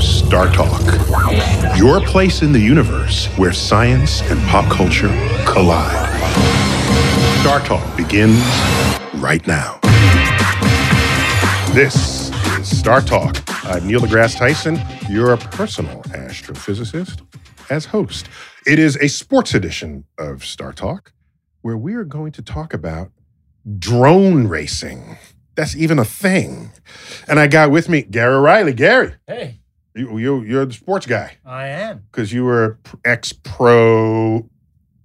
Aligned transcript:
StarTalk, 0.00 1.78
your 1.78 2.00
place 2.00 2.42
in 2.42 2.52
the 2.52 2.58
universe 2.58 3.26
where 3.36 3.52
science 3.52 4.22
and 4.30 4.40
pop 4.48 4.70
culture 4.72 5.08
collide. 5.46 6.08
StarTalk 7.42 7.96
begins 7.96 8.42
right 9.22 9.46
now. 9.46 9.78
This 11.74 12.30
is 12.58 12.82
StarTalk. 12.82 13.42
I'm 13.64 13.86
Neil 13.86 14.00
deGrasse 14.00 14.36
Tyson, 14.38 14.80
your 15.08 15.36
personal 15.36 16.02
astrophysicist, 16.04 17.22
as 17.70 17.84
host. 17.86 18.28
It 18.66 18.78
is 18.78 18.96
a 18.96 19.08
sports 19.08 19.54
edition 19.54 20.04
of 20.18 20.38
StarTalk 20.40 21.08
where 21.62 21.76
we 21.76 21.94
are 21.94 22.04
going 22.04 22.32
to 22.32 22.42
talk 22.42 22.74
about 22.74 23.12
drone 23.78 24.48
racing. 24.48 25.18
That's 25.56 25.76
even 25.76 25.98
a 25.98 26.04
thing. 26.04 26.72
And 27.28 27.38
I 27.38 27.46
got 27.46 27.70
with 27.70 27.88
me 27.88 28.02
Gary 28.02 28.34
O'Reilly. 28.34 28.72
Gary, 28.72 29.14
Hey, 29.26 29.59
you, 29.94 30.18
you, 30.18 30.42
you're 30.42 30.66
the 30.66 30.72
sports 30.72 31.06
guy 31.06 31.36
I 31.44 31.66
am. 31.68 32.04
because 32.10 32.32
you 32.32 32.44
were 32.44 32.78
ex 33.04 33.32
pro 33.32 34.48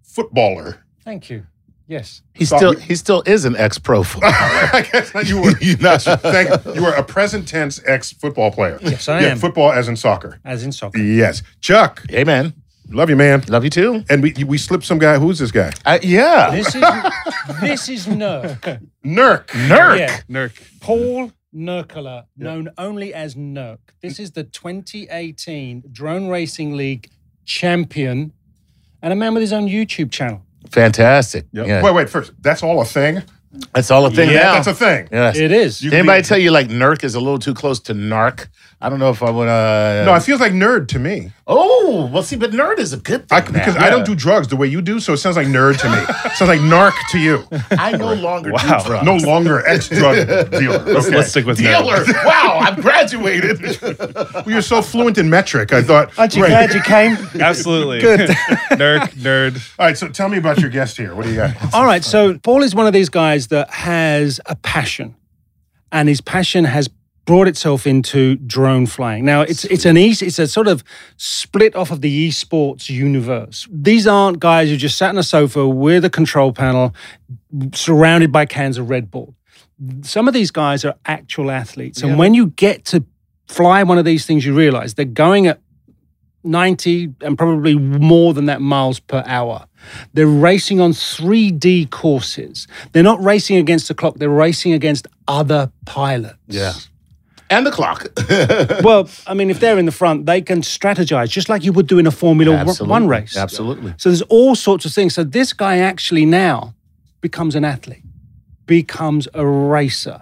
footballer. 0.04 0.84
Thank 1.04 1.30
you. 1.30 1.46
Yes. 1.88 2.24
He 2.34 2.46
Thought 2.46 2.58
still 2.58 2.74
we- 2.76 2.82
he 2.82 2.96
still 2.96 3.22
is 3.28 3.46
an 3.46 3.56
ex 3.58 3.78
pro 3.78 4.04
I 4.24 4.88
guess 4.92 5.14
not. 5.14 5.28
you 5.30 5.42
were. 5.42 5.54
You're 5.62 5.78
not- 5.78 6.02
thank, 6.22 6.50
you 6.76 6.82
were 6.84 6.94
a 6.94 7.04
present 7.04 7.48
tense 7.48 7.80
ex 7.86 8.12
football 8.12 8.52
player. 8.52 8.80
Yes, 8.82 9.08
I 9.08 9.20
yeah, 9.22 9.28
am. 9.30 9.38
Football 9.38 9.72
as 9.72 9.88
in 9.88 9.96
soccer. 9.96 10.40
As 10.44 10.64
in 10.64 10.72
soccer. 10.72 10.98
Yes, 11.00 11.44
Chuck. 11.62 12.04
Hey 12.10 12.24
man, 12.24 12.54
Love 12.90 13.10
you, 13.10 13.16
man. 13.16 13.44
love 13.50 13.64
you 13.64 13.70
too. 13.72 14.04
And 14.10 14.22
we 14.24 14.34
we 14.46 14.58
slipped 14.58 14.84
some 14.84 14.98
guy. 15.00 15.18
Who's 15.20 15.38
this 15.40 15.52
guy? 15.52 15.72
Uh, 15.86 16.00
yeah, 16.04 16.50
This 16.52 16.74
is 16.76 16.82
this 17.62 17.90
is 17.90 18.08
Nurk. 18.08 18.62
Nurk. 19.04 19.48
Nurk. 19.48 19.98
Yeah. 20.00 20.20
Nurk. 20.30 20.54
Paul 20.82 21.32
Nurkkala, 21.56 22.26
known 22.38 22.70
only 22.78 23.14
as 23.14 23.36
Nurk. 23.36 23.78
This 24.02 24.20
is 24.20 24.32
the 24.32 24.44
2018 24.44 25.84
Drone 25.92 26.28
Racing 26.28 26.76
League 26.76 27.10
champion 27.46 28.34
and 29.02 29.14
a 29.14 29.16
man 29.16 29.34
with 29.34 29.42
his 29.42 29.54
own 29.54 29.68
YouTube 29.68 30.12
channel. 30.12 30.42
fantastic. 30.72 31.46
Yep. 31.54 31.68
Yeah. 31.68 31.84
Wait, 31.84 31.94
wait. 31.94 32.10
First, 32.10 32.34
that's 32.42 32.62
all 32.64 32.82
a 32.82 32.86
thing. 32.86 33.22
That's 33.74 33.90
all 33.90 34.06
a 34.06 34.12
thing 34.12 34.30
yeah, 34.32 34.42
now. 34.44 34.54
that's 34.56 34.68
a 34.68 34.74
thing. 34.74 35.08
yes. 35.12 35.38
It 35.38 35.52
is. 35.52 35.82
You- 35.82 35.92
Did 35.92 36.00
anybody 36.00 36.24
tell 36.24 36.38
you 36.38 36.52
like 36.52 36.68
Nurk 36.68 37.04
is 37.06 37.16
a 37.16 37.20
little 37.22 37.40
too 37.40 37.54
close 37.54 37.80
to 37.82 37.94
Narc? 37.94 38.48
I 38.86 38.90
don't 38.90 39.00
know 39.00 39.10
if 39.10 39.24
I 39.24 39.32
would. 39.32 39.48
Uh, 39.48 40.04
No, 40.06 40.14
it 40.14 40.22
feels 40.22 40.40
like 40.40 40.52
nerd 40.52 40.88
to 40.90 41.00
me. 41.00 41.32
oh, 41.48 42.08
well, 42.14 42.22
see, 42.22 42.36
but 42.36 42.52
nerd 42.52 42.78
is 42.78 42.94
a 42.94 42.98
good 42.98 43.28
thing 43.28 43.38
I, 43.38 43.42
because 43.42 43.74
now. 43.76 43.86
I 43.86 43.90
don't 43.90 44.06
do 44.06 44.14
drugs 44.14 44.48
the 44.48 44.56
way 44.56 44.68
you 44.68 44.80
do, 44.82 45.00
so 45.00 45.14
it 45.14 45.18
sounds 45.18 45.38
like 45.38 45.48
nerd 45.48 45.80
to 45.80 45.90
me. 45.90 46.30
sounds 46.36 46.50
like 46.50 46.60
narc 46.60 46.94
to 47.12 47.18
you. 47.20 47.44
I 47.72 47.94
no 47.98 48.14
longer 48.14 48.52
Wow. 48.52 48.80
do 48.80 48.86
drugs. 48.86 49.06
No 49.06 49.16
longer 49.18 49.66
ex 49.68 49.90
drug 49.90 50.28
dealer. 50.52 50.80
Let's, 50.80 51.08
Okay. 51.08 51.16
let's 51.18 51.30
stick 51.32 51.46
with 51.48 51.58
nerd. 51.58 52.08
wow, 52.26 52.60
I've 52.62 52.80
graduated. 52.82 53.60
Well, 53.82 54.44
you're 54.48 54.62
so 54.62 54.84
fluent 54.84 55.18
in 55.18 55.30
metric. 55.32 55.74
I 55.74 55.82
thought. 55.82 56.12
Aren't 56.20 56.36
you 56.36 56.44
Right. 56.44 56.50
glad 56.70 56.74
you 56.76 56.82
came? 56.82 57.18
Absolutely. 57.42 58.02
Good. 58.02 58.30
Nerd, 58.30 59.10
nerd. 59.16 59.72
All 59.80 59.86
right, 59.88 59.98
so 59.98 60.10
tell 60.10 60.30
me 60.30 60.38
about 60.38 60.60
your 60.60 60.70
guest 60.70 60.96
here. 60.98 61.16
What 61.16 61.24
do 61.26 61.32
you 61.32 61.38
got? 61.38 61.74
All 61.74 61.86
right. 61.86 62.04
So 62.04 62.38
Paul 62.38 62.62
is 62.62 62.76
one 62.76 62.86
of 62.86 62.94
these 62.94 63.10
guys 63.10 63.48
that 63.48 63.70
has 63.72 64.40
a 64.46 64.56
passion, 64.56 65.16
and 65.92 66.08
his 66.08 66.22
passion 66.22 66.66
has 66.66 66.88
brought 67.26 67.48
itself 67.48 67.88
into 67.88 68.36
drone 68.36 68.86
flying. 68.86 69.26
Now 69.26 69.42
it's 69.42 69.66
it's 69.66 69.86
an 69.86 69.98
east, 69.98 70.22
it's 70.22 70.40
a 70.40 70.48
sort 70.48 70.68
of 70.68 70.84
split 71.18 71.76
off 71.76 71.92
of 71.92 72.02
the 72.02 72.30
esports 72.30 72.90
universe. 72.90 73.68
These 73.72 74.08
aren't 74.08 74.40
guys 74.40 74.70
who 74.70 74.78
just 74.78 74.98
sat 74.98 75.10
on 75.10 75.18
a 75.18 75.24
sofa 75.24 75.68
with 75.68 76.06
a 76.06 76.10
control 76.10 76.54
panel, 76.54 76.96
surrounded 77.74 78.32
by 78.32 78.46
cans 78.46 78.78
of 78.78 78.90
Red 78.90 79.12
Bull. 79.12 79.36
Some 80.04 80.28
of 80.28 80.34
these 80.34 80.52
guys 80.52 80.86
are 80.86 80.96
actual 81.06 81.52
athletes, 81.52 82.02
and 82.02 82.18
when 82.18 82.34
you 82.34 82.48
get 82.48 82.86
to 82.86 83.04
fly 83.48 83.84
one 83.84 83.98
of 83.98 84.06
these 84.06 84.26
things, 84.26 84.46
you 84.46 84.56
realize 84.56 84.94
they're 84.94 85.06
going 85.06 85.48
at 85.48 85.60
90 86.46 87.16
and 87.22 87.38
probably 87.38 87.76
more 87.76 88.34
than 88.34 88.46
that 88.46 88.62
miles 88.62 89.00
per 89.00 89.24
hour. 89.26 89.68
They're 90.14 90.28
racing 90.28 90.80
on 90.80 90.92
3D 90.92 91.90
courses. 91.90 92.68
They're 92.92 93.04
not 93.04 93.22
racing 93.24 93.58
against 93.58 93.88
the 93.88 93.94
clock, 93.94 94.16
they're 94.16 94.30
racing 94.30 94.74
against 94.74 95.08
other 95.28 95.72
pilots. 95.86 96.38
Yeah. 96.48 96.74
And 97.56 97.66
the 97.66 97.72
clock. 97.72 98.08
Well, 98.84 99.10
I 99.26 99.34
mean, 99.34 99.50
if 99.50 99.60
they're 99.60 99.80
in 99.80 99.86
the 99.86 99.92
front, 99.92 100.26
they 100.26 100.42
can 100.42 100.62
strategize 100.62 101.30
just 101.30 101.50
like 101.50 101.64
you 101.64 101.72
would 101.74 101.88
do 101.88 101.98
in 101.98 102.08
a 102.08 102.12
Formula 102.12 102.56
Absolutely. 102.56 102.92
One 102.92 103.08
race. 103.08 103.38
Absolutely. 103.38 103.94
So 103.98 104.10
there's 104.10 104.22
all 104.24 104.56
sorts 104.56 104.86
of 104.86 104.94
things. 104.94 105.16
So 105.16 105.24
this 105.24 105.54
guy 105.54 105.78
actually 105.78 106.26
now 106.26 106.76
becomes 107.22 107.56
an 107.56 107.66
athlete, 107.66 108.04
becomes 108.66 109.28
a 109.34 109.46
racer. 109.46 110.22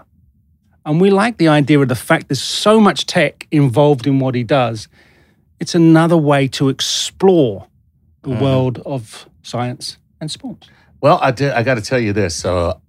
And 0.86 1.02
we 1.02 1.10
like 1.10 1.38
the 1.38 1.48
idea 1.48 1.80
of 1.80 1.88
the 1.88 1.96
fact 1.96 2.30
there's 2.30 2.42
so 2.42 2.80
much 2.80 3.06
tech 3.06 3.48
involved 3.52 4.06
in 4.06 4.20
what 4.20 4.36
he 4.36 4.44
does. 4.44 4.88
It's 5.60 5.76
another 5.76 6.18
way 6.18 6.48
to 6.50 6.70
explore 6.70 7.68
the 8.22 8.30
mm-hmm. 8.30 8.44
world 8.44 8.80
of 8.86 9.28
science 9.42 9.98
and 10.20 10.30
sports. 10.30 10.70
Well, 11.02 11.20
I 11.22 11.32
did. 11.32 11.52
I 11.52 11.64
got 11.64 11.76
to 11.76 11.82
tell 11.82 12.00
you 12.00 12.14
this. 12.14 12.36
So, 12.36 12.80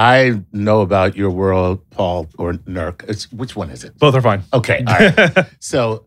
I 0.00 0.40
know 0.50 0.80
about 0.80 1.14
your 1.14 1.28
world, 1.28 1.88
Paul 1.90 2.26
or 2.38 2.54
Nurk. 2.54 3.04
It's 3.06 3.30
which 3.30 3.54
one 3.54 3.68
is 3.68 3.84
it? 3.84 3.98
Both 3.98 4.14
are 4.14 4.22
fine. 4.22 4.42
Okay. 4.50 4.82
All 4.86 4.94
right. 4.98 5.46
so, 5.60 6.06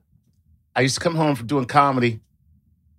I 0.76 0.82
used 0.82 0.96
to 0.96 1.02
come 1.02 1.14
home 1.14 1.36
from 1.36 1.46
doing 1.46 1.66
comedy. 1.66 2.20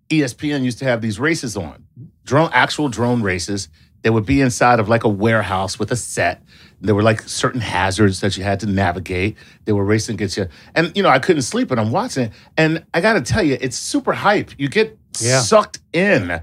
ESPN 0.09 0.63
used 0.63 0.79
to 0.79 0.85
have 0.85 1.01
these 1.01 1.19
races 1.19 1.57
on, 1.57 1.85
drone, 2.25 2.49
actual 2.53 2.89
drone 2.89 3.23
races. 3.23 3.69
They 4.03 4.11
would 4.11 4.25
be 4.25 4.41
inside 4.41 4.79
of 4.79 4.89
like 4.89 5.03
a 5.03 5.09
warehouse 5.09 5.81
with 5.81 5.91
a 5.91 5.97
set. 5.97 6.43
There 6.81 6.95
were 6.95 7.03
like 7.03 7.23
certain 7.23 7.61
hazards 7.61 8.21
that 8.21 8.37
you 8.37 8.45
had 8.45 8.61
to 8.61 8.67
navigate. 8.67 9.37
They 9.65 9.73
were 9.73 9.85
racing 9.85 10.15
against 10.15 10.37
you, 10.37 10.47
and 10.77 10.97
you 10.97 11.03
know 11.03 11.09
I 11.09 11.19
couldn't 11.19 11.43
sleep, 11.43 11.73
and 11.73 11.81
I'm 11.81 11.91
watching 11.91 12.25
it. 12.27 12.33
And 12.57 12.85
I 12.95 13.01
got 13.01 13.15
to 13.15 13.23
tell 13.23 13.43
you, 13.43 13.57
it's 13.61 13.77
super 13.77 14.13
hype. 14.13 14.51
You 14.59 14.69
get 14.69 14.97
Yeah. 15.21 15.41
sucked 15.41 15.81
in. 15.93 16.41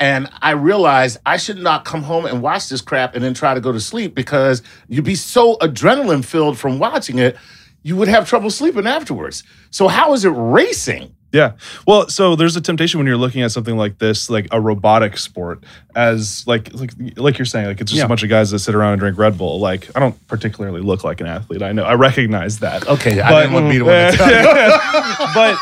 And 0.00 0.28
I 0.42 0.52
realized 0.52 1.18
I 1.24 1.36
should 1.36 1.58
not 1.58 1.84
come 1.84 2.02
home 2.02 2.26
and 2.26 2.42
watch 2.42 2.68
this 2.68 2.80
crap 2.80 3.14
and 3.14 3.22
then 3.22 3.34
try 3.34 3.54
to 3.54 3.60
go 3.60 3.72
to 3.72 3.80
sleep 3.80 4.14
because 4.14 4.62
you'd 4.88 5.04
be 5.04 5.14
so 5.14 5.56
adrenaline 5.56 6.24
filled 6.24 6.58
from 6.58 6.78
watching 6.78 7.18
it, 7.18 7.36
you 7.82 7.96
would 7.96 8.08
have 8.08 8.28
trouble 8.28 8.50
sleeping 8.50 8.86
afterwards. 8.86 9.44
So, 9.70 9.88
how 9.88 10.12
is 10.14 10.24
it 10.24 10.30
racing? 10.30 11.14
Yeah. 11.34 11.52
Well, 11.84 12.08
so 12.08 12.36
there's 12.36 12.54
a 12.54 12.60
temptation 12.60 12.98
when 13.00 13.08
you're 13.08 13.16
looking 13.16 13.42
at 13.42 13.50
something 13.50 13.76
like 13.76 13.98
this, 13.98 14.30
like 14.30 14.46
a 14.52 14.60
robotic 14.60 15.18
sport, 15.18 15.64
as 15.96 16.46
like 16.46 16.72
like 16.72 16.92
like 17.16 17.38
you're 17.38 17.44
saying, 17.44 17.66
like 17.66 17.80
it's 17.80 17.90
just 17.90 17.98
Yeah. 17.98 18.04
a 18.04 18.08
bunch 18.08 18.22
of 18.22 18.28
guys 18.28 18.52
that 18.52 18.60
sit 18.60 18.74
around 18.74 18.92
and 18.92 19.00
drink 19.00 19.18
Red 19.18 19.36
Bull. 19.36 19.58
Like 19.58 19.90
I 19.96 20.00
don't 20.00 20.14
particularly 20.28 20.80
look 20.80 21.02
like 21.02 21.20
an 21.20 21.26
athlete. 21.26 21.60
I 21.62 21.72
know. 21.72 21.82
I 21.82 21.94
recognize 21.94 22.60
that. 22.60 22.86
Okay, 22.86 23.20
I 23.20 23.30
But- 23.30 23.40
didn't 23.40 23.52
want 23.54 23.66
to 23.66 23.70
be 23.70 23.78
the 23.78 23.84
one 23.84 24.12
to 24.12 24.16
tell 24.16 24.30
you. 24.30 25.34
but 25.34 25.58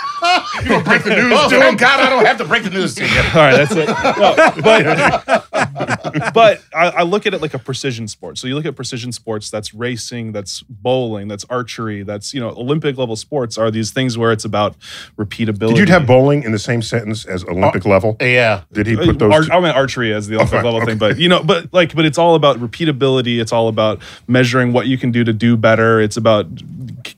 You 0.62 0.68
gonna 0.68 0.84
break 0.84 1.02
the 1.04 1.10
news 1.16 1.32
oh, 1.34 1.48
thank 1.48 1.80
God 1.80 2.00
I 2.00 2.10
don't 2.10 2.26
have 2.26 2.36
to 2.38 2.44
break 2.44 2.64
the 2.64 2.70
news 2.70 2.94
to 2.96 3.04
you. 3.06 3.18
all 3.34 3.40
right, 3.40 3.56
that's 3.56 3.72
it. 3.74 3.88
No, 3.88 4.34
but 4.62 5.48
but 6.34 6.62
I, 6.74 6.88
I 6.88 7.02
look 7.02 7.26
at 7.26 7.34
it 7.34 7.40
like 7.42 7.54
a 7.54 7.58
precision 7.58 8.08
sport. 8.08 8.38
So 8.38 8.46
you 8.46 8.54
look 8.54 8.66
at 8.66 8.76
precision 8.76 9.12
sports. 9.12 9.50
That's 9.50 9.74
racing. 9.74 10.32
That's 10.32 10.62
bowling. 10.62 11.28
That's 11.28 11.44
archery. 11.50 12.02
That's 12.02 12.32
you 12.34 12.40
know 12.40 12.50
Olympic 12.50 12.96
level 12.98 13.16
sports 13.16 13.58
are 13.58 13.70
these 13.70 13.90
things 13.90 14.16
where 14.18 14.32
it's 14.32 14.44
about 14.44 14.76
repeatability. 15.16 15.76
Did 15.76 15.88
you 15.88 15.94
have 15.94 16.06
bowling 16.06 16.42
in 16.42 16.52
the 16.52 16.58
same 16.58 16.82
sentence 16.82 17.24
as 17.24 17.44
Olympic 17.44 17.86
uh, 17.86 17.90
level? 17.90 18.16
Yeah. 18.20 18.62
Did 18.72 18.86
he 18.86 18.96
uh, 18.96 19.04
put 19.04 19.18
those? 19.18 19.32
Ar- 19.32 19.42
two- 19.44 19.52
I 19.52 19.60
meant 19.60 19.76
archery 19.76 20.12
as 20.12 20.28
the 20.28 20.36
Olympic 20.36 20.54
Okay, 20.58 20.64
level 20.64 20.76
okay. 20.82 20.86
thing, 20.92 20.98
but 20.98 21.18
you 21.18 21.28
know, 21.28 21.42
but 21.42 21.72
like, 21.72 21.94
but 21.94 22.04
it's 22.04 22.18
all 22.18 22.34
about 22.34 22.58
repeatability. 22.58 23.40
It's 23.40 23.52
all 23.52 23.68
about 23.68 24.00
measuring 24.26 24.72
what 24.72 24.86
you 24.86 24.98
can 24.98 25.10
do 25.12 25.24
to 25.24 25.32
do 25.32 25.56
better. 25.56 26.00
It's 26.00 26.16
about 26.16 26.46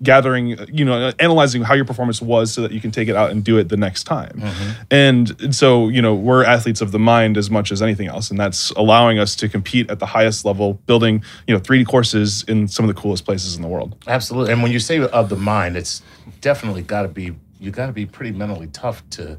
gathering, 0.03 0.57
you 0.73 0.85
know, 0.85 1.13
analyzing 1.19 1.63
how 1.63 1.75
your 1.75 1.85
performance 1.85 2.21
was 2.23 2.53
so 2.53 2.63
that 2.63 2.73
you 2.73 2.81
can 2.81 2.91
take 2.91 3.09
it 3.09 3.17
out 3.17 3.31
and 3.31 3.45
do 3.45 3.59
it 3.59 3.69
the 3.69 3.77
next 3.77 4.05
time. 4.05 4.43
And, 4.91 5.41
and 5.43 5.55
so, 5.55 5.89
you 5.89 6.03
know, 6.03 6.15
we're 6.15 6.45
athletes 6.45 6.81
of 6.81 6.91
the 6.93 6.99
mind 6.99 7.37
as 7.37 7.51
much 7.51 7.71
as 7.73 7.83
anything 7.83 8.09
else, 8.09 8.31
and 8.31 8.39
that's 8.39 8.71
allowing 8.85 9.19
us 9.19 9.35
to 9.37 9.49
compete 9.49 9.91
at 9.91 9.99
the 9.99 10.07
highest 10.07 10.45
level, 10.45 10.75
building, 10.87 11.23
you 11.47 11.55
know, 11.55 11.61
3D 11.61 11.87
courses 11.87 12.45
in 12.47 12.69
some 12.69 12.89
of 12.89 12.95
the 12.95 13.01
coolest 13.01 13.25
places 13.25 13.57
in 13.57 13.63
the 13.63 13.69
world. 13.69 13.97
Absolutely. 14.07 14.53
And 14.53 14.63
when 14.63 14.71
you 14.73 14.79
say 14.79 15.01
of 15.01 15.29
the 15.29 15.37
mind, 15.37 15.77
it's 15.77 16.03
definitely 16.41 16.83
got 16.83 17.03
to 17.03 17.09
be 17.09 17.35
you 17.61 17.71
got 17.71 17.87
to 17.87 17.93
be 17.93 18.05
pretty 18.05 18.33
mentally 18.37 18.67
tough 18.69 19.03
to 19.11 19.39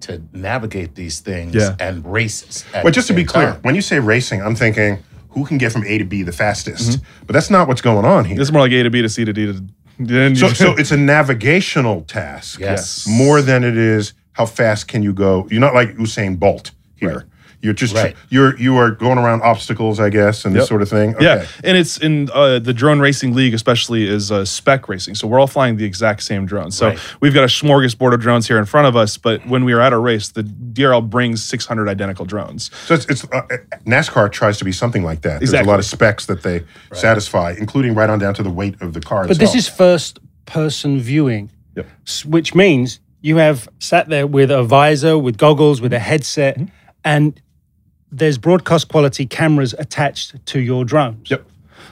to 0.00 0.22
navigate 0.32 0.94
these 0.94 1.18
things 1.20 1.54
Yeah. 1.54 1.74
and 1.80 2.06
races. 2.06 2.64
at 2.72 2.84
But 2.84 2.90
the 2.90 2.94
just 2.94 3.08
to 3.08 3.14
be 3.14 3.24
clear, 3.24 3.52
time. 3.52 3.60
when 3.62 3.74
you 3.74 3.82
say 3.82 3.98
racing, 3.98 4.40
I'm 4.40 4.54
thinking 4.54 4.98
who 5.30 5.44
can 5.44 5.58
get 5.58 5.72
from 5.72 5.84
A 5.84 5.98
to 5.98 6.04
B 6.04 6.22
the 6.22 6.32
fastest. 6.32 6.90
Mm-hmm. 7.00 7.24
But 7.26 7.32
that's 7.32 7.50
not 7.50 7.66
what's 7.68 7.80
going 7.82 8.04
on 8.04 8.24
here. 8.24 8.40
It's 8.40 8.52
more 8.52 8.62
like 8.62 8.72
A 8.72 8.82
to 8.84 8.90
B 8.90 9.02
to 9.02 9.08
C 9.08 9.24
to 9.24 9.32
D 9.32 9.46
to. 9.46 9.64
Then 9.98 10.36
So, 10.36 10.48
so 10.50 10.74
it's 10.78 10.92
a 10.92 10.96
navigational 10.96 12.02
task 12.02 12.60
Yes. 12.60 13.06
more 13.08 13.42
than 13.42 13.64
it 13.64 13.76
is 13.76 14.12
how 14.32 14.46
fast 14.46 14.86
can 14.86 15.02
you 15.02 15.12
go. 15.12 15.48
You're 15.50 15.60
not 15.60 15.74
like 15.74 15.96
Usain 15.96 16.38
Bolt 16.38 16.70
here. 16.94 17.26
You're 17.60 17.72
just 17.74 17.94
Right. 17.94 18.14
you're 18.28 18.56
you 18.56 18.76
are 18.76 18.92
going 18.92 19.18
around 19.18 19.42
obstacles, 19.42 19.98
I 19.98 20.10
guess, 20.10 20.44
and 20.44 20.54
this 20.54 20.68
sort 20.68 20.80
of 20.80 20.88
thing. 20.88 21.16
Yeah, 21.20 21.44
and 21.64 21.76
it's 21.76 21.98
in 21.98 22.30
uh, 22.32 22.60
the 22.60 22.72
drone 22.72 23.00
racing 23.00 23.34
league, 23.34 23.52
especially 23.52 24.06
is 24.08 24.30
uh, 24.30 24.44
spec 24.44 24.88
racing. 24.88 25.16
So 25.16 25.26
we're 25.26 25.40
all 25.40 25.48
flying 25.48 25.76
the 25.76 25.84
exact 25.84 26.22
same 26.22 26.46
drone. 26.46 26.70
So 26.70 26.88
Right. 26.90 26.98
we've 27.20 27.34
got 27.34 27.42
a 27.42 27.48
smorgasbord 27.48 28.14
of 28.14 28.20
drones 28.20 28.46
here 28.46 28.58
in 28.58 28.64
front 28.64 28.86
of 28.86 28.94
us. 28.94 29.16
But 29.16 29.44
when 29.46 29.64
we 29.64 29.72
are 29.72 29.80
at 29.80 29.92
a 29.92 29.98
race, 29.98 30.28
the 30.28 30.44
DRL 30.44 31.00
brings 31.10 31.42
600 31.44 31.88
identical 31.88 32.24
drones. 32.24 32.70
So 32.86 32.94
it's, 32.94 33.06
it's 33.06 33.24
uh, 33.24 33.42
NASCAR 33.84 34.30
tries 34.30 34.58
to 34.58 34.64
be 34.64 34.70
something 34.72 35.02
like 35.02 35.22
that. 35.22 35.40
There's 35.40 35.52
a 35.52 35.62
lot 35.64 35.80
of 35.80 35.84
specs 35.84 36.26
that 36.26 36.44
they 36.44 36.62
satisfy, 36.92 37.54
including 37.58 37.94
right 37.94 38.08
on 38.08 38.18
down 38.20 38.34
to 38.34 38.42
the 38.44 38.50
weight 38.50 38.80
of 38.80 38.92
the 38.94 39.00
car. 39.00 39.26
But 39.26 39.38
this 39.38 39.54
is 39.56 39.68
first 39.68 40.20
person 40.46 41.00
viewing, 41.00 41.50
Yep. 41.76 41.86
which 42.26 42.54
means 42.54 43.00
you 43.20 43.36
have 43.38 43.68
sat 43.80 44.08
there 44.08 44.26
with 44.28 44.50
a 44.52 44.62
visor, 44.62 45.18
with 45.18 45.36
goggles, 45.38 45.80
with 45.80 45.92
a 45.92 45.98
headset, 45.98 46.56
Mm-hmm. 46.56 46.68
and 47.04 47.40
there's 48.10 48.38
broadcast 48.38 48.88
quality 48.88 49.26
cameras 49.26 49.74
attached 49.78 50.44
to 50.46 50.60
your 50.60 50.84
drones. 50.84 51.30
Yep. 51.30 51.44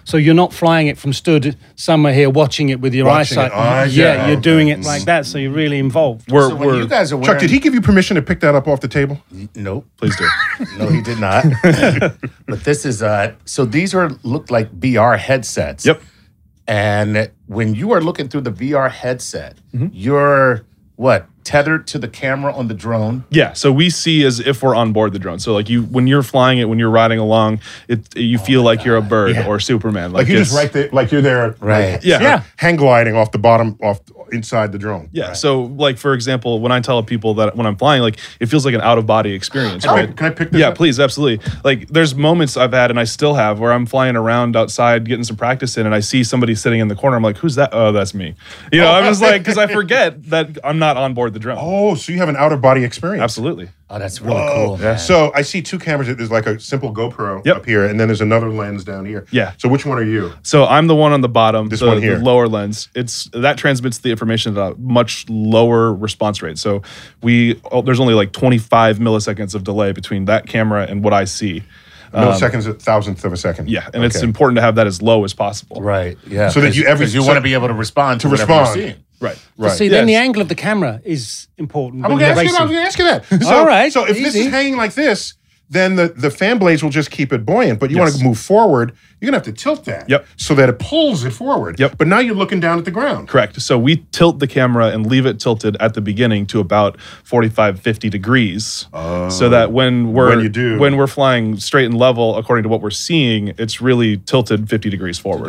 So 0.04 0.16
you're 0.18 0.34
not 0.34 0.52
flying 0.52 0.86
it 0.86 0.96
from 0.98 1.12
stood 1.12 1.56
somewhere 1.74 2.14
here 2.14 2.30
watching 2.30 2.68
it 2.68 2.78
with 2.80 2.94
your 2.94 3.06
Watching 3.06 3.38
eyesight. 3.38 3.50
it, 3.52 3.58
eyes 3.58 3.96
yeah, 3.96 4.22
out. 4.22 4.28
you're 4.28 4.40
doing 4.40 4.68
it 4.68 4.80
like 4.82 5.02
that, 5.06 5.26
so 5.26 5.36
you're 5.36 5.50
really 5.50 5.80
involved. 5.80 6.30
We're, 6.30 6.48
so 6.48 6.54
when 6.54 6.68
we're 6.68 6.76
you 6.82 6.86
guys 6.86 7.10
are 7.12 7.16
wearing, 7.16 7.26
Chuck, 7.34 7.40
did 7.40 7.50
he 7.50 7.58
give 7.58 7.74
you 7.74 7.80
permission 7.80 8.14
to 8.14 8.22
pick 8.22 8.38
that 8.40 8.54
up 8.54 8.68
off 8.68 8.80
the 8.80 8.86
table? 8.88 9.20
Nope. 9.56 9.84
please 9.96 10.14
do. 10.16 10.28
No, 10.78 10.88
he 10.88 11.02
did 11.02 11.18
not. 11.18 11.44
but 12.46 12.62
this 12.62 12.84
is 12.86 13.02
uh 13.02 13.34
so 13.46 13.64
these 13.64 13.94
are 13.96 14.10
look 14.22 14.48
like 14.50 14.70
VR 14.78 15.18
headsets. 15.18 15.84
Yep. 15.84 16.00
And 16.68 17.30
when 17.46 17.74
you 17.74 17.92
are 17.92 18.00
looking 18.00 18.28
through 18.28 18.42
the 18.42 18.52
VR 18.52 18.90
headset, 18.90 19.56
Mm-hmm. 19.74 19.88
you're 19.92 20.64
what? 20.96 21.26
Tethered 21.46 21.86
to 21.86 21.98
the 22.00 22.08
camera 22.08 22.52
on 22.52 22.66
the 22.66 22.74
drone. 22.74 23.24
Yeah, 23.30 23.52
so 23.52 23.70
we 23.70 23.88
see 23.88 24.24
as 24.24 24.40
if 24.40 24.64
we're 24.64 24.74
on 24.74 24.92
board 24.92 25.12
the 25.12 25.20
drone. 25.20 25.38
So 25.38 25.52
like 25.54 25.68
you, 25.68 25.84
when 25.84 26.08
you're 26.08 26.24
flying 26.24 26.58
it, 26.58 26.68
when 26.68 26.80
you're 26.80 26.90
riding 26.90 27.20
along, 27.20 27.60
it 27.86 28.16
you 28.16 28.36
feel 28.38 28.62
like 28.64 28.84
you're 28.84 28.96
a 28.96 29.00
bird 29.02 29.36
or 29.46 29.60
Superman. 29.60 30.10
Like 30.12 30.26
you're 30.26 30.38
just 30.38 30.56
right 30.56 30.72
there, 30.72 30.88
like 30.92 31.12
you're 31.12 31.22
there, 31.22 31.54
Right. 31.60 31.92
like, 31.92 32.04
Yeah. 32.04 32.20
Yeah. 32.20 32.42
hang 32.56 32.74
gliding 32.74 33.14
off 33.14 33.30
the 33.30 33.38
bottom, 33.38 33.78
off 33.80 34.00
inside 34.32 34.72
the 34.72 34.78
drone. 34.78 35.08
Yeah. 35.12 35.34
So 35.34 35.62
like 35.62 35.98
for 35.98 36.12
example, 36.12 36.58
when 36.58 36.72
I 36.72 36.80
tell 36.80 37.00
people 37.04 37.34
that 37.34 37.54
when 37.54 37.64
I'm 37.64 37.76
flying, 37.76 38.02
like 38.02 38.18
it 38.40 38.46
feels 38.46 38.64
like 38.64 38.74
an 38.74 38.80
out 38.80 38.98
of 38.98 39.06
body 39.06 39.32
experience. 39.32 39.84
Can 39.84 39.90
I- 39.94 40.04
right? 40.06 40.16
can 40.16 40.26
I 40.26 40.30
pick 40.30 40.50
this 40.50 40.60
Yeah, 40.60 40.70
up? 40.70 40.74
please, 40.74 40.98
absolutely. 40.98 41.48
Like 41.62 41.86
there's 41.90 42.16
moments 42.16 42.56
I've 42.56 42.72
had 42.72 42.90
and 42.90 42.98
I 42.98 43.04
still 43.04 43.34
have 43.34 43.60
where 43.60 43.72
I'm 43.72 43.86
flying 43.86 44.16
around 44.16 44.56
outside 44.56 45.04
getting 45.04 45.22
some 45.22 45.36
practice 45.36 45.76
in 45.76 45.86
and 45.86 45.94
I 45.94 46.00
see 46.00 46.24
somebody 46.24 46.56
sitting 46.56 46.80
in 46.80 46.88
the 46.88 46.96
corner. 46.96 47.16
I'm 47.16 47.22
like, 47.22 47.36
who's 47.36 47.54
that? 47.54 47.70
Oh, 47.72 47.92
that's 47.92 48.14
me. 48.14 48.34
You 48.72 48.80
know, 48.80 48.90
I'm 48.90 49.04
just 49.04 49.22
like 49.22 49.42
because 49.42 49.58
I 49.58 49.68
forget 49.68 50.20
that 50.30 50.58
I'm 50.64 50.80
not 50.80 50.96
on 50.96 51.14
board 51.14 51.34
the 51.36 51.40
drone. 51.40 51.58
Oh, 51.60 51.94
so 51.94 52.12
you 52.12 52.18
have 52.18 52.30
an 52.30 52.36
out 52.36 52.50
of 52.50 52.62
body 52.62 52.82
experience. 52.82 53.22
Absolutely. 53.22 53.68
Oh, 53.90 53.98
that's 53.98 54.22
really 54.22 54.48
cool. 54.54 54.78
man. 54.78 54.98
So 54.98 55.30
I 55.34 55.42
see 55.42 55.60
two 55.60 55.78
cameras. 55.78 56.08
There's 56.16 56.30
like 56.30 56.46
a 56.46 56.58
simple 56.58 56.94
GoPro 56.94 57.44
Yep. 57.44 57.56
up 57.56 57.66
here, 57.66 57.84
and 57.84 58.00
then 58.00 58.08
there's 58.08 58.22
another 58.22 58.48
lens 58.48 58.84
down 58.84 59.04
here. 59.04 59.26
Yeah. 59.30 59.52
So 59.58 59.68
which 59.68 59.84
one 59.84 59.98
are 59.98 60.02
you? 60.02 60.32
So 60.42 60.64
I'm 60.64 60.86
the 60.86 60.94
one 60.96 61.12
on 61.12 61.20
the 61.20 61.28
bottom, 61.28 61.68
This 61.68 61.80
the, 61.80 61.86
one 61.88 62.00
here. 62.00 62.18
the 62.18 62.24
lower 62.24 62.48
lens. 62.48 62.88
It's 62.94 63.28
that 63.34 63.58
transmits 63.58 63.98
the 63.98 64.10
information 64.10 64.56
at 64.56 64.72
a 64.72 64.74
much 64.78 65.26
lower 65.28 65.92
response 65.92 66.40
rate. 66.42 66.56
So 66.58 66.80
we 67.22 67.60
oh, 67.70 67.82
there's 67.82 68.00
only 68.00 68.14
like 68.14 68.32
25 68.32 68.98
milliseconds 68.98 69.54
of 69.54 69.62
delay 69.62 69.92
between 69.92 70.24
that 70.24 70.46
camera 70.46 70.86
and 70.88 71.04
what 71.04 71.12
I 71.12 71.24
see. 71.24 71.62
Milliseconds, 72.14 72.66
a 72.66 72.72
thousandth 72.72 73.24
of 73.26 73.32
a 73.34 73.36
second. 73.36 73.66
Um, 73.66 73.68
Yeah, 73.68 73.90
and 73.92 74.02
it's 74.02 74.22
important 74.22 74.56
to 74.56 74.62
have 74.62 74.76
that 74.76 74.86
as 74.86 75.02
low 75.02 75.24
as 75.24 75.34
possible. 75.34 75.82
Right. 75.82 76.16
Yeah. 76.26 76.48
So 76.48 76.60
that 76.62 76.74
you 76.74 76.86
every- 76.86 77.06
you 77.06 77.20
so- 77.20 77.26
want 77.26 77.36
to 77.36 77.40
be 77.42 77.52
able 77.52 77.68
to 77.68 77.74
respond 77.74 78.20
to, 78.22 78.28
to 78.28 78.30
whatever 78.30 78.52
respond. 78.52 78.96
You're. 79.20 79.30
Right. 79.30 79.68
right. 79.68 79.72
See, 79.72 79.88
then 79.88 80.06
the 80.06 80.14
angle 80.14 80.42
of 80.42 80.48
the 80.48 80.54
camera 80.54 81.00
is 81.04 81.48
important. 81.58 82.04
I'm 82.04 82.10
gonna 82.10 82.22
you're 82.26 82.32
ask 82.32 82.44
you. 82.44 82.58
Gonna 82.58 82.76
ask 82.78 82.98
that. 83.04 83.42
So, 83.42 83.56
All 83.56 83.66
right, 83.66 83.92
So 83.92 84.04
if 84.04 84.16
this 84.16 84.34
is 84.34 84.48
hanging 84.48 84.76
like 84.76 84.94
this, 84.94 85.34
then 85.68 85.96
the 85.96 86.08
the 86.08 86.30
fan 86.30 86.58
blades 86.58 86.82
will 86.82 86.90
just 86.90 87.10
keep 87.10 87.32
it 87.32 87.44
buoyant. 87.44 87.80
But 87.80 87.90
you 87.90 87.98
want 87.98 88.14
to 88.14 88.22
move 88.24 88.38
forward, 88.38 88.92
you're 89.20 89.26
gonna 89.28 89.38
have 89.38 89.44
to 89.46 89.52
tilt 89.52 89.84
that. 89.86 90.08
Yep. 90.08 90.26
So 90.36 90.54
that 90.54 90.68
it 90.68 90.78
pulls 90.78 91.24
it 91.24 91.32
forward. 91.32 91.80
Yep. 91.80 91.98
But 91.98 92.06
now 92.06 92.18
you're 92.20 92.34
looking 92.36 92.60
down 92.60 92.78
at 92.78 92.84
the 92.84 92.90
ground. 92.90 93.28
Correct. 93.28 93.60
So 93.60 93.78
we 93.78 93.96
tilt 94.12 94.38
the 94.38 94.46
camera 94.46 94.86
and 94.88 95.06
leave 95.06 95.26
it 95.26 95.40
tilted 95.40 95.76
at 95.80 95.94
the 95.94 96.00
beginning 96.00 96.46
to 96.46 96.60
about 96.60 97.00
45, 97.00 97.80
50 97.80 98.08
degrees. 98.10 98.64
so 98.64 98.88
oh. 98.92 99.48
that 99.48 99.72
when 99.72 100.12
we're 100.12 100.28
When 100.28 100.40
you 100.40 100.48
do. 100.48 100.78
when 100.78 100.96
we're 100.96 101.06
flying 101.08 101.56
straight 101.56 101.86
and 101.86 101.96
level 101.98 102.36
according 102.36 102.62
to 102.62 102.68
what 102.68 102.80
we're 102.80 102.90
seeing, 102.90 103.48
it's 103.58 103.80
really 103.80 104.18
tilted 104.18 104.68
50 104.68 104.88
degrees 104.90 105.18
forward. 105.18 105.46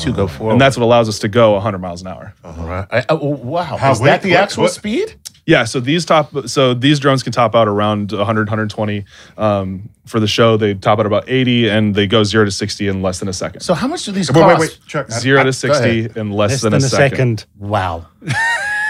To 0.00 0.12
go 0.12 0.26
forward. 0.26 0.52
And 0.52 0.60
that's 0.60 0.76
what 0.76 0.82
allows 0.82 1.08
us 1.08 1.20
to 1.20 1.28
go 1.28 1.52
100 1.52 1.78
miles 1.78 2.00
an 2.02 2.08
hour. 2.08 2.34
All 2.44 2.52
right. 2.66 2.86
I- 2.90 3.04
oh, 3.08 3.16
wow. 3.28 3.76
How- 3.76 3.92
is 3.92 4.00
wait, 4.00 4.08
that 4.08 4.22
the 4.22 4.34
actual 4.34 4.64
what- 4.64 4.72
speed? 4.72 5.14
Yeah, 5.46 5.62
so 5.64 5.78
these 5.78 6.04
top 6.04 6.32
so 6.48 6.74
these 6.74 6.98
drones 6.98 7.22
can 7.22 7.32
top 7.32 7.54
out 7.54 7.68
around 7.68 8.10
100 8.10 8.48
120 8.48 9.04
um, 9.38 9.88
for 10.04 10.18
the 10.18 10.26
show. 10.26 10.56
They 10.56 10.74
top 10.74 10.98
out 10.98 11.06
about 11.06 11.24
80 11.28 11.68
and 11.70 11.94
they 11.94 12.08
go 12.08 12.24
0 12.24 12.46
to 12.46 12.50
60 12.50 12.88
in 12.88 13.00
less 13.00 13.20
than 13.20 13.28
a 13.28 13.32
second. 13.32 13.60
So 13.60 13.72
how 13.74 13.86
much 13.86 14.04
do 14.04 14.10
these 14.12 14.30
Wait, 14.32 14.40
cost? 14.40 14.60
wait, 14.60 14.70
wait. 14.70 14.78
Chuck. 14.88 15.10
0 15.10 15.40
I- 15.40 15.44
to 15.44 15.52
60 15.52 16.18
in 16.18 16.32
less, 16.32 16.50
Less 16.50 16.62
than, 16.62 16.72
than 16.72 16.82
a 16.82 16.88
second. 16.88 17.46
Wow. 17.58 18.06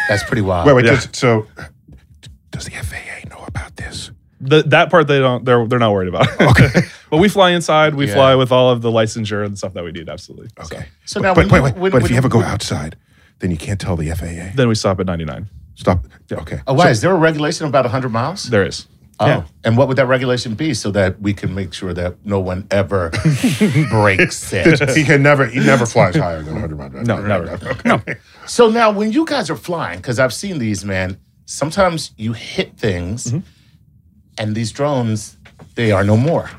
That's 0.08 0.24
pretty 0.24 0.40
wild. 0.42 0.66
Wait, 0.66 0.72
wait. 0.74 0.84
Yeah. 0.86 0.92
Does, 0.94 1.08
so 1.12 1.46
does 2.52 2.64
the 2.64 2.70
FAA 2.70 3.28
know 3.28 3.44
about 3.46 3.76
this? 3.76 4.10
The, 4.40 4.62
that 4.64 4.90
part 4.90 5.08
they 5.08 5.18
don't 5.18 5.44
they're 5.44 5.66
they're 5.66 5.78
not 5.78 5.92
worried 5.92 6.08
about. 6.08 6.28
Okay. 6.40 6.68
but 7.10 7.18
we 7.18 7.28
fly 7.28 7.50
inside, 7.50 7.94
we 7.94 8.06
Yeah. 8.08 8.14
fly 8.14 8.34
with 8.34 8.50
all 8.50 8.70
of 8.70 8.80
the 8.80 8.90
licensure 8.90 9.44
and 9.44 9.58
stuff 9.58 9.74
that 9.74 9.84
we 9.84 9.92
need 9.92 10.08
absolutely. 10.08 10.48
Okay. 10.60 10.86
So 11.04 11.20
but, 11.20 11.28
now 11.28 11.34
but 11.34 11.50
when 11.52 11.52
wait, 11.52 11.58
you- 11.58 11.64
wait. 11.64 11.76
when- 11.76 11.92
but 11.92 11.96
if 11.98 12.02
when 12.04 12.10
you 12.12 12.14
you- 12.14 12.18
ever 12.18 12.28
go 12.30 12.42
outside, 12.42 12.96
then 13.40 13.50
you 13.50 13.58
can't 13.58 13.78
tell 13.78 13.96
the 13.96 14.08
FAA. 14.10 14.52
then 14.54 14.68
we 14.68 14.74
stop 14.74 14.98
at 15.00 15.06
99. 15.06 15.50
Stop. 15.76 16.04
Okay. 16.30 16.60
Oh, 16.66 16.74
why? 16.74 16.90
is 16.90 17.00
there 17.00 17.12
a 17.12 17.16
regulation 17.18 17.66
about 17.66 17.84
100 17.84 18.08
miles? 18.10 18.44
There 18.50 18.66
is. 18.66 18.86
Oh. 19.18 19.26
Yeah. 19.26 19.44
And 19.64 19.76
what 19.78 19.88
would 19.88 19.96
that 19.96 20.06
regulation 20.08 20.54
be 20.54 20.74
so 20.74 20.90
that 20.90 21.20
we 21.22 21.32
can 21.32 21.54
make 21.54 21.72
sure 21.72 21.94
that 21.94 22.16
no 22.24 22.38
one 22.40 22.66
ever 22.70 23.10
breaks 23.90 24.52
it? 24.52 24.90
he 24.96 25.04
can 25.04 25.22
never. 25.22 25.46
He 25.46 25.60
never 25.60 25.86
flies 25.86 26.16
higher 26.16 26.42
than 26.42 26.54
100 26.54 26.76
miles. 26.76 27.06
No, 27.06 27.20
never. 27.22 27.58
Okay. 27.86 28.16
So 28.46 28.68
now 28.70 28.90
when 28.90 29.12
you 29.12 29.24
guys 29.24 29.48
are 29.50 29.56
flying, 29.56 29.98
because 30.00 30.18
I've 30.18 30.34
seen 30.34 30.58
these, 30.58 30.84
man, 30.84 31.18
sometimes 31.46 32.12
you 32.16 32.32
hit 32.32 32.76
things 32.76 33.26
Mm-hmm. 33.26 33.38
and 34.38 34.54
these 34.54 34.70
drones, 34.72 35.36
they 35.74 35.92
are 35.92 36.04
no 36.04 36.16
more. 36.16 36.50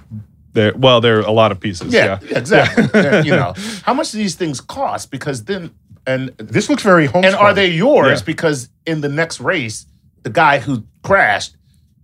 There 0.53 0.73
well, 0.75 1.01
there 1.01 1.17
are 1.19 1.21
a 1.21 1.31
lot 1.31 1.51
of 1.51 1.59
pieces. 1.59 1.93
Yeah, 1.93 2.19
Yeah. 2.23 2.37
exactly. 2.39 2.85
Yeah, 2.93 3.21
you 3.23 3.31
know, 3.41 3.53
how 3.83 3.93
much 3.93 4.11
do 4.11 4.17
these 4.17 4.35
things 4.35 4.59
cost? 4.61 5.11
Because 5.11 5.43
then, 5.43 5.71
and 6.07 6.29
This 6.37 6.69
looks 6.69 6.81
very 6.81 7.05
homespun. 7.05 7.25
and 7.25 7.35
are 7.35 7.53
they 7.53 7.67
yours? 7.67 8.21
Yeah. 8.21 8.25
Because 8.25 8.69
in 8.85 9.01
the 9.01 9.09
next 9.09 9.39
race, 9.39 9.85
the 10.23 10.29
guy 10.31 10.57
who 10.59 10.85
crashed 11.03 11.53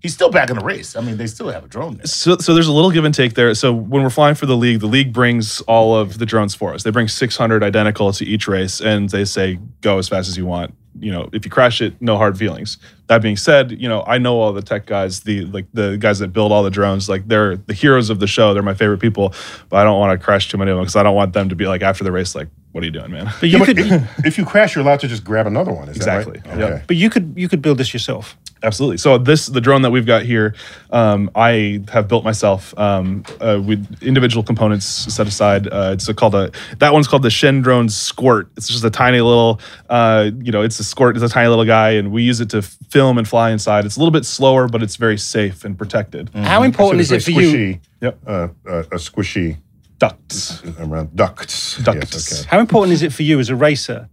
he's 0.04 0.14
still 0.14 0.30
back 0.30 0.50
in 0.50 0.58
the 0.58 0.64
race. 0.66 0.98
I 0.98 1.02
mean, 1.02 1.16
they 1.16 1.28
still 1.28 1.48
have 1.50 1.64
a 1.64 1.68
drone 1.68 1.96
there. 1.96 2.06
So, 2.06 2.38
so 2.38 2.54
there's 2.54 2.68
a 2.68 2.74
little 2.74 2.92
give 2.92 3.06
and 3.06 3.16
take 3.16 3.36
there. 3.36 3.56
So 3.56 3.74
when 3.74 4.04
we're 4.04 4.10
flying 4.10 4.36
for 4.36 4.46
the 4.46 4.58
league, 4.58 4.82
the 4.82 4.86
league 4.86 5.14
brings 5.14 5.62
all 5.62 5.96
of 5.96 6.20
the 6.20 6.26
drones 6.26 6.54
for 6.54 6.74
us. 6.74 6.84
They 6.84 6.92
bring 6.92 7.08
600 7.08 7.64
identical 7.64 8.12
to 8.12 8.26
each 8.26 8.46
race, 8.48 8.82
and 8.82 9.10
they 9.10 9.24
say 9.24 9.60
go 9.80 9.98
as 9.98 10.10
fast 10.10 10.28
as 10.28 10.38
you 10.38 10.46
want. 10.46 10.76
You 11.00 11.12
know, 11.12 11.30
if 11.34 11.44
you 11.46 11.52
crash 11.52 11.82
it, 11.82 12.00
no 12.02 12.18
hard 12.18 12.38
feelings. 12.38 12.78
That 13.08 13.22
being 13.22 13.38
said, 13.38 13.72
you 13.72 13.90
know 13.90 14.04
I 14.06 14.18
know 14.18 14.40
all 14.40 14.54
the 14.54 14.62
tech 14.62 14.86
guys, 14.86 15.22
the 15.22 15.46
like 15.46 15.66
the 15.74 15.98
guys 15.98 16.20
that 16.20 16.30
build 16.34 16.52
all 16.52 16.64
the 16.64 16.70
drones. 16.70 17.10
Like 17.10 17.28
they're 17.28 17.58
the 17.58 17.74
heroes 17.74 18.10
of 18.10 18.20
the 18.20 18.28
show. 18.28 18.54
They're 18.54 18.64
my 18.64 18.74
favorite 18.74 19.00
people, 19.00 19.34
but 19.70 19.78
I 19.78 19.84
don't 19.84 20.00
want 20.00 20.20
to 20.20 20.24
crash 20.24 20.50
too 20.50 20.58
many 20.58 20.72
of 20.72 20.78
them 20.78 20.84
because 20.84 20.96
I 20.96 21.04
don't 21.04 21.16
want 21.16 21.34
them 21.34 21.50
to 21.50 21.56
be 21.56 21.66
like 21.68 21.82
after 21.82 22.04
the 22.04 22.12
race, 22.12 22.36
like, 22.36 22.48
what 22.72 22.84
are 22.84 22.86
you 22.86 22.92
doing, 22.92 23.12
man? 23.12 23.32
But 23.40 23.50
you 23.50 23.60
Yeah, 23.60 23.66
could, 23.66 23.80
if, 23.80 24.26
if 24.26 24.38
you 24.38 24.46
crash, 24.46 24.76
you're 24.76 24.84
allowed 24.84 25.00
to 25.02 25.08
just 25.08 25.24
grab 25.24 25.48
another 25.48 25.72
one. 25.72 25.90
Is 25.90 25.98
Exactly. 25.98 26.40
That 26.40 26.50
right? 26.50 26.60
Yep. 26.60 26.72
Okay. 26.72 26.84
but 26.88 26.96
you 26.96 27.10
could 27.10 27.34
you 27.36 27.50
could 27.50 27.62
build 27.62 27.78
this 27.78 27.94
yourself. 27.94 28.38
Absolutely. 28.64 28.98
So 28.98 29.18
this 29.18 29.48
the 29.48 29.60
drone 29.60 29.82
that 29.82 29.92
we've 29.92 30.06
got 30.06 30.24
here, 30.24 30.56
um, 30.92 31.30
I 31.36 31.84
have 31.92 32.08
built 32.08 32.24
myself 32.24 32.74
um, 32.80 33.24
uh, 33.42 33.62
with 33.64 34.02
individual 34.02 34.42
components 34.42 34.86
set 34.86 35.28
aside. 35.28 35.68
Uh, 35.68 35.92
it's 35.94 36.08
a, 36.08 36.14
called 36.14 36.34
a 36.34 36.50
that 36.80 36.94
one's 36.94 37.08
called 37.08 37.24
the 37.24 37.30
Shen 37.30 37.62
Drone 37.62 37.90
Squirt. 37.90 38.50
It's 38.56 38.70
just 38.70 38.86
a 38.86 38.90
tiny 38.90 39.20
little, 39.20 39.60
uh, 39.90 40.32
you 40.42 40.54
know, 40.54 40.62
it's 40.62 40.80
a 40.80 40.84
squirt. 40.84 41.18
It's 41.18 41.26
a 41.26 41.30
tiny 41.30 41.50
little 41.50 41.66
guy, 41.66 41.92
and 41.92 42.12
we 42.12 42.24
use 42.24 42.40
it 42.40 42.50
to 42.52 42.62
film 42.62 43.18
and 43.18 43.28
fly 43.28 43.52
inside. 43.52 43.86
It's 43.86 43.98
a 43.98 44.00
little 44.00 44.12
bit 44.12 44.26
slower, 44.26 44.70
but 44.70 44.82
it's 44.82 44.96
very 44.96 45.18
safe 45.18 45.66
and 45.66 45.78
protected. 45.78 46.30
How 46.34 46.64
important 46.64 47.06
So 47.06 47.16
is 47.16 47.28
it 47.28 47.34
for 47.34 47.40
a 47.40 47.44
you? 47.44 47.80
Yep. 48.02 48.20
Uh, 48.26 48.32
uh, 48.66 48.80
a 48.80 48.96
squishy 48.96 49.58
Ducts. 50.00 50.64
around 50.80 51.16
ducts. 51.16 51.78
Ducts. 51.78 52.14
Yes, 52.14 52.42
okay. 52.42 52.50
How 52.50 52.60
important 52.60 52.94
is 52.94 53.04
it 53.04 53.14
for 53.14 53.24
you 53.24 53.40
as 53.40 53.50
a 53.50 53.56
racer 53.56 54.10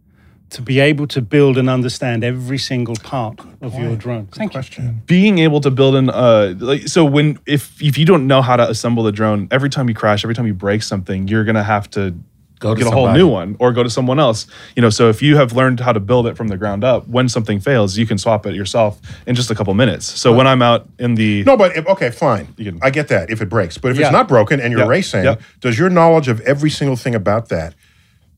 to 0.50 0.62
be 0.62 0.80
able 0.80 1.07
to 1.09 1.21
build 1.23 1.57
and 1.59 1.69
understand 1.71 2.25
every 2.25 2.59
single 2.59 2.97
part 2.97 3.38
of 3.61 3.78
your 3.78 3.97
drone? 3.97 4.26
Thank 4.26 4.52
you. 4.52 4.59
Question. 4.61 5.02
being 5.07 5.38
able 5.38 5.61
to 5.61 5.71
build 5.71 5.95
an 5.97 6.11
uh 6.11 6.54
like 6.59 6.88
so 6.88 7.04
when 7.04 7.38
if 7.47 7.80
if 7.83 7.97
you 7.99 8.04
don't 8.04 8.26
know 8.26 8.42
how 8.42 8.57
to 8.57 8.69
assemble 8.69 9.02
the 9.02 9.12
drone 9.12 9.49
every 9.50 9.71
time 9.71 9.88
you 9.88 9.95
crash 9.95 10.25
every 10.25 10.35
time 10.35 10.47
you 10.47 10.54
break 10.54 10.83
something 10.83 11.28
you're 11.28 11.45
gonna 11.45 11.62
have 11.64 11.88
to 11.90 12.14
Go 12.59 12.75
to 12.75 12.78
get 12.78 12.88
a 12.88 12.95
whole 12.95 13.11
new 13.12 13.26
one 13.26 13.57
or 13.59 13.73
go 13.73 13.83
to 13.83 13.88
someone 13.88 14.21
else 14.21 14.47
you 14.76 14.83
know 14.83 14.90
so 14.90 15.09
if 15.09 15.23
you 15.23 15.37
have 15.37 15.52
learned 15.54 15.80
how 15.80 15.92
to 15.95 16.00
build 16.00 16.26
it 16.26 16.37
from 16.37 16.49
the 16.49 16.59
ground 16.59 16.85
up 16.85 17.09
when 17.09 17.26
something 17.26 17.59
fails 17.59 17.97
you 17.97 18.07
can 18.07 18.19
swap 18.19 18.45
it 18.45 18.54
yourself 18.54 19.00
in 19.26 19.35
just 19.35 19.50
a 19.50 19.54
couple 19.54 19.73
minutes 19.73 20.04
so 20.04 20.30
when 20.35 20.47
i'm 20.47 20.61
out 20.61 20.87
in 20.99 21.14
the 21.14 21.42
No, 21.45 21.57
but 21.57 21.75
if, 21.75 21.87
okay, 21.87 22.11
fine. 22.11 22.52
You 22.59 22.64
can- 22.73 22.80
I 22.83 22.90
get 22.90 23.09
that 23.09 23.30
if 23.30 23.40
it 23.40 23.49
breaks. 23.49 23.78
But 23.78 23.92
if 23.92 23.97
Yeah. 23.99 24.07
it's 24.09 24.12
not 24.12 24.28
broken 24.28 24.61
and 24.61 24.73
you're 24.73 24.83
Yeah. 24.83 24.88
racing, 24.99 25.25
Yeah. 25.25 25.37
does 25.61 25.78
your 25.78 25.88
knowledge 25.88 26.28
of 26.28 26.40
every 26.42 26.69
single 26.69 26.97
thing 26.97 27.14
about 27.14 27.49
that 27.49 27.73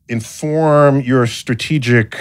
inform 0.09 1.01
your 1.01 1.27
strategic 1.27 2.19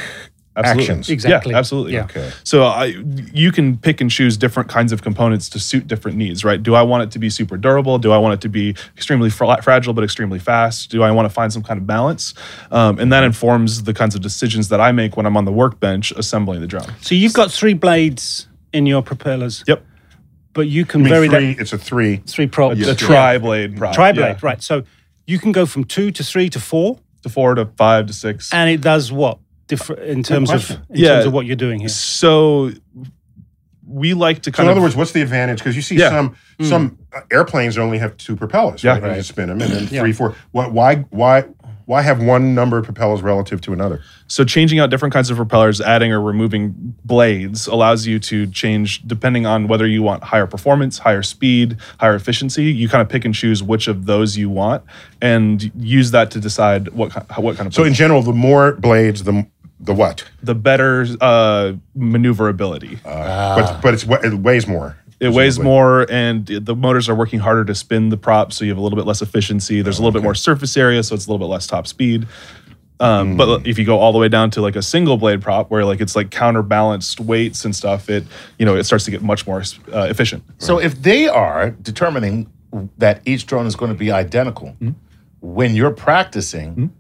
Absolutely. 0.56 0.84
actions? 0.84 1.10
Exactly. 1.10 1.52
Yeah, 1.54 1.58
absolutely. 1.58 1.94
Yeah. 1.94 2.04
Okay. 2.04 2.32
So 2.44 2.64
I, 2.64 2.86
you 3.34 3.52
can 3.52 3.78
pick 3.78 4.02
and 4.02 4.12
choose 4.12 4.38
different 4.38 4.70
kinds 4.70 4.92
of 4.92 5.02
components 5.02 5.50
to 5.50 5.60
suit 5.60 5.88
different 5.88 6.18
needs, 6.18 6.44
right? 6.44 6.62
Do 6.62 6.76
I 6.76 6.82
want 6.82 7.04
it 7.04 7.12
to 7.12 7.20
be 7.20 7.30
super 7.30 7.58
durable? 7.58 7.98
Do 7.98 8.12
I 8.12 8.18
want 8.18 8.34
it 8.34 8.42
to 8.42 8.50
be 8.50 8.76
extremely 8.96 9.30
fra- 9.30 9.62
fragile 9.62 9.94
but 9.94 10.04
extremely 10.04 10.40
fast? 10.40 10.92
Do 10.92 11.04
I 11.04 11.12
want 11.12 11.26
to 11.26 11.30
find 11.34 11.52
some 11.54 11.64
kind 11.64 11.80
of 11.80 11.88
balance? 11.88 12.34
Um, 12.70 13.00
and 13.00 13.12
that 13.14 13.24
informs 13.24 13.84
the 13.84 13.94
kinds 13.94 14.14
of 14.14 14.22
decisions 14.22 14.68
that 14.70 14.82
I 14.82 14.92
make 14.92 15.16
when 15.16 15.26
I'm 15.26 15.38
on 15.38 15.46
the 15.46 15.54
workbench 15.54 16.12
assembling 16.12 16.62
the 16.62 16.68
drone. 16.68 16.94
So 17.02 17.16
you've 17.16 17.34
got 17.34 17.50
three 17.52 17.74
blades 17.74 18.48
in 18.74 18.86
your 18.86 19.02
propellers, 19.02 19.64
Yep. 19.68 19.84
but 20.54 20.68
you 20.68 20.86
can 20.86 21.06
I 21.06 21.10
vary 21.10 21.30
three, 21.30 21.54
that 21.54 21.62
it's 21.62 21.74
a 21.74 21.78
three. 21.78 22.18
three 22.28 22.48
props. 22.48 22.80
a 22.86 22.96
tri 22.96 23.38
blade 23.38 23.78
prop. 23.78 23.94
tri 23.96 24.12
blade, 24.12 24.38
yeah. 24.42 24.48
right? 24.48 24.62
So 24.62 24.84
you 25.28 25.40
can 25.40 25.52
go 25.54 25.66
from 25.66 25.86
two 25.86 26.12
to 26.12 26.24
three 26.24 26.50
to 26.50 26.60
four, 26.60 27.00
To 27.24 27.30
four 27.30 27.56
to 27.56 27.66
five 27.78 28.08
to 28.08 28.14
six. 28.14 28.52
and 28.54 28.70
it 28.70 28.82
does 28.82 29.12
what 29.12 29.38
different 29.68 30.04
in 30.04 30.24
terms 30.24 30.50
of 30.52 30.70
in 30.72 30.78
Yeah. 30.94 31.08
terms 31.16 31.26
of 31.28 31.34
what 31.34 31.46
you're 31.46 31.56
doing 31.56 31.80
here. 31.80 31.90
So 31.90 32.72
we 33.88 34.14
like 34.14 34.42
to 34.44 34.50
So 34.50 34.54
kind 34.54 34.68
in 34.68 34.72
of. 34.72 34.78
other 34.78 34.82
words, 34.84 34.96
what's 34.96 35.12
the 35.12 35.22
advantage? 35.22 35.60
Because 35.60 35.76
you 35.76 35.82
see 35.82 35.96
Yeah. 35.98 36.10
some 36.10 36.36
some 36.62 36.98
uh, 37.16 37.22
airplanes 37.32 37.78
only 37.78 37.98
have 37.98 38.16
two 38.18 38.36
propellers, 38.36 38.84
Yeah. 38.84 38.92
right? 38.94 39.04
And 39.04 39.16
you 39.18 39.24
spin 39.24 39.50
them, 39.50 39.62
and 39.62 39.72
then 39.72 39.88
Yeah. 39.92 40.02
three, 40.02 40.14
four. 40.14 40.36
What? 40.52 40.72
Why? 40.72 40.96
Why? 41.10 41.46
Why 41.92 42.04
have 42.04 42.24
one 42.24 42.56
number 42.56 42.78
of 42.78 42.86
propellers 42.86 43.22
relative 43.22 43.60
to 43.64 43.74
another? 43.74 44.02
So 44.28 44.46
changing 44.46 44.80
out 44.80 44.90
different 44.90 45.14
kinds 45.14 45.30
of 45.30 45.36
propellers, 45.36 45.82
adding 45.82 46.14
or 46.14 46.22
removing 46.22 46.96
blades 47.04 47.68
allows 47.68 48.08
you 48.08 48.18
to 48.20 48.48
change 48.48 49.06
depending 49.06 49.46
on 49.46 49.68
whether 49.68 49.86
you 49.86 50.02
want 50.02 50.24
higher 50.24 50.48
performance, 50.48 51.00
higher 51.00 51.22
speed, 51.22 51.76
higher 52.00 52.16
efficiency. 52.16 52.64
You 52.72 52.88
kind 52.88 53.02
of 53.02 53.10
pick 53.10 53.26
and 53.26 53.36
choose 53.36 53.62
which 53.62 53.90
of 53.90 54.06
those 54.06 54.38
you 54.38 54.50
want 54.50 54.86
and 55.22 55.70
use 55.76 56.12
that 56.12 56.32
to 56.32 56.40
decide 56.40 56.88
what 56.94 57.12
what 57.38 57.58
kind 57.58 57.68
of 57.68 57.74
So 57.74 57.84
in 57.84 57.94
general, 57.94 58.22
the 58.22 58.32
more 58.32 58.72
blades, 58.72 59.26
the 59.26 59.46
the 59.82 59.94
what? 59.94 60.24
the 60.42 60.56
better 60.56 61.06
uh, 61.20 61.74
maneuverability. 61.94 63.00
but 63.04 63.82
but 63.82 63.94
it's 63.94 64.04
it 64.04 64.36
weighs 64.36 64.66
more. 64.66 64.96
It 65.22 65.30
weighs 65.30 65.60
more 65.60 66.06
and 66.12 66.48
the 66.48 66.76
motors 66.76 67.08
are 67.08 67.16
working 67.16 67.40
harder 67.40 67.64
to 67.64 67.76
spin 67.76 68.10
the 68.10 68.18
prop 68.18 68.52
so 68.52 68.66
you 68.66 68.72
have 68.72 68.78
a 68.78 68.82
little 68.82 68.98
bit 68.98 69.06
less 69.06 69.22
efficiency. 69.22 69.82
There's 69.82 70.00
a 70.00 70.02
little 70.02 70.12
bit 70.12 70.24
more 70.24 70.36
surface 70.36 70.76
area 70.76 71.04
so 71.04 71.16
it's 71.16 71.28
a 71.28 71.30
little 71.30 71.46
bit 71.46 71.52
less 71.52 71.68
top 71.68 71.86
speed. 71.88 72.28
Um, 73.00 73.38
but 73.38 73.66
if 73.66 73.80
you 73.80 73.86
go 73.86 73.98
all 73.98 74.12
the 74.12 74.20
way 74.20 74.30
down 74.30 74.52
to 74.52 74.62
like 74.62 74.76
a 74.76 74.82
single 74.82 75.18
blade 75.18 75.42
prop 75.42 75.72
where 75.72 75.86
like 75.86 76.02
it's 76.02 76.16
like 76.16 76.30
counterbalanced 76.30 77.20
weights 77.20 77.66
and 77.66 77.76
stuff 77.76 78.10
it 78.10 78.24
you 78.60 78.66
know 78.66 78.76
it 78.76 78.84
starts 78.84 79.06
to 79.06 79.12
get 79.12 79.22
much 79.22 79.48
more 79.48 79.64
uh, 79.94 80.08
efficient. 80.10 80.44
So 80.60 80.80
if 80.80 81.02
they 81.02 81.28
are 81.28 81.72
determining 81.72 82.52
that 82.98 83.22
each 83.26 83.46
drone 83.46 83.66
is 83.68 83.76
going 83.76 83.92
to 83.92 83.98
be 83.98 84.12
identical, 84.12 84.70
Hmm? 84.80 84.92
when 85.40 85.76
you're 85.76 85.92
practicing, 85.92 86.94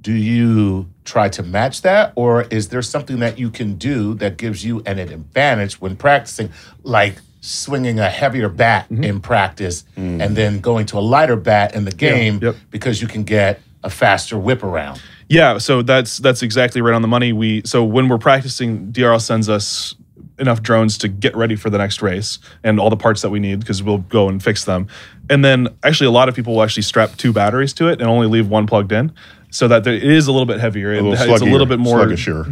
do 0.00 0.12
you 0.12 0.88
try 1.04 1.28
to 1.28 1.42
match 1.42 1.82
that, 1.82 2.12
or 2.14 2.42
is 2.42 2.68
there 2.68 2.82
something 2.82 3.18
that 3.18 3.38
you 3.38 3.50
can 3.50 3.74
do 3.76 4.14
that 4.14 4.36
gives 4.36 4.64
you 4.64 4.82
an 4.86 4.98
advantage 4.98 5.80
when 5.80 5.96
practicing, 5.96 6.50
like 6.82 7.16
swinging 7.44 7.98
a 8.00 8.08
heavier 8.08 8.48
bat 8.48 8.88
Mm-hmm. 8.88 9.04
in 9.04 9.20
practice 9.20 9.84
and 9.96 10.34
then 10.36 10.60
going 10.60 10.86
to 10.86 10.98
a 10.98 11.00
lighter 11.14 11.36
bat 11.36 11.74
in 11.74 11.84
the 11.84 11.90
game 11.92 12.38
Yep. 12.42 12.56
because 12.70 13.02
you 13.02 13.08
can 13.08 13.22
get 13.24 13.60
a 13.82 13.90
faster 13.90 14.38
whip 14.38 14.62
around? 14.62 15.00
Yeah, 15.28 15.58
so 15.58 15.82
that's 15.82 16.18
that's 16.18 16.42
exactly 16.42 16.80
right 16.80 16.94
on 16.94 17.02
the 17.02 17.08
money. 17.08 17.32
We 17.32 17.62
so 17.64 17.84
when 17.84 18.08
we're 18.08 18.18
practicing, 18.18 18.92
DRL 18.92 19.20
sends 19.20 19.48
us 19.48 19.94
enough 20.38 20.62
drones 20.62 20.98
to 20.98 21.08
get 21.08 21.36
ready 21.36 21.54
for 21.56 21.70
the 21.70 21.78
next 21.78 22.02
race 22.02 22.38
and 22.64 22.80
all 22.80 22.90
the 22.90 22.96
parts 22.96 23.22
that 23.22 23.30
we 23.30 23.38
need 23.38 23.60
because 23.60 23.82
we'll 23.82 23.98
go 23.98 24.28
and 24.28 24.42
fix 24.42 24.64
them. 24.64 24.86
And 25.30 25.44
then 25.44 25.68
actually 25.82 26.08
a 26.08 26.10
lot 26.10 26.28
of 26.28 26.34
people 26.34 26.54
will 26.54 26.62
actually 26.62 26.82
strap 26.82 27.16
two 27.16 27.32
batteries 27.32 27.72
to 27.74 27.88
it 27.88 28.00
and 28.00 28.08
only 28.10 28.26
leave 28.26 28.48
one 28.48 28.66
plugged 28.66 28.90
in. 28.92 29.12
So 29.50 29.68
that 29.68 29.84
there, 29.84 29.94
it 29.94 30.02
is 30.02 30.26
a 30.26 30.32
little 30.32 30.46
bit 30.46 30.58
heavier. 30.60 30.92
little 30.94 31.12
it's 31.12 31.42
a 31.42 31.44
little 31.44 31.66
bit 31.66 31.78
more 31.78 32.04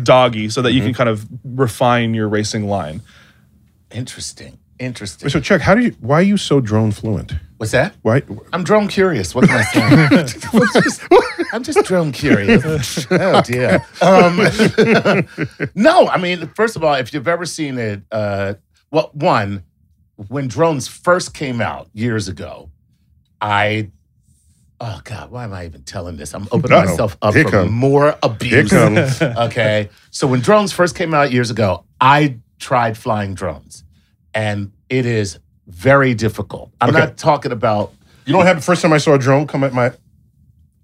doggy, 0.04 0.49
so 0.50 0.62
that 0.62 0.72
you 0.72 0.80
can 0.82 0.94
kind 0.94 1.08
of 1.08 1.26
refine 1.44 2.14
your 2.14 2.28
racing 2.28 2.68
line. 2.68 3.02
Interesting. 3.90 4.58
Interesting. 4.82 5.28
So 5.28 5.40
Chuck, 5.40 5.60
how 5.60 5.74
do 5.74 5.82
you? 5.82 5.90
Why 6.00 6.16
are 6.16 6.22
you 6.22 6.36
so 6.36 6.60
drone 6.60 6.90
fluent? 6.90 7.32
What's 7.58 7.70
that? 7.72 7.94
Why? 8.02 8.22
I'm 8.52 8.64
drone 8.64 8.88
curious. 8.88 9.34
What 9.34 9.48
can 9.48 9.58
I 9.58 10.24
say? 10.26 10.98
I'm 11.52 11.62
just 11.62 11.84
drone 11.84 12.10
curious. 12.12 13.06
Oh 13.10 13.40
dear. 13.42 13.84
Um, 14.00 14.38
no, 15.74 16.08
I 16.08 16.18
mean, 16.18 16.48
first 16.56 16.74
of 16.76 16.82
all, 16.82 16.94
if 16.94 17.14
you've 17.14 17.28
ever 17.28 17.46
seen 17.46 17.78
it, 17.78 18.02
uh, 18.10 18.54
well, 18.90 19.10
one, 19.12 19.62
when 20.28 20.48
drones 20.48 20.88
first 20.88 21.32
came 21.34 21.60
out 21.60 21.88
years 21.92 22.28
ago, 22.28 22.70
I. 23.40 23.90
Oh 24.80 25.00
God, 25.04 25.30
why 25.30 25.44
am 25.44 25.52
I 25.52 25.64
even 25.66 25.84
telling 25.84 26.16
this? 26.16 26.34
I'm 26.34 26.48
opening 26.50 26.72
Uh-oh. 26.76 26.86
myself 26.86 27.16
up 27.22 27.34
Here 27.34 27.44
for 27.44 27.50
comes- 27.50 27.70
more 27.70 28.16
abuse. 28.20 28.72
okay. 29.22 29.90
So 30.10 30.26
when 30.26 30.40
drones 30.40 30.72
first 30.72 30.96
came 30.96 31.14
out 31.14 31.30
years 31.30 31.52
ago, 31.52 31.84
I 32.00 32.38
tried 32.58 32.98
flying 32.98 33.34
drones, 33.34 33.84
and 34.34 34.72
it 34.88 35.06
is 35.06 35.38
very 35.66 36.14
difficult. 36.14 36.70
I'm 36.80 36.90
Okay. 36.90 36.98
not 36.98 37.16
talking 37.16 37.52
about 37.52 37.92
You 38.26 38.32
don't 38.34 38.46
have 38.46 38.56
the 38.56 38.62
first 38.62 38.82
time 38.82 38.92
I 38.92 38.98
saw 38.98 39.14
a 39.14 39.18
drone 39.18 39.46
come 39.46 39.64
at 39.64 39.72
my. 39.72 39.92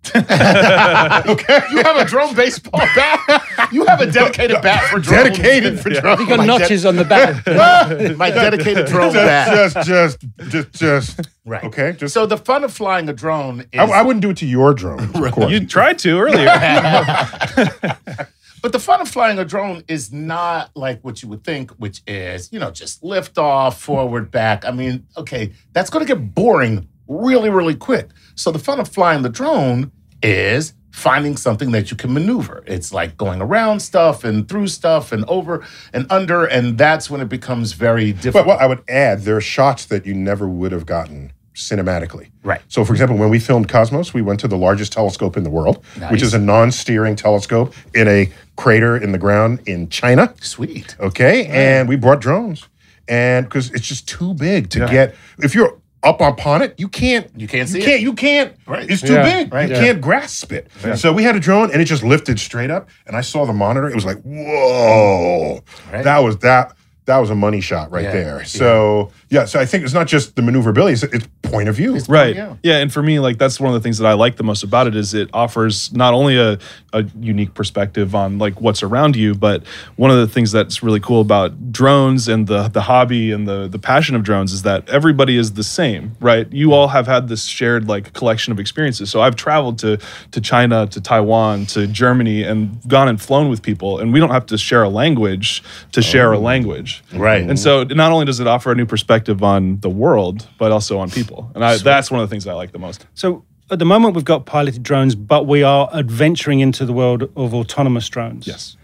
okay. 0.15 1.61
You 1.71 1.83
have 1.83 1.97
a 1.97 2.05
drone 2.07 2.35
baseball 2.35 2.81
bat. 2.81 3.69
You 3.73 3.85
have 3.87 4.01
a 4.01 4.11
dedicated 4.11 4.63
bat 4.63 4.85
for 4.91 5.01
drones. 5.01 5.25
Dedicated 5.37 5.81
for 5.81 5.91
drones. 5.91 6.21
You 6.21 6.29
got 6.29 6.39
My 6.39 6.47
notches 6.47 6.87
on 6.87 6.97
the 6.97 7.05
back. 7.05 7.45
My 8.17 8.31
dedicated 8.31 8.87
drone 8.87 9.13
bat. 9.13 9.75
just, 9.75 9.87
just, 9.89 10.27
just, 10.49 10.73
just. 10.73 11.29
Right. 11.45 11.65
Okay. 11.65 11.93
Just. 11.93 12.15
So 12.15 12.25
the 12.27 12.39
fun 12.39 12.65
of 12.65 12.73
flying 12.73 13.09
a 13.09 13.13
drone 13.13 13.61
is, 13.73 13.81
I, 13.81 13.85
I 13.87 14.03
wouldn't 14.03 14.23
do 14.23 14.31
it 14.31 14.37
to 14.39 14.47
your 14.47 14.73
drone, 14.73 15.01
of 15.01 15.33
course. 15.33 15.51
You 15.51 15.67
tried 15.67 15.99
to 16.01 16.19
earlier. 16.19 16.47
but 18.63 18.73
the 18.73 18.79
fun 18.79 19.01
of 19.01 19.09
flying 19.09 19.39
a 19.39 19.45
drone 19.45 19.85
is 19.89 20.13
not 20.13 20.71
like 20.75 21.01
what 21.03 21.23
you 21.23 21.29
would 21.29 21.45
think, 21.45 21.71
which 21.73 22.03
is 22.07 22.53
you 22.53 22.59
know 22.59 22.71
just 22.71 23.03
lift 23.03 23.39
off, 23.39 23.81
forward, 23.81 24.31
back. 24.31 24.65
I 24.65 24.71
mean, 24.71 25.07
okay, 25.17 25.53
that's 25.73 25.91
going 25.91 26.05
to 26.05 26.15
get 26.15 26.35
boring 26.35 26.89
really, 27.09 27.51
really 27.51 27.75
quick. 27.75 28.11
So 28.35 28.51
the 28.51 28.59
fun 28.59 28.81
of 28.81 28.89
flying 28.89 29.23
the 29.23 29.29
drone 29.29 29.93
is 30.23 30.75
finding 30.91 31.37
something 31.37 31.71
that 31.71 31.91
you 31.91 31.97
can 31.97 32.13
maneuver. 32.13 32.65
It's 32.67 32.93
like 32.93 33.17
going 33.17 33.41
around 33.41 33.81
stuff 33.81 34.25
and 34.25 34.49
through 34.49 34.67
stuff 34.69 35.13
and 35.13 35.25
over 35.27 35.65
and 35.93 36.11
under, 36.11 36.45
and 36.45 36.77
that's 36.77 37.09
when 37.09 37.21
it 37.21 37.29
becomes 37.29 37.73
very 37.73 38.13
different. 38.13 38.23
But 38.23 38.31
difficult. 38.33 38.57
what 38.57 38.61
I 38.61 38.67
would 38.67 38.85
add, 38.89 39.23
there 39.23 39.37
are 39.37 39.41
shots 39.41 39.87
that 39.87 40.07
you 40.07 40.15
never 40.15 40.49
would 40.49 40.73
have 40.73 40.87
gotten 40.87 41.33
cinematically. 41.59 42.29
Right. 42.43 42.61
So, 42.69 42.85
for 42.85 42.93
example, 42.93 43.17
when 43.19 43.29
we 43.29 43.39
filmed 43.39 43.69
Cosmos, 43.69 44.15
we 44.15 44.23
went 44.23 44.41
to 44.41 44.49
the 44.49 44.57
largest 44.57 44.93
telescope 44.93 45.37
in 45.37 45.43
the 45.43 45.51
world, 45.51 45.85
Nice. 45.99 46.13
which 46.13 46.23
is 46.23 46.33
a 46.35 46.39
non-steering 46.39 47.17
telescope 47.17 47.75
in 47.95 48.07
a 48.09 48.31
crater 48.57 48.97
in 48.97 49.13
the 49.13 49.19
ground 49.19 49.61
in 49.67 49.89
China. 49.89 50.33
Sweet. 50.41 50.97
Okay, 51.01 51.47
and 51.47 51.89
we 51.89 51.97
brought 51.97 52.21
drones, 52.21 52.69
and 53.09 53.45
because 53.47 53.71
it's 53.73 53.87
just 53.87 54.09
too 54.09 54.35
big 54.35 54.71
to 54.71 54.81
Yeah. 54.81 54.91
get. 54.91 55.15
If 55.41 55.55
you're 55.55 55.77
up 56.05 56.21
upon 56.21 56.63
it, 56.63 56.75
you 56.79 56.89
can't. 56.89 57.29
You 57.37 57.49
can't 57.49 57.69
see 57.69 57.79
You 57.79 57.83
it. 57.83 57.87
can't. 57.87 58.01
You 58.03 58.13
can't. 58.15 58.53
Right. 58.67 58.89
It's 58.89 59.03
too 59.03 59.15
Yeah. 59.15 59.23
big. 59.25 59.53
Right. 59.53 59.69
You 59.69 59.75
Yeah. 59.75 59.81
can't 59.83 60.01
grasp 60.01 60.53
it. 60.53 60.69
So 60.95 61.13
we 61.13 61.25
had 61.25 61.35
a 61.35 61.41
drone, 61.41 61.73
and 61.73 61.83
it 61.83 61.87
just 61.87 62.05
lifted 62.05 62.39
straight 62.39 62.71
up, 62.71 62.89
and 63.07 63.17
I 63.17 63.21
saw 63.21 63.45
the 63.45 63.53
monitor. 63.53 63.89
It 63.89 63.97
was 63.97 64.05
like, 64.05 64.19
whoa, 64.23 65.61
Right. 65.93 66.05
that 66.05 66.19
was 66.19 66.39
that. 66.39 66.73
That 67.07 67.17
was 67.19 67.31
a 67.31 67.35
money 67.35 67.61
shot 67.63 67.91
right 67.91 68.05
Yeah. 68.05 68.13
there. 68.13 68.45
So 68.45 69.11
yeah. 69.31 69.45
So 69.45 69.61
I 69.61 69.67
think 69.67 69.85
it's 69.85 69.93
not 69.93 70.07
just 70.07 70.37
the 70.37 70.43
maneuverability; 70.43 70.95
it's, 70.95 71.03
it's 71.03 71.27
point 71.43 71.69
of 71.69 71.75
view. 71.75 71.99
Right. 72.09 72.35
Yeah. 72.35 72.57
Yeah. 72.63 72.79
And 72.79 72.93
for 72.93 73.03
me, 73.03 73.19
like 73.19 73.39
that's 73.39 73.61
one 73.61 73.69
of 73.69 73.75
the 73.75 73.81
things 73.81 73.99
that 73.99 74.07
I 74.07 74.15
like 74.15 74.37
the 74.37 74.43
most 74.43 74.63
about 74.63 74.87
it 74.87 74.97
is 74.97 75.13
it 75.13 75.29
offers 75.33 75.93
not 75.93 76.15
only 76.15 76.39
a, 76.39 76.59
a 76.93 77.05
unique 77.21 77.55
perspective 77.55 78.15
on 78.15 78.39
like 78.39 78.61
what's 78.61 78.83
around 78.83 79.17
you, 79.17 79.35
but 79.35 79.67
one 79.97 80.11
of 80.11 80.17
the 80.17 80.29
things 80.29 80.51
that's 80.51 80.83
really 80.83 81.01
cool 81.01 81.21
about 81.21 81.73
drones 81.73 82.29
and 82.29 82.47
the 82.47 82.69
the 82.69 82.83
hobby 82.83 83.31
and 83.31 83.47
the 83.47 83.69
the 83.69 83.79
passion 83.79 84.17
of 84.17 84.23
drones 84.23 84.53
is 84.53 84.63
that 84.63 84.89
everybody 84.89 85.37
is 85.37 85.53
the 85.53 85.65
same, 85.65 86.17
right? 86.21 86.51
You 86.51 86.73
all 86.73 86.89
have 86.89 87.07
had 87.07 87.29
this 87.29 87.45
shared 87.45 87.87
like 87.87 88.15
collection 88.15 88.53
of 88.53 88.59
experiences. 88.59 89.11
So 89.11 89.21
I've 89.21 89.37
traveled 89.37 89.79
to 89.81 89.99
to 90.31 90.41
China, 90.41 90.87
to 90.87 91.01
Taiwan, 91.01 91.67
to 91.67 91.87
Germany, 91.87 92.45
and 92.45 92.81
gone 92.89 93.09
and 93.09 93.21
flown 93.21 93.51
with 93.51 93.63
people, 93.63 93.99
and 93.99 94.11
we 94.11 94.21
don't 94.21 94.31
have 94.31 94.47
to 94.47 94.57
share 94.57 94.83
a 94.83 94.89
language 94.89 95.63
to 95.93 96.01
share 96.01 96.33
a 96.33 96.39
language. 96.39 97.03
Right. 97.13 97.43
And 97.43 97.59
so 97.59 97.85
not 97.85 98.11
only 98.11 98.25
does 98.25 98.41
it 98.41 98.47
offer 98.47 98.73
a 98.73 98.75
new 98.75 98.87
perspective 98.87 99.18
on 99.43 99.81
the 99.81 99.89
world, 99.91 100.47
but 100.59 100.71
also 100.71 100.99
on 100.99 101.11
people. 101.11 101.51
And 101.55 101.65
I, 101.65 101.77
that's 101.79 102.11
one 102.11 102.21
of 102.21 102.29
the 102.29 102.33
things 102.33 102.47
I 102.47 102.53
like 102.53 102.73
the 102.73 102.79
most. 102.79 103.07
So 103.15 103.45
at 103.71 103.79
the 103.79 103.85
moment, 103.85 104.15
we've 104.15 104.25
got 104.25 104.47
piloted 104.47 104.83
drones, 104.83 105.15
but 105.15 105.47
we 105.47 105.63
are 105.63 105.89
adventuring 105.93 106.61
into 106.61 106.85
the 106.87 106.93
world 106.93 107.31
of 107.37 107.55
autonomous 107.55 108.09
drones. 108.09 108.47
Yes. 108.47 108.77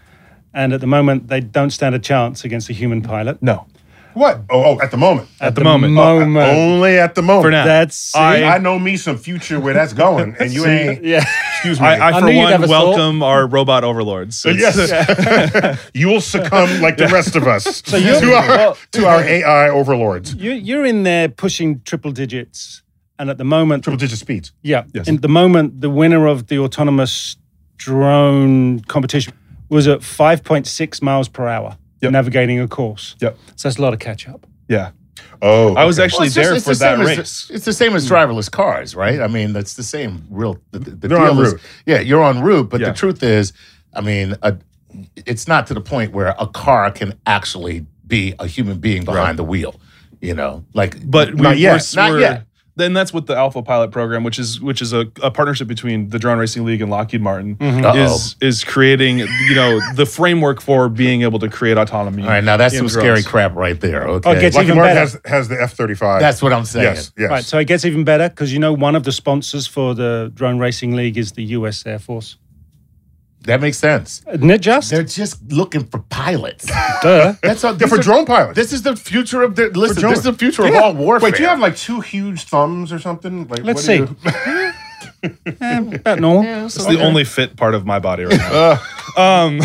And 0.53 0.73
at 0.73 0.81
the 0.81 0.87
moment, 0.87 1.27
they 1.27 1.41
don't 1.41 1.71
stand 1.71 1.95
a 1.95 1.99
chance 1.99 2.43
against 2.45 2.69
a 2.69 2.73
human 2.73 3.01
pilot. 3.01 3.41
No. 3.41 3.65
What? 4.13 4.41
Oh, 4.49 4.63
oh, 4.63 4.81
at 4.81 4.91
the 4.91 4.97
moment. 4.97 5.27
At, 5.41 5.55
the, 5.55 5.63
moment. 5.63 5.91
moment. 5.93 6.37
Oh, 6.37 6.51
only 6.51 6.97
at 6.97 7.15
the 7.15 7.21
moment. 7.21 7.43
For 7.43 7.51
now. 7.51 7.65
That's 7.65 8.15
I- 8.15 8.43
I 8.43 8.57
know 8.59 8.79
me 8.79 8.95
some 8.95 9.17
future 9.17 9.59
where 9.59 9.73
that's 9.73 9.91
going, 9.91 10.37
and 10.39 10.53
you 10.53 10.61
See? 10.63 10.69
ain't. 10.69 11.03
yeah. 11.03 11.25
Excuse 11.65 11.81
me. 11.81 11.87
I, 11.87 12.09
I, 12.09 12.17
I 12.17 12.19
for 12.19 12.25
knew 12.27 12.33
you'd 12.33 12.49
have 12.49 12.59
one, 12.61 12.63
a 12.63 12.67
thought. 12.73 12.85
welcome 12.97 13.23
our 13.23 13.47
robot 13.47 13.83
overlords. 13.83 14.45
Uh, 14.45 14.49
it's- 14.49 14.77
yes, 14.77 15.89
you 15.93 16.07
will 16.07 16.21
succumb 16.21 16.81
like 16.81 16.97
the 16.97 17.07
rest 17.07 17.35
of 17.35 17.47
us 17.47 17.81
you're- 17.91 18.19
to 18.19 18.33
our 18.33 18.47
well- 18.47 18.77
to 18.91 19.05
our 19.07 19.21
AI 19.21 19.69
overlords. 19.69 20.35
You, 20.35 20.51
you're 20.51 20.85
in 20.85 21.03
there 21.03 21.29
pushing 21.29 21.81
triple 21.81 22.11
digits, 22.11 22.83
and 23.17 23.29
at 23.29 23.37
the 23.37 23.43
moment, 23.45 23.83
Triple 23.83 23.97
digit 23.97 24.19
speeds. 24.19 24.51
yeah, 24.61 24.83
Yes. 24.93 25.07
in 25.07 25.17
the 25.21 25.27
moment, 25.29 25.81
the 25.81 25.89
winner 25.89 26.27
of 26.27 26.47
the 26.47 26.59
autonomous 26.59 27.37
drone 27.77 28.79
competition 28.81 29.33
was 29.69 29.87
at 29.87 29.99
5.6 29.99 31.01
miles 31.01 31.27
per 31.27 31.47
hour, 31.47 31.77
Yep. 32.01 32.11
navigating 32.11 32.59
a 32.59 32.67
course. 32.67 33.15
Yep. 33.21 33.37
So 33.55 33.67
that's 33.67 33.77
a 33.79 33.81
lot 33.81 33.93
of 33.93 33.99
catch 33.99 34.27
up. 34.27 34.45
Yeah. 34.67 34.91
Oh, 35.41 35.75
I 35.75 35.85
was 35.85 35.99
okay. 35.99 36.05
actually 36.05 36.27
it's 36.27 36.35
just- 36.35 36.47
there 36.47 36.55
it's 36.55 36.63
for 36.65 36.71
the 36.71 36.75
same 36.75 36.99
that 36.99 37.09
as- 37.11 37.17
race. 37.17 37.49
it's 37.53 37.65
the 37.65 37.73
same 37.73 37.95
as 37.95 38.09
driverless 38.09 38.49
cars, 38.51 38.95
right? 38.95 39.21
I 39.21 39.27
mean, 39.27 39.53
that's 39.53 39.73
the 39.75 39.83
same 39.83 40.25
real. 40.29 40.59
The, 40.71 40.79
the 40.79 40.91
the 40.91 41.07
They're 41.07 41.17
en 41.17 41.33
deal 41.35 41.41
is- 41.41 41.53
route. 41.53 41.61
yeah, 41.85 41.99
you're 41.99 42.23
on 42.23 42.41
route, 42.41 42.69
but 42.69 42.81
Yeah. 42.81 42.89
the 42.89 42.93
truth 42.95 43.23
is, 43.23 43.53
I 43.93 44.01
mean, 44.01 44.35
a, 44.41 44.57
it's 45.25 45.47
not 45.47 45.67
to 45.67 45.73
the 45.73 45.81
point 45.81 46.11
where 46.13 46.35
a 46.39 46.47
car 46.47 46.89
can 46.91 47.13
actually 47.25 47.85
be 48.07 48.33
a 48.39 48.47
human 48.47 48.77
being 48.79 49.03
behind 49.03 49.37
the 49.39 49.43
wheel. 49.43 49.75
You 50.21 50.33
know, 50.33 50.63
like 50.73 50.97
But 51.09 51.35
we, 51.35 51.41
not 51.41 51.57
yet, 51.57 51.81
we're, 51.95 52.01
not 52.01 52.11
we're- 52.11 52.21
yet. 52.21 52.43
Then 52.77 52.91
that's 52.93 53.13
what 53.13 53.25
the 53.25 53.35
AlphaPilot 53.35 53.91
program, 53.91 54.23
which 54.23 54.37
is 54.37 54.59
which 54.59 54.81
is 54.81 54.91
a, 54.91 55.07
a 55.23 55.31
partnership 55.31 55.67
between 55.67 56.09
the 56.09 56.19
Drone 56.19 56.37
Racing 56.37 56.65
League 56.65 56.81
and 56.81 56.91
Lockheed 56.91 57.21
Martin, 57.21 57.55
mm-hmm. 57.55 57.85
Uh-oh. 57.85 58.15
is 58.15 58.35
is 58.41 58.63
creating 58.65 59.19
you 59.19 59.55
know 59.55 59.79
the 59.95 60.05
framework 60.05 60.61
for 60.61 60.89
being 60.89 61.21
able 61.21 61.39
to 61.39 61.49
create 61.49 61.77
autonomy. 61.77 62.23
All 62.23 62.29
right, 62.29 62.43
now 62.43 62.57
that's 62.57 62.75
some 62.75 62.87
drones. 62.87 62.93
scary 62.93 63.23
crap 63.23 63.55
right 63.55 63.79
there. 63.79 64.07
Okay, 64.07 64.29
Oh, 64.29 64.33
it 64.33 64.41
gets 64.41 64.55
Lockheed 64.55 64.69
even 64.69 64.77
Martin 64.77 64.95
better. 64.95 65.21
has 65.23 65.31
has 65.31 65.47
the 65.47 65.61
F 65.61 65.73
thirty 65.73 65.95
five. 65.95 66.19
that's 66.19 66.41
what 66.41 66.51
I'm 66.51 66.65
saying. 66.65 66.95
yes, 66.95 67.11
yes. 67.17 67.29
Right. 67.29 67.43
So 67.45 67.57
it 67.59 67.65
gets 67.65 67.85
even 67.85 68.03
better 68.03 68.27
because 68.27 68.51
you 68.51 68.59
know 68.59 68.73
one 68.73 68.95
of 68.95 69.03
the 69.03 69.11
sponsors 69.13 69.67
for 69.67 69.95
the 69.95 70.31
Drone 70.33 70.59
Racing 70.59 70.95
League 70.95 71.17
is 71.17 71.31
the 71.31 71.43
U.S. 71.43 71.85
Air 71.85 71.99
Force. 71.99 72.37
That 73.45 73.61
makes 73.61 73.77
sense. 73.77 74.23
Isn't 74.31 74.49
it 74.49 74.61
just? 74.61 74.89
They're 74.91 75.03
just 75.03 75.51
looking 75.51 75.85
for 75.85 75.99
pilots. 76.09 76.65
Duh. 77.01 77.33
That's 77.41 77.63
all. 77.63 77.73
They're 77.73 77.87
for 77.87 77.99
are- 77.99 78.03
drone 78.03 78.25
pilots. 78.25 78.55
This 78.55 78.73
is 78.73 78.81
the 78.81 78.95
future 78.95 79.43
of 79.43 79.55
the. 79.55 79.69
Listen, 79.69 80.09
this 80.09 80.19
is 80.19 80.23
the 80.23 80.33
future 80.33 80.65
of 80.65 80.75
all 80.75 80.93
warfare. 80.93 81.29
Wait, 81.29 81.35
do 81.37 81.43
you 81.43 81.49
have 81.49 81.59
like 81.59 81.75
two 81.75 82.01
huge 82.01 82.43
thumbs 82.45 82.91
or 82.91 82.99
something? 82.99 83.47
Like, 83.47 83.63
Let's 83.63 83.87
what 83.87 84.07
do 84.07 84.15
see. 84.31 84.71
you- 85.45 85.55
Eh, 85.61 85.79
about 85.95 86.19
normal. 86.19 86.65
It's 86.65 86.85
the 86.85 87.01
only 87.01 87.23
fit 87.23 87.55
part 87.55 87.75
of 87.75 87.85
my 87.85 87.99
body 87.99 88.25
right 88.25 88.37
now. 88.37 88.81
um, 89.17 89.59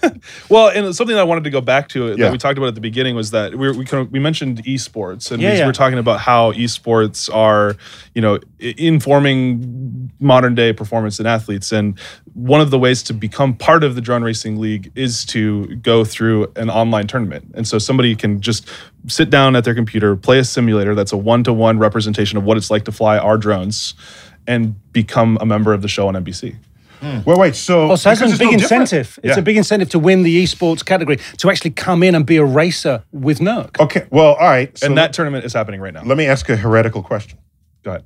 well, 0.50 0.68
and 0.68 0.94
something 0.94 1.14
that 1.14 1.20
I 1.20 1.24
wanted 1.24 1.44
to 1.44 1.50
go 1.50 1.60
back 1.60 1.88
to 1.90 2.08
Yeah. 2.08 2.14
that 2.16 2.32
we 2.32 2.38
talked 2.38 2.58
about 2.58 2.66
at 2.68 2.74
the 2.74 2.80
beginning 2.80 3.14
was 3.14 3.30
that 3.30 3.54
we 3.54 3.70
we, 3.72 3.84
kind 3.84 4.06
of, 4.06 4.12
we 4.12 4.18
mentioned 4.18 4.62
esports 4.64 5.30
and 5.30 5.40
Yeah, 5.42 5.52
we 5.52 5.58
yeah. 5.58 5.66
were 5.66 5.72
talking 5.72 5.98
about 5.98 6.20
how 6.20 6.52
esports 6.52 7.32
are, 7.34 7.76
you 8.14 8.22
know, 8.22 8.38
informing 8.60 10.10
modern 10.20 10.54
day 10.54 10.72
performance 10.72 11.20
in 11.20 11.26
athletes. 11.26 11.72
And 11.72 11.98
one 12.34 12.60
of 12.60 12.70
the 12.70 12.78
ways 12.78 13.02
to 13.04 13.14
become 13.14 13.54
part 13.54 13.84
of 13.84 13.94
the 13.94 14.00
drone 14.00 14.22
racing 14.22 14.58
league 14.58 14.90
is 14.94 15.24
to 15.26 15.66
go 15.76 16.04
through 16.04 16.52
an 16.56 16.70
online 16.70 17.06
tournament. 17.06 17.52
And 17.54 17.66
so 17.66 17.78
somebody 17.78 18.14
can 18.16 18.40
just 18.40 18.68
sit 19.08 19.30
down 19.30 19.54
at 19.56 19.64
their 19.64 19.74
computer, 19.74 20.16
play 20.16 20.38
a 20.38 20.44
simulator 20.44 20.94
that's 20.94 21.12
a 21.12 21.16
one 21.16 21.44
to 21.44 21.52
one 21.52 21.78
representation 21.78 22.36
of 22.38 22.44
what 22.44 22.56
it's 22.56 22.70
like 22.70 22.84
to 22.84 22.92
fly 22.92 23.18
our 23.18 23.38
drones, 23.38 23.94
and 24.46 24.74
become 24.92 25.38
a 25.40 25.46
member 25.46 25.72
of 25.72 25.82
the 25.82 25.88
show 25.88 26.08
on 26.08 26.14
NBC. 26.14 26.56
Well, 27.24 27.38
wait. 27.38 27.54
So, 27.54 27.90
Oh, 27.92 27.96
so 27.96 28.08
that's 28.08 28.20
a 28.22 28.24
it's 28.24 28.38
big 28.38 28.50
no 28.52 28.58
different- 28.58 28.82
incentive. 28.82 29.18
It's 29.22 29.36
Yeah. 29.36 29.40
a 29.40 29.42
big 29.42 29.56
incentive 29.56 29.90
to 29.90 29.98
win 29.98 30.22
the 30.24 30.42
esports 30.42 30.84
category 30.84 31.18
to 31.36 31.50
actually 31.50 31.70
come 31.70 32.02
in 32.02 32.14
and 32.14 32.24
be 32.26 32.36
a 32.38 32.44
racer 32.44 33.04
with 33.12 33.38
Nurk. 33.38 33.78
Okay. 33.78 34.06
Well, 34.10 34.34
all 34.34 34.48
right. 34.48 34.76
So 34.76 34.86
and 34.86 34.96
that 34.98 35.12
tournament 35.12 35.44
is 35.44 35.52
happening 35.52 35.80
right 35.80 35.92
now. 35.94 36.02
let 36.04 36.16
me 36.16 36.26
ask 36.26 36.48
a 36.48 36.56
heretical 36.56 37.02
question. 37.02 37.38
Go 37.84 37.90
ahead. 37.90 38.04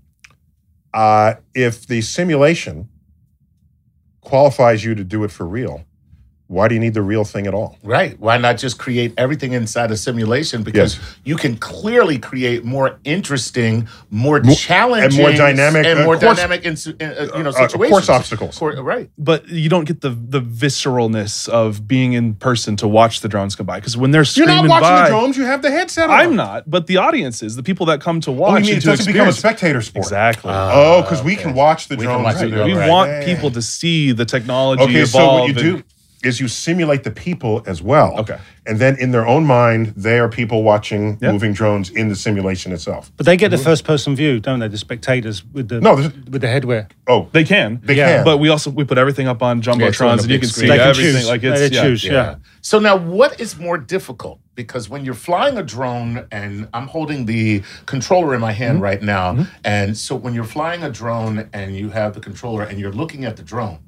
Uh, 0.93 1.35
if 1.55 1.87
the 1.87 2.01
simulation 2.03 2.89
qualifies 4.21 4.85
you 4.85 4.95
to 4.95 5.05
do 5.05 5.25
it 5.25 5.31
for 5.31 5.47
real, 5.47 5.85
why 6.51 6.67
do 6.67 6.75
you 6.75 6.81
need 6.81 6.95
the 6.95 7.03
real 7.03 7.23
thing 7.25 7.47
at 7.47 7.55
all? 7.55 7.79
Right. 7.85 8.19
Why 8.19 8.37
not 8.37 8.59
just 8.59 8.77
create 8.77 9.15
everything 9.17 9.53
inside 9.53 9.93
a 9.93 9.97
simulation? 9.97 10.65
Because 10.65 10.97
Yes. 10.97 11.17
you 11.23 11.37
can 11.37 11.57
clearly 11.57 12.19
create 12.19 12.65
more 12.65 12.99
interesting, 13.05 13.87
more 14.11 14.41
Mo- 14.43 14.55
challenging, 14.55 15.05
and 15.05 15.15
more 15.17 15.31
dynamic, 15.33 15.87
and 15.87 16.01
uh, 16.01 16.05
more 16.05 16.19
course- 16.19 16.37
dynamic, 16.39 16.65
in, 16.65 16.73
uh, 16.75 17.29
you 17.37 17.43
know, 17.45 17.51
uh, 17.51 17.53
situations. 17.53 17.91
course 17.93 18.09
obstacles. 18.09 18.59
Cour- 18.59 18.83
right. 18.83 19.09
but 19.17 19.49
you 19.49 19.69
don't 19.69 19.85
get 19.85 20.01
the 20.01 20.11
the 20.11 20.41
visceralness 20.41 21.49
of 21.49 21.87
being 21.87 22.15
in 22.15 22.35
person 22.35 22.75
to 22.77 22.89
watch 22.89 23.21
the 23.21 23.29
drones 23.29 23.55
come 23.55 23.67
by 23.67 23.79
because 23.79 23.97
when 23.97 24.11
they're 24.11 24.25
You're 24.35 24.47
not 24.47 24.67
watching 24.69 24.89
by, 24.89 25.03
the 25.05 25.09
drones. 25.11 25.37
You 25.37 25.45
have 25.45 25.63
the 25.63 25.71
headset 25.71 26.11
on. 26.11 26.19
I'm 26.19 26.35
not, 26.37 26.69
but 26.69 26.87
the 26.89 26.97
audience 26.97 27.43
is 27.45 27.55
the 27.57 27.63
people 27.63 27.87
that 27.87 28.01
come 28.01 28.21
to 28.23 28.33
watch. 28.33 28.51
Oh, 28.53 28.57
you 28.57 28.63
mean 28.63 28.69
and 28.73 28.79
it 28.79 28.81
to 28.83 28.87
doesn't 28.89 29.07
become 29.13 29.29
a 29.29 29.33
spectator 29.33 29.81
sport? 29.83 30.05
Exactly. 30.07 30.51
Oh, 30.53 31.03
because 31.03 31.23
we 31.23 31.37
can 31.37 31.55
watch 31.55 31.87
the 31.89 31.97
We 31.97 32.05
drones. 32.05 32.25
watch 32.25 32.39
do 32.41 32.47
it, 32.47 32.51
that. 32.51 32.67
we 32.67 32.73
right. 32.75 32.89
want 32.89 33.11
Yeah. 33.11 33.25
people 33.25 33.51
to 33.53 33.63
see 33.63 34.13
the 34.13 34.25
technology 34.25 34.83
Okay, 34.83 35.01
evolve. 35.03 35.09
so 35.09 35.33
what 35.41 35.43
you 35.49 35.55
and- 35.71 35.79
do 35.79 35.85
is 36.23 36.39
you 36.41 36.49
simulate 36.49 37.03
the 37.05 37.11
people 37.11 37.63
as 37.67 37.83
well. 37.83 38.19
Okay. 38.21 38.39
And 38.67 38.79
then 38.79 38.97
in 38.99 39.11
their 39.11 39.27
own 39.27 39.47
mind, 39.47 39.95
they 39.97 40.19
are 40.19 40.29
people 40.29 40.63
watching 40.63 41.17
Yeah. 41.21 41.33
moving 41.33 41.55
drones 41.55 41.89
in 41.91 42.09
the 42.09 42.15
simulation 42.17 42.73
itself. 42.73 43.11
But 43.17 43.25
they 43.27 43.37
get 43.39 43.51
the 43.51 43.59
first 43.59 43.85
person 43.85 44.15
view, 44.15 44.39
don't 44.39 44.59
they? 44.61 44.69
The 44.69 44.77
spectators 44.79 45.43
with 45.45 45.69
the 45.69 45.81
No, 45.81 45.97
there's- 45.97 46.13
with 46.31 46.43
the 46.43 46.47
headwear. 46.47 46.89
Oh, 47.07 47.29
They 47.33 47.45
can. 47.45 47.81
They 47.83 47.95
Yeah. 47.95 48.17
can. 48.17 48.25
But 48.25 48.37
we 48.37 48.51
also 48.51 48.71
we 48.71 48.85
put 48.85 48.99
everything 48.99 49.29
up 49.29 49.43
on 49.43 49.57
Yeah, 49.57 49.61
it's 49.61 49.69
on 49.69 49.79
jumbotrons, 49.79 50.23
and 50.23 50.31
you 50.31 50.39
can 50.39 50.49
screen. 50.49 50.63
see 50.67 50.69
They 50.69 50.77
can 50.79 50.89
everything. 50.89 51.15
choose. 51.17 51.29
Like 51.29 51.43
it's 51.43 51.61
They 51.61 51.75
yeah. 51.77 51.83
choose. 51.83 52.05
Yeah. 52.05 52.35
So 52.61 52.79
now, 52.79 52.97
what 52.97 53.41
is 53.41 53.59
more 53.59 53.79
difficult? 53.79 54.39
Because 54.55 54.91
when 54.91 55.07
you're 55.07 55.15
flying 55.15 55.57
a 55.57 55.63
drone, 55.63 56.27
and 56.31 56.69
I'm 56.75 56.89
holding 56.89 57.25
the 57.25 57.63
controller 57.87 58.35
in 58.35 58.41
my 58.43 58.53
hand 58.53 58.75
Mm-hmm. 58.75 58.83
right 58.85 59.03
now, 59.03 59.47
and 59.65 59.97
so 59.97 60.15
when 60.17 60.35
you're 60.35 60.45
flying 60.45 60.83
a 60.83 60.91
drone 60.91 61.47
and 61.55 61.75
you 61.77 61.91
have 61.91 62.13
the 62.13 62.21
controller 62.21 62.63
and 62.63 62.79
you're 62.79 62.93
looking 62.93 63.25
at 63.25 63.37
the 63.37 63.43
drone, 63.43 63.79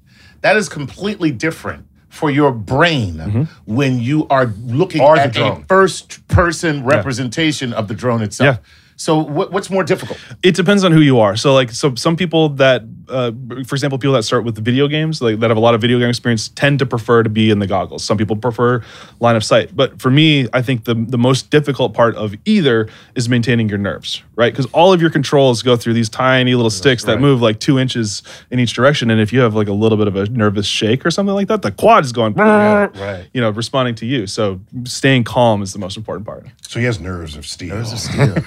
that 0.41 0.57
is 0.57 0.71
completely 0.71 1.31
different 1.31 1.85
for 2.13 2.31
your 2.31 2.53
brain 2.53 3.49
when 3.65 3.99
you 4.01 4.27
are 4.29 4.47
looking 4.81 5.01
Mm-hmm. 5.01 5.15
The 5.17 5.21
at 5.23 5.37
a 5.37 5.39
drone. 5.39 5.65
first 5.65 6.29
person 6.29 6.85
representation 6.85 7.73
of 7.73 7.89
the 7.89 7.95
drone 7.95 8.23
itself. 8.23 8.57
Yeah. 8.59 8.63
So 8.97 9.17
what, 9.19 9.51
what's 9.51 9.71
more 9.71 9.83
difficult? 9.85 10.19
it 10.43 10.55
depends 10.55 10.85
on 10.85 10.93
who 10.93 11.01
you 11.01 11.19
are. 11.19 11.37
So 11.37 11.55
like 11.55 11.71
so 11.71 11.95
some 11.97 12.15
people 12.17 12.51
that 12.63 12.83
uh, 13.13 13.33
for 13.67 13.75
example 13.75 13.99
people 13.99 14.15
that 14.15 14.23
start 14.23 14.45
with 14.45 14.57
video 14.65 14.89
games 14.89 15.21
like 15.21 15.39
that 15.41 15.51
have 15.51 15.57
a 15.57 15.61
lot 15.61 15.75
of 15.75 15.81
video 15.81 15.99
game 15.99 16.09
experience 16.09 16.49
tend 16.49 16.79
to 16.79 16.87
prefer 16.87 17.23
to 17.23 17.29
be 17.29 17.51
in 17.51 17.59
the 17.59 17.67
goggles. 17.67 18.03
Some 18.05 18.17
people 18.17 18.37
prefer 18.37 18.83
line 19.21 19.37
of 19.37 19.45
sight. 19.45 19.75
But 19.77 20.01
for 20.01 20.11
me, 20.11 20.49
I 20.53 20.63
think 20.63 20.85
the 20.85 20.95
the 20.95 21.19
most 21.19 21.51
difficult 21.51 21.95
part 21.95 22.17
of 22.17 22.35
either 22.45 22.89
is 23.15 23.29
maintaining 23.29 23.69
your 23.69 23.79
nerves, 23.79 24.23
right? 24.37 24.55
Cuz 24.55 24.67
all 24.73 24.93
of 24.93 25.01
your 25.01 25.11
controls 25.11 25.63
go 25.63 25.77
through 25.77 25.95
these 25.95 26.09
tiny 26.09 26.55
little 26.55 26.71
sticks 26.71 27.05
that 27.05 27.21
move 27.21 27.41
like 27.43 27.61
2 27.61 27.79
inches 27.79 28.23
in 28.51 28.59
each 28.59 28.73
direction 28.73 29.11
and 29.11 29.21
if 29.21 29.33
you 29.33 29.41
have 29.41 29.55
like 29.55 29.69
a 29.69 29.73
little 29.73 29.99
bit 29.99 30.09
of 30.09 30.17
a 30.17 30.27
nervous 30.31 30.67
shake 30.67 31.05
or 31.05 31.11
something 31.11 31.35
like 31.35 31.49
that, 31.49 31.63
the 31.63 31.71
quad 31.71 32.05
is 32.05 32.13
going 32.13 32.33
right. 32.35 33.27
you 33.35 33.41
know, 33.41 33.51
responding 33.51 33.95
to 33.97 34.07
you. 34.07 34.27
So 34.27 34.61
staying 34.85 35.25
calm 35.25 35.63
is 35.63 35.73
the 35.73 35.79
most 35.79 35.97
important 35.97 36.27
part. 36.27 36.47
so 36.67 36.79
he 36.81 36.87
has 36.87 36.99
nerves 37.01 37.37
of 37.37 37.47
steel. 37.47 37.77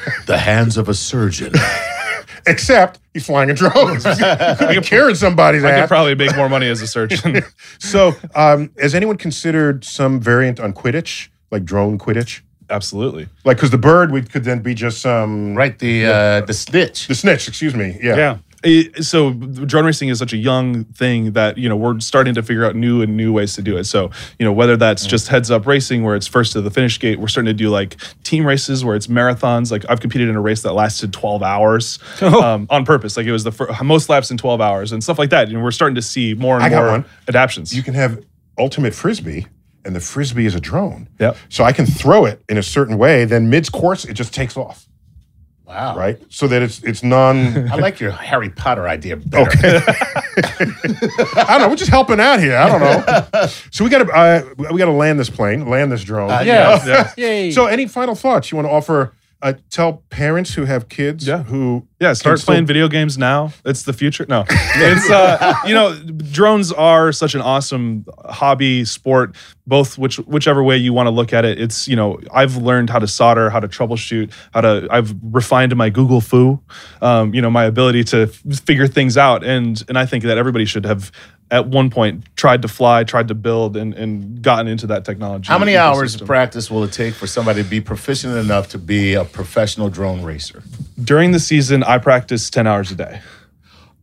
the 0.26 0.38
hands 0.38 0.78
of 0.78 0.90
a 0.90 0.94
surgeon. 0.94 1.54
Except 2.46 3.00
he's 3.14 3.26
flying 3.26 3.50
a 3.50 3.54
drone. 3.54 3.96
he 3.96 4.02
could 4.56 4.70
be 4.70 4.82
carrying 4.82 5.16
somebody's 5.16 5.64
I 5.64 5.80
could 5.82 5.88
probably 5.88 6.16
make 6.16 6.36
more 6.36 6.50
money 6.50 6.68
as 6.68 6.82
a 6.82 6.88
surgeon. 6.88 7.44
So, 7.80 8.14
um, 8.36 8.72
has 8.80 8.96
anyone 8.96 9.18
considered 9.18 9.84
some 9.84 10.20
variant 10.20 10.60
on 10.60 10.74
Quidditch, 10.74 11.30
like 11.52 11.66
drone 11.66 11.98
Quidditch? 11.98 12.42
Absolutely. 12.70 13.28
Like, 13.44 13.58
because 13.58 13.70
the 13.70 13.78
bird 13.78 14.12
would, 14.12 14.32
could 14.32 14.44
then 14.44 14.62
be 14.62 14.74
just 14.74 15.02
some 15.02 15.56
Right, 15.56 15.78
the 15.78 16.06
uh, 16.06 16.42
the 16.42 16.54
snitch. 16.54 17.08
the 17.08 17.16
snitch. 17.16 17.48
Excuse 17.48 17.76
me. 17.76 17.98
Yeah. 18.02 18.16
Yeah. 18.16 18.38
It- 18.66 19.04
so 19.06 19.32
drone 19.34 19.86
racing 19.86 20.10
is 20.10 20.20
such 20.20 20.34
a 20.34 20.38
young 20.38 20.84
thing 20.86 21.32
that 21.34 21.58
you 21.58 21.70
know 21.70 21.76
we're 21.76 22.00
starting 22.00 22.34
to 22.34 22.44
figure 22.44 22.66
out 22.66 22.76
new 22.76 23.02
and 23.02 23.16
new 23.16 23.32
ways 23.32 23.54
to 23.56 23.62
do 23.62 23.78
it. 23.78 23.86
So 23.86 24.12
you 24.40 24.46
know 24.46 24.52
whether 24.52 24.76
that's 24.76 25.06
just 25.06 25.28
heads 25.28 25.50
up 25.52 25.66
racing 25.66 26.04
where 26.04 26.16
it's 26.16 26.28
first 26.28 26.54
to 26.54 26.62
the 26.62 26.72
finish 26.72 27.00
gate, 27.00 27.20
we're 27.20 27.28
starting 27.28 27.48
to 27.56 27.64
do 27.64 27.70
like 27.70 27.96
team 28.24 28.46
races 28.46 28.84
where 28.84 28.96
it's 28.96 29.08
marathons. 29.08 29.72
Like 29.72 29.86
I've 29.88 30.00
competed 30.02 30.30
in 30.30 30.36
a 30.36 30.42
race 30.42 30.64
that 30.64 30.74
lasted 30.74 31.14
12 31.14 31.44
hours 31.44 32.00
um, 32.22 32.68
on 32.70 32.86
purpose. 32.86 33.16
Like 33.18 33.26
it 33.28 33.32
was 33.32 33.44
the 33.44 33.52
fir- 33.52 33.72
most 33.84 34.10
laps 34.10 34.32
in 34.32 34.38
12 34.38 34.60
hours 34.62 34.92
and 34.92 35.04
stuff 35.04 35.20
like 35.20 35.30
that. 35.30 35.48
And 35.50 35.64
we're 35.64 35.72
starting 35.72 35.96
to 35.96 36.02
see 36.02 36.34
more 36.34 36.56
and 36.56 36.64
I 36.64 36.70
more 36.70 36.88
one. 36.88 37.06
adaptions. 37.28 37.76
You 37.76 37.84
can 37.84 37.94
have 37.94 38.24
ultimate 38.58 38.94
frisbee, 38.96 39.46
and 39.84 39.96
the 39.96 40.00
frisbee 40.00 40.46
is 40.46 40.56
a 40.56 40.60
drone. 40.60 41.08
Yep. 41.20 41.38
So 41.50 41.64
I 41.64 41.72
can 41.74 41.86
throw 41.86 42.26
it 42.26 42.42
in 42.50 42.58
a 42.58 42.64
certain 42.64 42.98
way. 42.98 43.26
Then 43.26 43.50
mid 43.50 43.72
course, 43.72 44.06
it 44.06 44.14
just 44.14 44.34
takes 44.34 44.58
off. 44.58 44.88
Wow. 45.68 45.98
Right. 45.98 46.22
So 46.30 46.48
that 46.48 46.62
it's 46.62 46.84
it's 46.84 47.02
non. 47.04 47.70
I 47.72 47.76
like 47.76 48.00
your 48.00 48.12
Harry 48.12 48.50
Potter 48.50 48.88
idea 48.88 49.16
better. 49.18 49.50
I 50.38 51.46
don't 51.50 51.62
know. 51.62 51.70
We're 51.70 51.76
just 51.76 51.92
helping 51.92 52.20
out 52.20 52.40
here. 52.40 52.56
I 52.56 52.70
don't 52.70 52.82
know. 52.82 53.48
So 53.72 53.84
we 53.84 53.90
got 53.90 54.00
to 54.06 54.12
uh, 54.12 54.44
we 54.72 54.78
got 54.78 54.86
to 54.86 54.92
land 54.92 55.20
this 55.20 55.30
plane, 55.30 55.68
land 55.70 55.92
this 55.92 56.04
drone. 56.04 56.30
Uh, 56.32 56.42
Yeah. 56.46 56.86
yeah. 56.86 57.12
Yay. 57.18 57.52
So 57.56 57.66
any 57.68 57.88
final 57.88 58.16
thoughts 58.16 58.52
you 58.52 58.58
want 58.58 58.68
to 58.68 58.72
offer? 58.72 59.14
Uh, 59.46 59.54
tell 59.70 60.02
parents 60.10 60.56
who 60.56 60.66
have 60.66 60.90
kids 60.90 61.28
Yeah. 61.28 61.44
who 61.44 61.86
Yeah, 62.00 62.14
start 62.14 62.34
can 62.34 62.38
still- 62.40 62.52
playing 62.54 62.66
video 62.66 62.88
games 62.88 63.16
now. 63.16 63.54
It's 63.64 63.84
the 63.84 63.94
future. 63.94 64.26
No, 64.28 64.44
it's 64.50 65.08
uh, 65.10 65.54
you 65.68 65.74
know, 65.76 65.94
drones 66.32 66.72
are 66.72 67.12
such 67.12 67.36
an 67.36 67.42
awesome 67.42 68.06
hobby 68.26 68.86
sport. 68.86 69.36
Both 69.68 69.98
which 69.98 70.18
whichever 70.18 70.64
way 70.64 70.78
you 70.78 70.94
want 70.94 71.08
to 71.08 71.12
look 71.12 71.32
at 71.34 71.44
it, 71.46 71.60
it's 71.60 71.88
you 71.88 71.96
know, 71.96 72.20
I've 72.32 72.58
learned 72.58 72.90
how 72.90 73.00
to 73.00 73.08
solder, 73.08 73.50
how 73.52 73.60
to 73.60 73.68
troubleshoot, 73.68 74.32
how 74.54 74.62
to. 74.62 74.88
I've 74.92 75.14
refined 75.24 75.76
my 75.76 75.90
Google 75.90 76.22
fu, 76.22 76.60
um, 77.02 77.34
you 77.34 77.42
know, 77.42 77.50
my 77.50 77.66
ability 77.66 78.04
to 78.06 78.24
f- 78.24 78.60
figure 78.60 78.88
things 78.88 79.18
out, 79.18 79.44
and 79.44 79.84
and 79.90 79.98
I 79.98 80.06
think 80.06 80.24
that 80.24 80.38
everybody 80.38 80.66
should 80.66 80.86
have 80.86 81.12
at 81.52 81.68
one 81.68 81.90
point 81.90 82.26
tried 82.36 82.62
to 82.64 82.68
fly, 82.68 83.04
tried 83.04 83.28
to 83.28 83.36
build, 83.36 83.78
and 83.78 83.94
and 83.94 84.42
gotten 84.42 84.68
into 84.68 84.88
that 84.88 85.06
technology. 85.06 85.48
How 85.48 85.60
many 85.60 85.78
hours 85.78 86.20
of 86.20 86.28
practice 86.28 86.72
will 86.72 86.84
it 86.84 86.92
take 86.92 87.14
for 87.14 87.28
somebody 87.28 87.64
to 87.64 87.70
be 87.70 87.82
proficient 87.82 88.36
enough 88.38 88.70
to 88.70 88.78
be 88.78 89.14
a 89.14 89.26
professional 89.26 89.90
drone 89.90 90.22
racer? 90.24 90.64
during 91.04 91.32
the 91.32 91.40
season? 91.40 91.84
I 91.84 91.98
practice 91.98 92.50
ten 92.50 92.68
hours 92.68 92.92
a 92.92 92.96
day. 92.96 93.22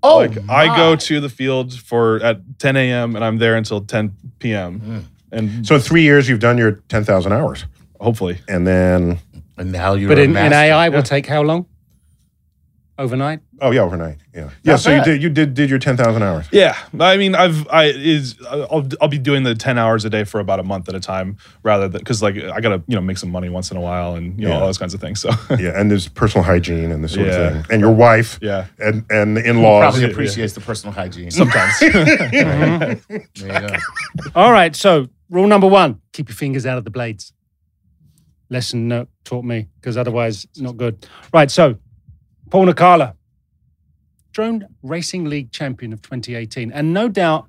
Oh, 0.02 0.16
like 0.18 0.37
I 0.48 0.76
go 0.76 0.96
to 0.96 1.20
the 1.20 1.28
field 1.28 1.72
for 1.74 2.16
at 2.24 2.59
10 2.59 2.76
a.m. 2.76 3.14
and 3.14 3.24
I'm 3.24 3.38
there 3.38 3.55
until 3.55 3.81
10 3.81 4.12
p.m. 4.40 4.81
Hmm. 4.81 4.98
And 5.31 5.64
So 5.64 5.76
in 5.76 5.81
three 5.81 6.02
years, 6.02 6.28
you've 6.28 6.40
done 6.40 6.59
your 6.59 6.72
ten 6.88 7.05
thousand 7.05 7.33
hours, 7.33 7.64
hopefully, 8.00 8.40
and 8.48 8.66
then 8.66 9.18
and 9.57 9.72
now 9.72 9.94
you're 9.94 10.09
but 10.09 10.18
a 10.18 10.22
in, 10.22 10.31
in 10.31 10.35
master. 10.35 10.57
AI 10.57 10.88
will 10.88 11.02
take 11.02 11.26
how 11.26 11.42
long? 11.42 11.66
Overnight? 12.98 13.40
oh 13.62 13.70
yeah, 13.70 13.81
overnight. 13.81 14.18
Yeah, 14.35 14.50
yeah. 14.64 14.76
So 14.76 14.90
bad. 14.90 15.07
you 15.07 15.12
did 15.14 15.22
you 15.22 15.28
did 15.31 15.55
did 15.55 15.70
your 15.70 15.78
ten 15.78 15.96
thousand 15.96 16.22
hours. 16.22 16.46
yeah. 16.52 16.76
I 17.00 17.16
mean, 17.16 17.35
I've 17.35 17.66
I 17.68 17.85
is 17.87 18.37
I'll 18.48 18.87
I'll 19.00 19.09
be 19.09 19.18
doing 19.18 19.44
the 19.44 19.55
10 19.55 19.78
hours 19.78 20.05
a 20.05 20.11
day 20.11 20.24
for 20.24 20.40
about 20.40 20.61
a 20.61 20.62
month 20.62 20.90
at 20.90 20.94
a 20.94 21.00
time, 21.00 21.38
rather 21.62 21.88
than 21.88 22.00
because 22.00 22.22
like 22.22 22.37
I 22.37 22.61
gotta 22.61 22.83
you 22.87 22.94
know 22.94 23.00
make 23.00 23.16
some 23.16 23.31
money 23.31 23.48
once 23.48 23.70
in 23.70 23.78
a 23.78 23.81
while 23.81 24.14
and 24.14 24.38
you 24.38 24.46
know 24.46 24.52
Yeah. 24.55 24.61
all 24.61 24.66
those 24.66 24.76
kinds 24.76 24.92
of 24.92 25.00
things. 25.00 25.20
So 25.20 25.31
Yeah, 25.59 25.72
and 25.81 25.90
there's 25.90 26.07
personal 26.07 26.44
hygiene 26.44 26.92
and 26.92 27.02
this 27.02 27.12
sort 27.14 27.28
Yeah. 27.28 27.33
of 27.35 27.52
thing, 27.55 27.64
and 27.70 27.81
your 27.81 27.92
wife, 27.92 28.38
yeah, 28.42 28.66
and 28.78 29.07
and 29.11 29.38
the 29.38 29.48
in 29.48 29.62
laws. 29.62 29.94
Probably 29.94 30.05
appreciates 30.11 30.52
the 30.52 30.61
personal 30.61 30.92
hygiene. 30.92 31.31
sometimes. 31.31 31.72
There 31.81 33.00
you 33.09 33.68
go. 33.68 33.76
All 34.35 34.52
right. 34.52 34.76
So, 34.76 35.09
rule 35.31 35.46
number 35.46 35.66
one 35.66 36.00
keep 36.12 36.28
your 36.28 36.37
fingers 36.37 36.66
out 36.66 36.76
of 36.78 36.85
the 36.85 36.90
blades. 36.90 37.33
Lesson 38.50 38.87
no, 38.88 39.07
taught 39.24 39.44
me 39.46 39.68
because 39.81 39.96
otherwise, 39.96 40.44
it's 40.44 40.61
not 40.61 40.76
good. 40.76 41.07
Right. 41.33 41.50
So, 41.50 41.76
Paul 42.52 42.66
Nurkkala, 42.66 43.14
Drone 44.32 44.66
Racing 44.82 45.24
League 45.24 45.52
champion 45.52 45.90
of 45.90 46.02
2018, 46.02 46.70
and 46.70 46.92
no 46.92 47.08
doubt 47.08 47.46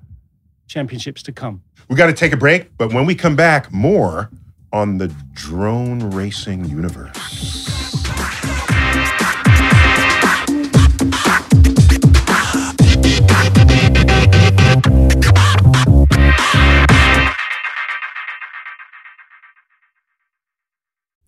championships 0.66 1.22
to 1.24 1.30
come. 1.30 1.62
We 1.90 1.96
got 1.96 2.06
to 2.06 2.14
take 2.14 2.32
a 2.32 2.38
break, 2.38 2.74
but 2.78 2.90
when 2.94 3.04
we 3.04 3.14
come 3.14 3.36
back, 3.36 3.70
more 3.70 4.30
on 4.72 4.96
the 4.96 5.08
drone 5.34 6.08
racing 6.08 6.64
universe. 6.64 7.64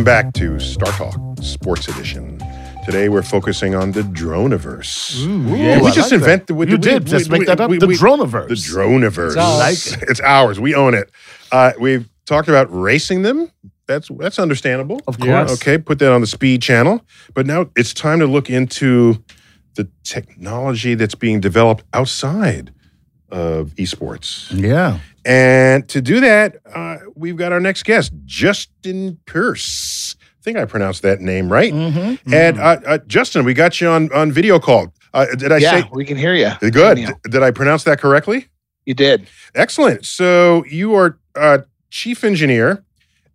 Welcome 0.00 0.30
back 0.30 0.32
to 0.36 0.52
StarTalk 0.52 1.44
Sports 1.44 1.86
Edition. 1.88 2.40
Today 2.86 3.10
we're 3.10 3.20
focusing 3.20 3.74
on 3.74 3.92
the 3.92 4.00
Droneverse. 4.00 5.20
yeah, 5.58 5.74
Did 5.74 5.82
we 5.82 5.88
I 5.88 5.92
just 5.92 6.10
like 6.10 6.46
the 6.46 6.54
we- 6.54 6.68
You 6.68 6.72
we- 6.72 6.78
did 6.78 7.04
we- 7.04 7.10
just 7.10 7.30
make 7.30 7.44
that 7.44 7.60
up. 7.60 7.68
The 7.70 7.76
Droneverse. 7.76 8.48
The 8.48 8.54
Droneverse. 8.54 9.26
It's 9.26 9.36
ours. 9.36 9.92
Like 9.92 10.02
it. 10.02 10.08
It's 10.08 10.20
ours. 10.22 10.58
We 10.58 10.74
own 10.74 10.94
it. 10.94 11.10
Uh, 11.52 11.72
we've 11.78 12.08
talked 12.24 12.48
about 12.48 12.68
racing 12.74 13.20
them. 13.20 13.50
That's 13.86 14.08
that's 14.18 14.38
understandable. 14.38 15.02
Of 15.06 15.20
course. 15.20 15.52
Okay, 15.60 15.76
put 15.76 15.98
that 15.98 16.12
on 16.12 16.22
the 16.22 16.26
speed 16.26 16.62
channel. 16.62 17.04
But 17.34 17.44
now 17.44 17.68
it's 17.76 17.92
time 17.92 18.20
to 18.20 18.26
look 18.26 18.48
into 18.48 19.22
the 19.74 19.86
technology 20.02 20.94
that's 20.94 21.14
being 21.14 21.40
developed 21.40 21.84
outside 21.92 22.72
of 23.30 23.74
esports. 23.76 24.50
Yeah. 24.58 25.00
And 25.24 25.88
to 25.88 26.00
do 26.00 26.20
that, 26.20 26.56
uh, 26.74 26.96
we've 27.14 27.36
got 27.36 27.52
our 27.52 27.60
next 27.60 27.84
guest, 27.84 28.12
Justin 28.24 29.18
Pierce. 29.26 30.16
I 30.20 30.42
think 30.42 30.56
I 30.56 30.64
pronounced 30.64 31.02
that 31.02 31.20
name 31.20 31.52
right. 31.52 31.72
Mm-hmm. 31.72 32.32
And 32.32 32.58
uh, 32.58 32.80
uh, 32.86 32.98
Justin, 33.06 33.44
we 33.44 33.52
got 33.52 33.80
you 33.80 33.88
on, 33.88 34.10
on 34.12 34.32
video 34.32 34.58
call. 34.58 34.92
Uh, 35.12 35.26
did 35.36 35.52
I 35.52 35.58
yeah, 35.58 35.82
say 35.82 35.90
we 35.92 36.04
can 36.04 36.16
hear 36.16 36.34
you. 36.34 36.50
good? 36.60 36.96
Daniel. 36.96 37.12
Did 37.24 37.42
I 37.42 37.50
pronounce 37.50 37.84
that 37.84 38.00
correctly? 38.00 38.46
You 38.86 38.94
did. 38.94 39.28
Excellent. 39.54 40.06
So 40.06 40.64
you 40.64 40.94
are 40.94 41.18
uh, 41.34 41.58
chief 41.90 42.24
engineer 42.24 42.84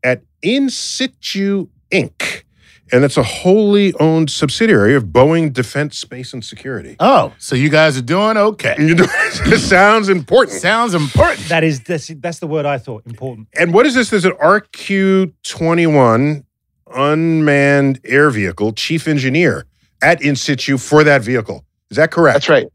at 0.04 0.24
Insitu 0.42 1.70
Inc., 1.92 2.44
and 2.92 3.04
it's 3.04 3.18
a 3.18 3.24
wholly 3.24 3.94
owned 4.00 4.30
subsidiary 4.30 4.96
of 4.96 5.06
Boeing 5.06 5.52
Defense 5.52 5.98
Space 5.98 6.34
and 6.34 6.44
Security. 6.44 6.96
Oh, 7.00 7.34
so 7.40 7.56
you 7.56 7.70
guys 7.70 7.98
are 7.98 8.02
doing 8.02 8.38
okay. 8.38 8.76
You 8.78 8.96
know, 8.96 9.06
it 9.10 9.60
sounds 9.60 10.10
important. 10.10 10.60
Sounds 10.60 10.94
important. 10.94 11.48
That 11.50 11.64
is 11.64 11.82
that's, 11.82 12.08
that's 12.08 12.40
the 12.40 12.48
word 12.48 12.66
I 12.66 12.78
thought 12.78 13.06
important. 13.06 13.48
And 13.58 13.74
what 13.74 13.86
is 13.86 13.96
this? 13.96 14.10
There's 14.10 14.26
an 14.26 14.34
RQ 14.34 15.34
21 15.44 16.46
unmanned 16.94 18.00
air 18.06 18.30
vehicle, 18.30 18.74
chief 18.74 19.08
engineer 19.08 19.66
at 20.02 20.22
Insitu 20.22 20.80
for 20.82 21.04
that 21.04 21.22
vehicle. 21.22 21.66
Is 21.90 21.98
that 21.98 22.12
correct? 22.12 22.36
That's 22.36 22.50
right. 22.50 22.68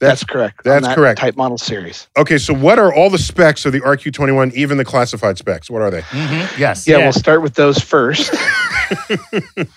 That's, 0.00 0.22
correct. 0.24 0.64
on 0.66 0.72
that's 0.72 0.86
that 0.86 0.94
correct. 0.94 1.18
Type 1.18 1.36
model 1.36 1.58
series. 1.58 2.08
Okay, 2.16 2.38
so 2.38 2.54
what 2.54 2.78
are 2.78 2.94
all 2.94 3.10
the 3.10 3.18
specs 3.18 3.66
of 3.66 3.72
the 3.72 3.80
RQ 3.80 4.12
21, 4.12 4.52
even 4.54 4.78
the 4.78 4.84
classified 4.84 5.38
specs? 5.38 5.68
What 5.70 5.82
are 5.82 5.90
they? 5.90 6.02
Mm-hmm. 6.02 6.60
Yes. 6.60 6.86
Yeah, 6.86 6.98
Yeah. 6.98 7.04
we'll 7.04 7.12
start 7.12 7.42
with 7.42 7.54
those 7.54 7.78
first. 7.78 8.30
the, 8.88 9.68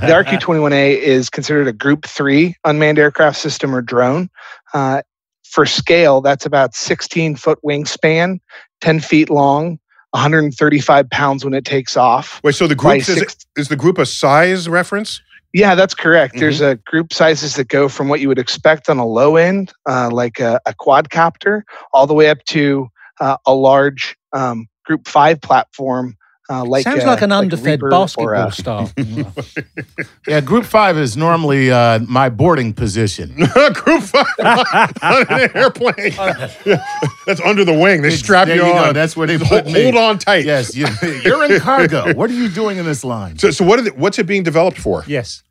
the 0.00 0.12
RQ-21A 0.12 0.98
is 0.98 1.30
considered 1.30 1.66
a 1.66 1.72
Group 1.72 2.04
Three 2.04 2.54
unmanned 2.64 2.98
aircraft 2.98 3.38
system 3.38 3.74
or 3.74 3.80
drone. 3.80 4.28
Uh, 4.74 5.02
for 5.44 5.66
scale, 5.66 6.20
that's 6.20 6.44
about 6.46 6.74
16 6.74 7.36
foot 7.36 7.58
wingspan, 7.64 8.38
10 8.82 9.00
feet 9.00 9.30
long, 9.30 9.78
135 10.10 11.08
pounds 11.10 11.44
when 11.44 11.54
it 11.54 11.64
takes 11.64 11.96
off. 11.96 12.40
Wait, 12.44 12.54
so 12.54 12.66
the 12.66 12.74
group 12.74 12.98
is, 12.98 13.06
six- 13.06 13.36
is 13.56 13.68
the 13.68 13.76
group 13.76 13.98
a 13.98 14.06
size 14.06 14.68
reference? 14.68 15.20
Yeah, 15.52 15.74
that's 15.74 15.94
correct. 15.94 16.36
There's 16.38 16.60
a 16.60 16.76
group 16.76 17.12
sizes 17.12 17.56
that 17.56 17.68
go 17.68 17.88
from 17.88 18.08
what 18.08 18.20
you 18.20 18.28
would 18.28 18.38
expect 18.38 18.88
on 18.88 18.98
a 18.98 19.06
low 19.06 19.36
end, 19.36 19.72
uh, 19.88 20.08
like 20.12 20.38
a, 20.38 20.60
a 20.64 20.72
quadcopter, 20.74 21.62
all 21.92 22.06
the 22.06 22.14
way 22.14 22.30
up 22.30 22.44
to 22.46 22.88
uh, 23.20 23.36
a 23.46 23.54
large 23.54 24.16
um, 24.32 24.68
Group 24.84 25.08
Five 25.08 25.40
platform. 25.40 26.16
Uh, 26.50 26.64
like 26.64 26.82
Sounds 26.82 27.04
uh, 27.04 27.06
like 27.06 27.22
an 27.22 27.30
a 27.30 27.36
underfed 27.36 27.64
Reaper 27.64 27.86
or 27.86 27.90
basketball 27.90 28.48
a- 28.48 28.52
star. 28.52 28.88
Yeah, 30.26 30.40
group 30.40 30.64
five 30.64 30.98
is 30.98 31.16
normally 31.16 31.70
uh, 31.70 32.00
my 32.00 32.28
boarding 32.28 32.72
position. 32.74 33.36
group 33.72 34.02
five 34.02 34.26
on 35.02 35.26
an 35.28 35.50
airplane. 35.54 36.12
Yeah, 36.66 36.84
That's 37.24 37.40
under 37.42 37.64
the 37.64 37.78
wing. 37.78 38.02
They 38.02 38.10
strap 38.10 38.48
you, 38.48 38.54
you 38.54 38.62
on. 38.64 38.86
go. 38.86 38.92
That's 38.92 39.16
where 39.16 39.28
they 39.28 39.36
hold, 39.36 39.48
put 39.48 39.66
me. 39.66 39.84
hold 39.84 39.94
on 39.94 40.18
tight. 40.18 40.44
Yes, 40.44 40.74
you, 40.74 40.86
you're 41.22 41.44
in 41.44 41.60
cargo. 41.60 42.14
What 42.14 42.30
are 42.30 42.34
you 42.34 42.48
doing 42.48 42.78
in 42.78 42.84
this 42.84 43.04
line? 43.04 43.38
So, 43.38 43.52
so 43.52 43.64
what 43.64 43.78
are 43.78 43.82
the, 43.82 43.90
what's 43.90 44.18
it 44.18 44.26
being 44.26 44.42
developed 44.42 44.78
for? 44.78 45.04
yes. 45.06 45.44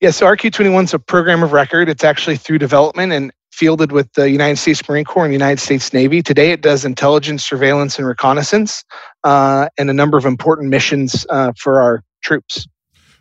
Yeah, 0.00 0.10
so 0.10 0.26
RQ21 0.26 0.84
is 0.84 0.94
a 0.94 0.98
program 0.98 1.44
of 1.44 1.52
record. 1.52 1.88
It's 1.88 2.02
actually 2.02 2.36
through 2.36 2.58
development 2.58 3.12
and 3.12 3.32
fielded 3.52 3.92
with 3.92 4.12
the 4.14 4.30
United 4.30 4.56
States 4.56 4.86
Marine 4.88 5.04
Corps 5.04 5.24
and 5.24 5.32
United 5.32 5.60
States 5.60 5.92
Navy. 5.92 6.22
Today, 6.22 6.50
it 6.50 6.62
does 6.62 6.84
intelligence, 6.84 7.44
surveillance, 7.44 7.98
and 7.98 8.08
reconnaissance, 8.08 8.82
uh, 9.24 9.68
and 9.78 9.90
a 9.90 9.92
number 9.92 10.16
of 10.16 10.24
important 10.24 10.70
missions 10.70 11.26
uh, 11.30 11.52
for 11.58 11.80
our 11.80 12.02
troops. 12.22 12.66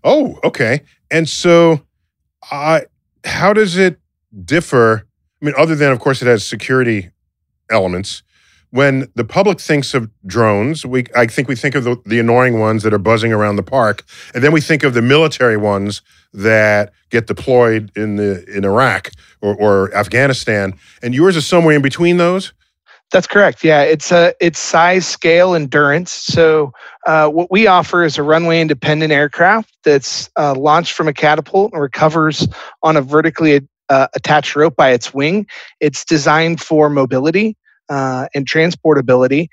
Oh, 0.03 0.39
okay. 0.43 0.81
And 1.11 1.27
so, 1.27 1.81
uh, 2.49 2.81
how 3.25 3.53
does 3.53 3.77
it 3.77 3.99
differ? 4.45 5.05
I 5.41 5.45
mean, 5.45 5.53
other 5.57 5.75
than, 5.75 5.91
of 5.91 5.99
course, 5.99 6.21
it 6.21 6.27
has 6.27 6.47
security 6.47 7.11
elements. 7.69 8.23
When 8.71 9.11
the 9.15 9.25
public 9.25 9.59
thinks 9.59 9.93
of 9.93 10.09
drones, 10.25 10.85
we 10.85 11.05
I 11.15 11.27
think 11.27 11.47
we 11.47 11.55
think 11.55 11.75
of 11.75 11.83
the, 11.83 12.01
the 12.05 12.19
annoying 12.19 12.59
ones 12.59 12.83
that 12.83 12.93
are 12.93 12.97
buzzing 12.99 13.33
around 13.33 13.57
the 13.57 13.63
park, 13.63 14.05
and 14.33 14.43
then 14.43 14.51
we 14.51 14.61
think 14.61 14.83
of 14.83 14.93
the 14.93 15.01
military 15.01 15.57
ones 15.57 16.01
that 16.33 16.93
get 17.09 17.27
deployed 17.27 17.91
in 17.97 18.15
the 18.15 18.45
in 18.49 18.63
Iraq 18.63 19.11
or, 19.41 19.55
or 19.55 19.93
Afghanistan. 19.93 20.73
And 21.03 21.13
yours 21.13 21.35
is 21.35 21.45
somewhere 21.45 21.75
in 21.75 21.81
between 21.81 22.17
those. 22.17 22.53
That's 23.11 23.27
correct. 23.27 23.61
Yeah, 23.63 23.81
it's 23.81 24.09
a 24.11 24.33
it's 24.39 24.57
size, 24.57 25.05
scale, 25.05 25.53
endurance. 25.53 26.13
So 26.13 26.71
uh, 27.05 27.27
what 27.27 27.51
we 27.51 27.67
offer 27.67 28.05
is 28.05 28.17
a 28.17 28.23
runway 28.23 28.61
independent 28.61 29.11
aircraft 29.11 29.73
that's 29.83 30.29
uh, 30.37 30.55
launched 30.55 30.93
from 30.93 31.09
a 31.09 31.13
catapult 31.13 31.73
and 31.73 31.81
recovers 31.81 32.47
on 32.83 32.95
a 32.95 33.01
vertically 33.01 33.67
uh, 33.89 34.07
attached 34.15 34.55
rope 34.55 34.77
by 34.77 34.91
its 34.91 35.13
wing. 35.13 35.45
It's 35.81 36.05
designed 36.05 36.61
for 36.61 36.89
mobility 36.89 37.57
uh, 37.91 38.27
and 38.33 38.49
transportability. 38.49 39.47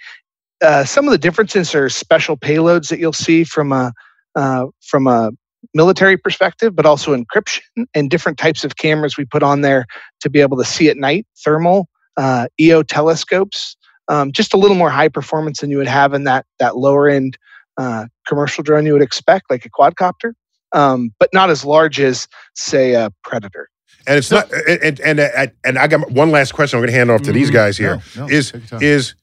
Uh, 0.63 0.85
some 0.85 1.05
of 1.07 1.11
the 1.11 1.19
differences 1.19 1.75
are 1.75 1.89
special 1.89 2.37
payloads 2.37 2.89
that 2.89 2.99
you'll 2.99 3.13
see 3.13 3.45
from 3.45 3.73
a 3.73 3.93
uh, 4.35 4.67
from 4.81 5.07
a 5.07 5.33
military 5.75 6.17
perspective, 6.17 6.75
but 6.75 6.87
also 6.87 7.17
encryption 7.17 7.61
and 7.95 8.11
different 8.11 8.39
types 8.39 8.65
of 8.65 8.77
cameras 8.77 9.17
we 9.17 9.25
put 9.25 9.43
on 9.43 9.61
there 9.61 9.85
to 10.21 10.31
be 10.31 10.41
able 10.41 10.57
to 10.57 10.65
see 10.65 10.89
at 10.89 10.97
night, 10.97 11.27
thermal 11.45 11.89
uh, 12.17 12.47
EO 12.61 12.83
telescopes, 12.83 13.77
um, 14.09 14.33
just 14.33 14.55
a 14.55 14.57
little 14.57 14.77
more 14.77 14.91
high 14.91 15.09
performance 15.09 15.61
than 15.61 15.71
you 15.71 15.77
would 15.77 15.89
have 15.89 16.15
in 16.15 16.25
that 16.25 16.47
that 16.59 16.77
lower 16.77 17.09
end 17.09 17.37
uh, 17.77 18.07
commercial 18.27 18.63
drone 18.63 18.87
you 18.87 18.93
would 18.93 19.03
expect, 19.03 19.51
like 19.51 19.65
a 19.65 19.71
quadcopter, 19.71 20.33
um, 20.73 21.13
but 21.19 21.29
not 21.33 21.51
as 21.51 21.65
large 21.65 22.01
as 22.01 22.29
say 22.55 22.95
a 22.95 23.11
Predator. 23.23 23.69
And 24.09 24.17
it's 24.19 24.31
not. 24.31 24.51
And 24.53 24.99
and 25.01 25.21
and, 25.21 25.53
and 25.65 25.79
I 25.79 25.87
got 25.87 26.11
one 26.11 26.31
last 26.31 26.53
question. 26.53 26.79
I'm 26.79 26.83
going 26.83 26.93
to 26.93 26.97
hand 26.99 27.11
off 27.11 27.23
to 27.23 27.33
these 27.33 27.51
Mhm. 27.51 27.55
guys 27.55 27.77
here. 27.77 28.01
No, 28.17 28.27
no, 28.27 28.29
Is 28.33 28.51
take 28.53 28.63
your 28.63 28.69
time. 28.81 28.83
is 28.83 29.15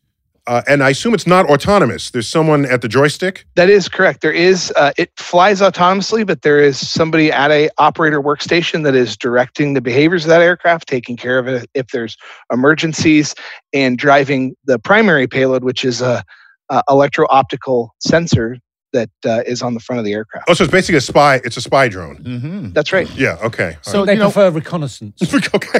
uh, 0.47 0.61
and 0.67 0.83
I 0.83 0.91
assume 0.91 1.15
it's 1.15 1.25
not 1.25 1.47
autonomous. 1.47 2.11
There's 2.11 2.27
someone 2.27 2.67
at 2.67 2.83
the 2.83 2.87
joystick. 2.87 3.47
That 3.55 3.67
is 3.67 3.89
correct. 3.89 4.21
There 4.21 4.31
is 4.31 4.71
uh, 4.75 4.91
it 4.95 5.09
flies 5.17 5.59
autonomously, 5.59 6.23
but 6.25 6.43
there 6.43 6.59
is 6.61 6.77
somebody 6.87 7.31
at 7.31 7.49
a 7.49 7.69
operator 7.79 8.21
workstation 8.21 8.83
that 8.83 8.93
is 8.95 9.17
directing 9.17 9.73
the 9.73 9.81
behaviors 9.81 10.23
of 10.25 10.29
that 10.29 10.41
aircraft, 10.41 10.87
taking 10.87 11.17
care 11.17 11.39
of 11.39 11.47
it 11.47 11.67
if 11.73 11.87
there's 11.87 12.15
emergencies, 12.53 13.33
and 13.73 13.97
driving 13.97 14.55
the 14.65 14.77
primary 14.77 15.27
payload, 15.27 15.63
which 15.63 15.83
is 15.83 15.99
a, 16.01 16.23
a 16.69 16.83
electro 16.91 17.25
optical 17.31 17.95
sensor 17.99 18.57
that 18.95 19.09
uh, 19.25 19.43
is 19.45 19.61
on 19.61 19.73
the 19.73 19.79
front 19.79 19.99
of 19.99 20.05
the 20.05 20.13
aircraft. 20.13 20.49
Oh, 20.49 20.53
so 20.53 20.63
it's 20.63 20.71
basically 20.71 20.97
a 20.97 21.01
spy. 21.01 21.41
It's 21.43 21.57
a 21.57 21.61
spy 21.61 21.87
drone. 21.87 22.17
Mhm. 22.23 22.73
That's 22.73 22.91
right. 22.91 23.09
Yeah. 23.15 23.37
Okay. 23.43 23.77
So 23.81 24.05
they 24.05 24.13
you 24.13 24.19
know, 24.19 24.49
reconnaissance. 24.49 25.21
okay. 25.33 25.79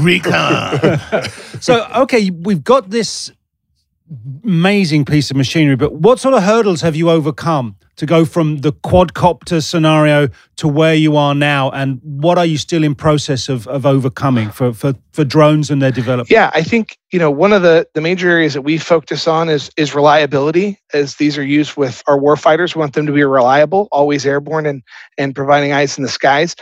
recon. 0.00 0.98
so 1.60 1.86
okay, 2.04 2.30
we've 2.30 2.62
got 2.62 2.90
this 2.90 3.32
amazing 4.44 5.04
piece 5.04 5.30
of 5.30 5.36
machinery, 5.36 5.76
but 5.76 5.94
what 5.94 6.18
sort 6.20 6.34
of 6.34 6.42
hurdles 6.42 6.82
have 6.82 6.94
you 6.94 7.10
overcome 7.10 7.76
to 7.96 8.06
go 8.06 8.24
from 8.24 8.58
the 8.58 8.72
quadcopter 8.72 9.62
scenario 9.62 10.28
to 10.56 10.68
where 10.68 10.94
you 10.94 11.16
are 11.16 11.34
now, 11.34 11.70
and 11.70 12.00
what 12.02 12.36
are 12.36 12.44
you 12.44 12.58
still 12.58 12.82
in 12.82 12.94
process 12.94 13.48
of, 13.48 13.66
of 13.68 13.86
overcoming 13.86 14.50
for, 14.50 14.72
for, 14.72 14.94
for 15.12 15.24
drones 15.24 15.70
and 15.70 15.80
their 15.80 15.92
development? 15.92 16.30
Yeah, 16.30 16.50
I 16.54 16.62
think 16.62 16.98
you 17.12 17.18
know 17.18 17.30
one 17.30 17.52
of 17.52 17.62
the 17.62 17.86
the 17.94 18.00
major 18.00 18.28
areas 18.28 18.54
that 18.54 18.62
we 18.62 18.78
focus 18.78 19.26
on 19.26 19.48
is 19.48 19.70
is 19.76 19.94
reliability, 19.94 20.78
as 20.92 21.16
these 21.16 21.38
are 21.38 21.44
used 21.44 21.76
with 21.76 22.02
our 22.06 22.18
warfighters. 22.18 22.74
We 22.74 22.80
want 22.80 22.94
them 22.94 23.06
to 23.06 23.12
be 23.12 23.24
reliable, 23.24 23.88
always 23.92 24.26
airborne, 24.26 24.66
and 24.66 24.82
and 25.16 25.34
providing 25.34 25.72
eyes 25.72 25.96
in 25.96 26.02
the 26.02 26.10
skies. 26.10 26.56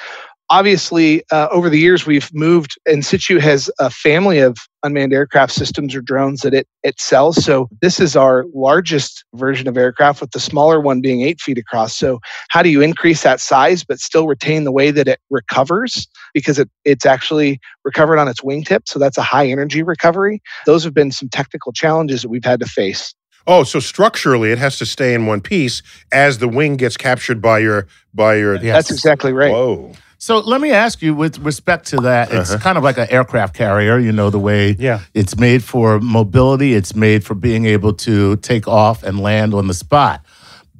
Obviously, 0.50 1.22
uh, 1.30 1.48
over 1.50 1.70
the 1.70 1.78
years, 1.78 2.06
we've 2.06 2.28
moved. 2.34 2.78
Insitu 2.86 3.40
has 3.40 3.70
a 3.78 3.88
family 3.88 4.38
of 4.38 4.56
unmanned 4.82 5.12
aircraft 5.14 5.52
systems 5.52 5.94
or 5.94 6.02
drones 6.02 6.40
that 6.40 6.52
it 6.52 6.66
it 6.82 7.00
sells. 7.00 7.42
So 7.42 7.68
this 7.80 8.00
is 8.00 8.16
our 8.16 8.44
largest 8.52 9.24
version 9.34 9.66
of 9.66 9.78
aircraft, 9.78 10.20
with 10.20 10.32
the 10.32 10.40
smaller 10.40 10.80
one 10.80 11.00
being 11.00 11.22
eight 11.22 11.40
feet 11.40 11.56
across. 11.56 11.96
So 11.96 12.20
how 12.50 12.62
do 12.62 12.68
you 12.68 12.82
increase 12.82 13.22
that 13.22 13.40
size 13.40 13.82
but 13.82 13.98
still 13.98 14.26
retain 14.26 14.64
the 14.64 14.72
way 14.72 14.90
that 14.90 15.08
it 15.08 15.20
recovers? 15.30 16.06
Because 16.34 16.58
it 16.58 16.68
it's 16.84 17.06
actually 17.06 17.58
recovered 17.84 18.18
on 18.18 18.28
its 18.28 18.42
wingtip, 18.42 18.80
so 18.86 18.98
that's 18.98 19.16
a 19.16 19.22
high 19.22 19.48
energy 19.48 19.82
recovery. 19.82 20.42
Those 20.66 20.84
have 20.84 20.92
been 20.92 21.12
some 21.12 21.30
technical 21.30 21.72
challenges 21.72 22.22
that 22.22 22.28
we've 22.28 22.44
had 22.44 22.60
to 22.60 22.66
face. 22.66 23.14
Oh, 23.46 23.64
so 23.64 23.80
structurally, 23.80 24.52
it 24.52 24.58
has 24.58 24.78
to 24.78 24.86
stay 24.86 25.14
in 25.14 25.26
one 25.26 25.40
piece 25.40 25.82
as 26.12 26.38
the 26.38 26.48
wing 26.48 26.76
gets 26.76 26.96
captured 26.96 27.40
by 27.40 27.58
your 27.60 27.86
by 28.14 28.36
your. 28.36 28.56
Yes. 28.56 28.88
That's 28.88 28.90
exactly 28.90 29.32
right. 29.32 29.50
Whoa. 29.50 29.92
So 30.22 30.38
let 30.38 30.60
me 30.60 30.70
ask 30.70 31.02
you, 31.02 31.16
with 31.16 31.40
respect 31.40 31.88
to 31.88 31.96
that, 32.02 32.30
it's 32.32 32.50
Uh-huh. 32.50 32.60
kind 32.62 32.78
of 32.78 32.84
like 32.84 32.96
an 32.96 33.08
aircraft 33.10 33.54
carrier. 33.56 33.98
You 33.98 34.12
know 34.12 34.30
the 34.30 34.38
way 34.38 34.76
Yeah. 34.78 35.00
it's 35.14 35.36
made 35.36 35.64
for 35.64 35.98
mobility. 35.98 36.74
It's 36.74 36.94
made 36.94 37.24
for 37.24 37.34
being 37.34 37.66
able 37.66 37.92
to 38.06 38.36
take 38.36 38.68
off 38.68 39.02
and 39.02 39.18
land 39.18 39.52
on 39.52 39.66
the 39.66 39.74
spot. 39.74 40.24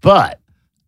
but 0.01 0.39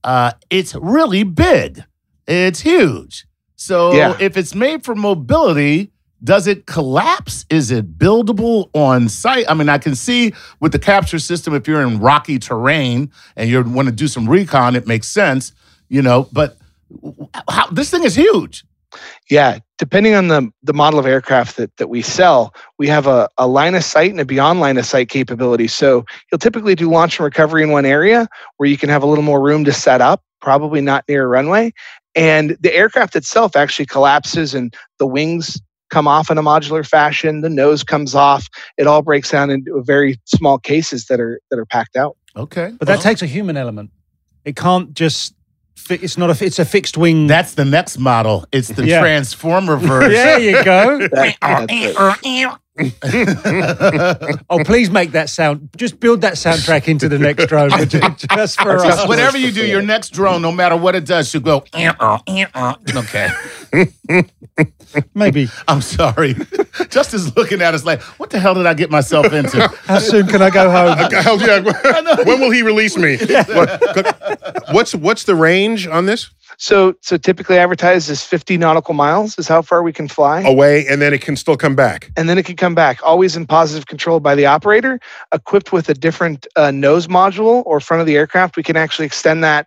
uh, 0.04 0.32
it's 0.50 0.74
really 0.76 1.22
big. 1.24 1.82
It's 2.28 2.60
huge. 2.60 3.26
So 3.56 3.92
Yeah. 3.92 4.14
if 4.20 4.36
it's 4.36 4.54
made 4.54 4.84
for 4.84 4.94
mobility, 4.94 5.90
does 6.22 6.46
it 6.46 6.66
collapse? 6.66 7.44
Is 7.50 7.70
it 7.72 7.96
buildable 7.98 8.68
on 8.74 9.08
site? 9.08 9.46
I 9.48 9.54
mean, 9.54 9.68
I 9.68 9.78
can 9.78 9.94
see 9.96 10.32
with 10.60 10.72
the 10.72 10.78
capture 10.78 11.18
system, 11.18 11.54
if 11.54 11.66
you're 11.66 11.82
in 11.82 11.98
rocky 12.00 12.38
terrain 12.38 13.10
and 13.36 13.48
you 13.50 13.62
want 13.62 13.86
to 13.86 13.92
do 13.92 14.06
some 14.08 14.28
recon, 14.28 14.76
it 14.76 14.86
makes 14.86 15.08
sense, 15.08 15.52
you 15.88 16.02
know. 16.02 16.28
But 16.32 16.56
how, 17.48 17.68
this 17.70 17.90
thing 17.90 18.04
is 18.04 18.14
huge. 18.14 18.64
Yeah, 19.28 19.58
depending 19.78 20.14
on 20.14 20.28
the 20.28 20.50
the 20.62 20.72
model 20.72 21.00
of 21.00 21.06
aircraft 21.06 21.56
that 21.56 21.76
that 21.78 21.88
we 21.88 22.00
sell, 22.00 22.54
we 22.78 22.86
have 22.88 23.08
a, 23.08 23.28
a 23.38 23.48
line 23.48 23.74
of 23.74 23.82
sight 23.82 24.10
and 24.12 24.20
a 24.20 24.24
beyond 24.24 24.60
line 24.60 24.78
of 24.78 24.86
sight 24.86 25.08
capability. 25.08 25.66
So 25.66 26.04
you'll 26.30 26.38
typically 26.38 26.76
do 26.76 26.88
launch 26.88 27.18
and 27.18 27.24
recovery 27.24 27.64
in 27.64 27.70
one 27.70 27.84
area 27.86 28.28
where 28.58 28.68
you 28.68 28.78
can 28.78 28.88
have 28.90 29.02
a 29.02 29.06
little 29.06 29.24
more 29.24 29.42
room 29.42 29.64
to 29.64 29.72
set 29.72 30.00
up, 30.00 30.22
probably 30.40 30.80
not 30.80 31.04
near 31.08 31.24
a 31.24 31.26
runway. 31.26 31.72
And 32.14 32.56
the 32.60 32.72
aircraft 32.72 33.16
itself 33.16 33.56
actually 33.56 33.86
collapses 33.86 34.54
and 34.54 34.72
the 34.98 35.06
wings 35.06 35.60
come 35.90 36.06
off 36.06 36.30
in 36.30 36.38
a 36.38 36.42
modular 36.42 36.86
fashion, 36.86 37.40
the 37.40 37.50
nose 37.50 37.82
comes 37.82 38.14
off. 38.14 38.48
It 38.78 38.86
all 38.86 39.02
breaks 39.02 39.30
down 39.30 39.50
into 39.50 39.82
very 39.82 40.20
small 40.24 40.58
cases 40.58 41.06
that 41.06 41.20
are 41.20 41.40
that 41.50 41.58
are 41.58 41.66
packed 41.66 41.96
out. 41.96 42.16
Okay. 42.36 42.72
But 42.78 42.86
that 42.86 42.94
Well, 42.94 43.02
takes 43.02 43.22
a 43.22 43.26
human 43.26 43.56
element. 43.56 43.90
It 44.44 44.56
can't 44.56 44.92
just. 44.94 45.34
Fi- 45.76 45.98
it's 46.02 46.16
not 46.16 46.30
a. 46.30 46.44
It's 46.44 46.58
a 46.58 46.64
fixed 46.64 46.96
wing. 46.96 47.26
that's 47.26 47.54
the 47.54 47.64
next 47.64 47.98
model. 47.98 48.46
It's 48.52 48.68
the 48.68 48.86
Yeah. 48.86 49.00
Transformer 49.00 49.76
version. 49.78 50.12
there 50.12 50.38
you 50.40 50.64
go. 50.64 50.98
That- 51.08 51.36
that's 51.40 51.66
it. 51.70 52.48
Oh, 54.50 54.62
please 54.64 54.90
make 54.90 55.12
that 55.12 55.30
sound. 55.30 55.68
Just 55.76 56.00
build 56.00 56.22
that 56.22 56.34
soundtrack 56.34 56.88
into 56.88 57.08
the 57.08 57.18
next 57.18 57.46
drone, 57.46 57.70
just 57.86 58.60
for 58.60 58.78
That's 58.78 58.98
us. 58.98 59.08
Whatever 59.08 59.38
you 59.38 59.52
do, 59.52 59.64
your 59.66 59.82
next 59.82 60.10
drone, 60.10 60.42
no 60.42 60.52
matter 60.52 60.76
what 60.76 60.94
it 60.94 61.04
does, 61.04 61.30
should 61.30 61.44
go. 61.44 61.64
Eh, 61.72 61.92
uh, 61.98 62.18
eh, 62.26 62.46
uh. 62.52 62.74
Okay. 62.94 63.28
Maybe. 65.14 65.48
I'm 65.66 65.80
sorry. 65.80 66.34
Justin's 66.88 67.36
looking 67.36 67.62
at 67.62 67.74
us 67.74 67.84
like, 67.84 68.02
what 68.18 68.30
the 68.30 68.38
hell 68.38 68.54
did 68.54 68.66
I 68.66 68.74
get 68.74 68.90
myself 68.90 69.32
into? 69.32 69.66
How 69.84 69.98
soon 69.98 70.26
can 70.26 70.42
I 70.42 70.50
go 70.50 70.70
home? 70.70 70.96
Hell 71.12 71.40
yeah. 71.40 71.60
when 72.24 72.40
will 72.40 72.50
he 72.50 72.62
release 72.62 72.96
me? 72.96 73.18
What's 74.72 74.94
what's 74.94 75.24
the 75.24 75.34
range 75.34 75.86
on 75.86 76.06
this? 76.06 76.30
So 76.58 76.94
so 77.00 77.16
typically 77.16 77.58
advertised 77.58 78.10
as 78.10 78.22
50 78.22 78.56
nautical 78.58 78.94
miles 78.94 79.38
is 79.38 79.48
how 79.48 79.62
far 79.62 79.82
we 79.82 79.92
can 79.92 80.08
fly. 80.08 80.42
Away, 80.42 80.86
and 80.86 81.00
then 81.02 81.12
it 81.12 81.20
can 81.20 81.36
still 81.36 81.56
come 81.56 81.74
back. 81.74 82.10
and 82.16 82.28
then 82.28 82.38
it 82.38 82.44
can 82.44 82.56
come 82.56 82.74
back 82.74 83.00
always 83.02 83.36
in 83.36 83.46
positive 83.46 83.86
control 83.86 84.20
by 84.20 84.34
the 84.34 84.46
operator 84.46 85.00
equipped 85.32 85.72
with 85.72 85.88
a 85.88 85.94
different 85.94 86.46
uh, 86.56 86.70
nose 86.70 87.06
module 87.06 87.62
or 87.66 87.80
front 87.80 88.00
of 88.00 88.06
the 88.06 88.16
aircraft 88.16 88.56
we 88.56 88.62
can 88.62 88.76
actually 88.76 89.06
extend 89.06 89.42
that 89.44 89.66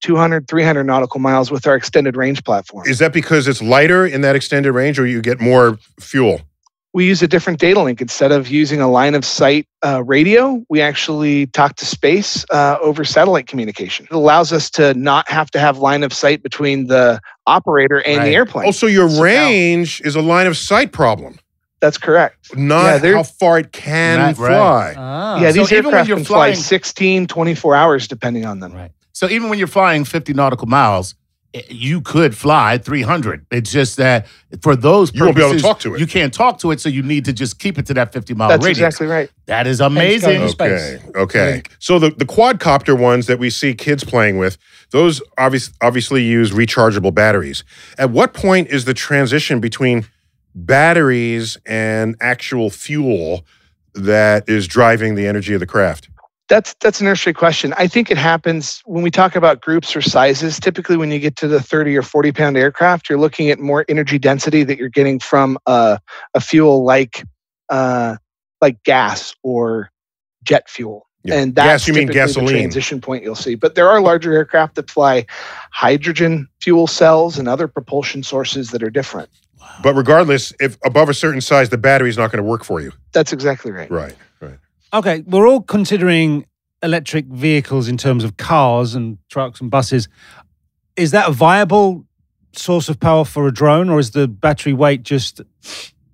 200 0.00 0.46
300 0.46 0.84
nautical 0.84 1.18
miles 1.20 1.50
with 1.50 1.66
our 1.66 1.74
extended 1.74 2.16
range 2.16 2.44
platform 2.44 2.86
Is 2.86 2.98
that 2.98 3.12
because 3.12 3.48
it's 3.48 3.60
lighter 3.60 4.06
in 4.06 4.20
that 4.20 4.36
extended 4.36 4.72
range, 4.72 4.98
or 4.98 5.06
you 5.06 5.20
get 5.20 5.40
more 5.40 5.78
fuel? 6.00 6.40
We 6.98 7.06
use 7.06 7.22
a 7.22 7.28
different 7.28 7.60
data 7.60 7.80
link 7.80 8.00
instead 8.00 8.32
of 8.32 8.48
using 8.48 8.80
a 8.80 8.90
line 8.90 9.14
of 9.14 9.24
sight 9.24 9.68
uh, 9.86 10.02
radio 10.04 10.60
we 10.68 10.80
actually 10.80 11.46
talk 11.58 11.76
to 11.76 11.86
space 11.86 12.44
uh, 12.50 12.76
over 12.82 13.04
satellite 13.04 13.46
communication 13.46 14.04
it 14.10 14.14
allows 14.14 14.52
us 14.52 14.68
to 14.68 14.92
not 14.94 15.28
have 15.30 15.48
to 15.52 15.60
have 15.60 15.78
line 15.78 16.02
of 16.02 16.12
sight 16.12 16.42
between 16.42 16.88
the 16.88 17.20
operator 17.46 17.98
and 18.02 18.18
Right. 18.18 18.24
the 18.24 18.34
airplane 18.34 18.66
Also, 18.66 18.88
your 18.88 19.08
So 19.08 19.14
now- 19.16 19.22
range 19.22 20.00
is 20.04 20.16
a 20.16 20.20
line 20.20 20.48
of 20.48 20.56
sight 20.56 20.90
problem, 20.90 21.38
that's 21.80 21.98
correct 21.98 22.48
Yeah, 22.56 22.64
not 22.64 23.02
they're- 23.02 23.14
how 23.16 23.22
far 23.22 23.60
it 23.60 23.70
can 23.70 24.18
Right, 24.18 24.36
right. 24.38 24.52
fly. 24.56 24.94
Ah. 24.98 25.40
yeah 25.40 25.52
these 25.52 25.70
even 25.70 25.84
when 25.86 25.94
aircraft 25.94 26.08
you're 26.08 26.16
can 26.18 26.24
fly 26.26 26.48
flying- 26.48 26.56
16 26.56 27.26
24 27.28 27.76
hours 27.76 28.08
depending 28.08 28.44
on 28.44 28.58
them 28.58 28.72
Right. 28.74 28.90
So 29.12 29.28
even 29.28 29.48
when 29.50 29.58
you're 29.60 29.66
flying 29.80 30.04
50 30.04 30.32
nautical 30.32 30.68
miles, 30.68 31.14
i- 31.14 31.17
Eh, 31.54 31.62
you 31.70 32.00
could 32.02 32.36
fly 32.36 32.76
300. 32.78 33.46
It's 33.50 33.72
just 33.72 33.96
that 33.96 34.26
for 34.60 34.76
those 34.76 35.14
You 35.14 35.24
won't 35.24 35.36
be 35.36 35.42
able 35.42 35.50
to 35.52 35.54
purposes, 35.54 35.62
talk 35.62 35.80
to 35.80 35.94
it. 35.94 36.00
You 36.00 36.06
can't 36.06 36.32
talk 36.34 36.58
to 36.60 36.70
it, 36.72 36.80
so 36.80 36.88
you 36.90 37.02
need 37.02 37.24
to 37.24 37.32
just 37.32 37.58
keep 37.58 37.78
it 37.78 37.86
to 37.86 37.94
that 37.94 38.12
50 38.12 38.34
mile 38.34 38.48
that's 38.50 38.62
radius. 38.64 38.78
exactly 38.78 39.06
right 39.06 39.30
That 39.46 39.66
is 39.66 39.80
amazing. 39.80 40.40
to 40.42 40.48
space. 40.50 40.98
Okay. 41.08 41.18
Okay. 41.18 41.62
So 41.78 41.98
the, 41.98 42.10
the 42.10 42.26
quadcopter 42.26 42.98
ones 42.98 43.26
that 43.28 43.38
we 43.38 43.48
see 43.50 43.72
kids 43.74 44.04
playing 44.04 44.36
with, 44.36 44.58
those 44.90 45.22
obvious, 45.38 45.70
obviously 45.80 46.22
use 46.22 46.50
rechargeable 46.50 47.14
batteries. 47.14 47.64
At 47.96 48.10
what 48.10 48.34
point 48.34 48.68
is 48.68 48.84
the 48.84 48.94
transition 48.94 49.58
between 49.60 50.06
batteries 50.54 51.56
and 51.66 52.14
actual 52.20 52.68
fuel 52.70 53.44
that 53.94 54.48
is 54.48 54.66
driving 54.66 55.14
the 55.14 55.26
energy 55.26 55.54
of 55.54 55.60
the 55.60 55.66
craft? 55.66 56.08
That's 56.48 56.74
that's 56.80 57.00
an 57.00 57.06
interesting 57.06 57.34
question. 57.34 57.74
I 57.76 57.86
think 57.86 58.10
it 58.10 58.16
happens 58.16 58.80
when 58.86 59.02
we 59.02 59.10
talk 59.10 59.36
about 59.36 59.60
groups 59.60 59.94
or 59.94 60.00
sizes. 60.00 60.58
Typically, 60.58 60.96
when 60.96 61.10
you 61.10 61.18
get 61.18 61.36
to 61.36 61.48
the 61.48 61.60
30 61.60 61.96
or 61.96 62.02
40 62.02 62.32
pound 62.32 62.56
aircraft, 62.56 63.08
you're 63.08 63.18
looking 63.18 63.50
at 63.50 63.58
more 63.58 63.84
energy 63.88 64.18
density 64.18 64.64
that 64.64 64.78
you're 64.78 64.88
getting 64.88 65.18
from 65.18 65.58
a, 65.66 66.00
a 66.34 66.40
fuel 66.40 66.84
like 66.84 67.22
uh, 67.68 68.16
like 68.62 68.82
gas 68.84 69.34
or 69.42 69.90
jet 70.42 70.70
fuel. 70.70 71.06
Yeah. 71.24 71.34
And 71.34 71.54
that's 71.54 71.84
Gas, 71.84 71.88
you 71.88 71.94
mean 71.94 72.08
gasoline. 72.08 72.46
the 72.46 72.52
transition 72.52 73.00
point 73.00 73.24
you'll 73.24 73.34
see. 73.34 73.54
But 73.54 73.74
there 73.74 73.88
are 73.88 74.00
larger 74.00 74.32
aircraft 74.32 74.76
that 74.76 74.90
fly 74.90 75.26
hydrogen 75.72 76.48
fuel 76.62 76.86
cells 76.86 77.38
and 77.38 77.48
other 77.48 77.68
propulsion 77.68 78.22
sources 78.22 78.70
that 78.70 78.82
are 78.82 78.90
different. 78.90 79.28
Wow. 79.60 79.68
But 79.82 79.94
regardless, 79.94 80.52
if 80.60 80.78
above 80.84 81.08
a 81.08 81.14
certain 81.14 81.40
size, 81.40 81.68
the 81.68 81.78
battery 81.78 82.08
is 82.08 82.16
not 82.16 82.30
going 82.30 82.42
to 82.42 82.48
work 82.48 82.64
for 82.64 82.80
you. 82.80 82.92
That's 83.12 83.32
exactly 83.32 83.72
right. 83.72 83.90
Right. 83.90 84.14
Okay, 84.92 85.22
we're 85.26 85.46
all 85.46 85.60
considering 85.60 86.46
electric 86.82 87.26
vehicles 87.26 87.88
in 87.88 87.96
terms 87.96 88.24
of 88.24 88.36
cars 88.36 88.94
and 88.94 89.18
trucks 89.28 89.60
and 89.60 89.70
buses. 89.70 90.08
Is 90.96 91.10
that 91.10 91.28
a 91.28 91.32
viable 91.32 92.06
source 92.52 92.88
of 92.88 92.98
power 92.98 93.24
for 93.24 93.46
a 93.46 93.52
drone, 93.52 93.90
or 93.90 93.98
is 93.98 94.12
the 94.12 94.26
battery 94.26 94.72
weight 94.72 95.02
just 95.02 95.42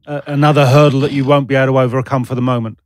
uh, 0.07 0.21
another 0.27 0.67
hurdle 0.67 1.01
that 1.01 1.13
you 1.13 1.25
won't 1.25 1.47
be 1.47 1.55
able 1.55 1.75
to 1.75 1.79
overcome 1.79 2.25
for 2.25 2.35
the 2.35 2.43
moment? 2.43 2.79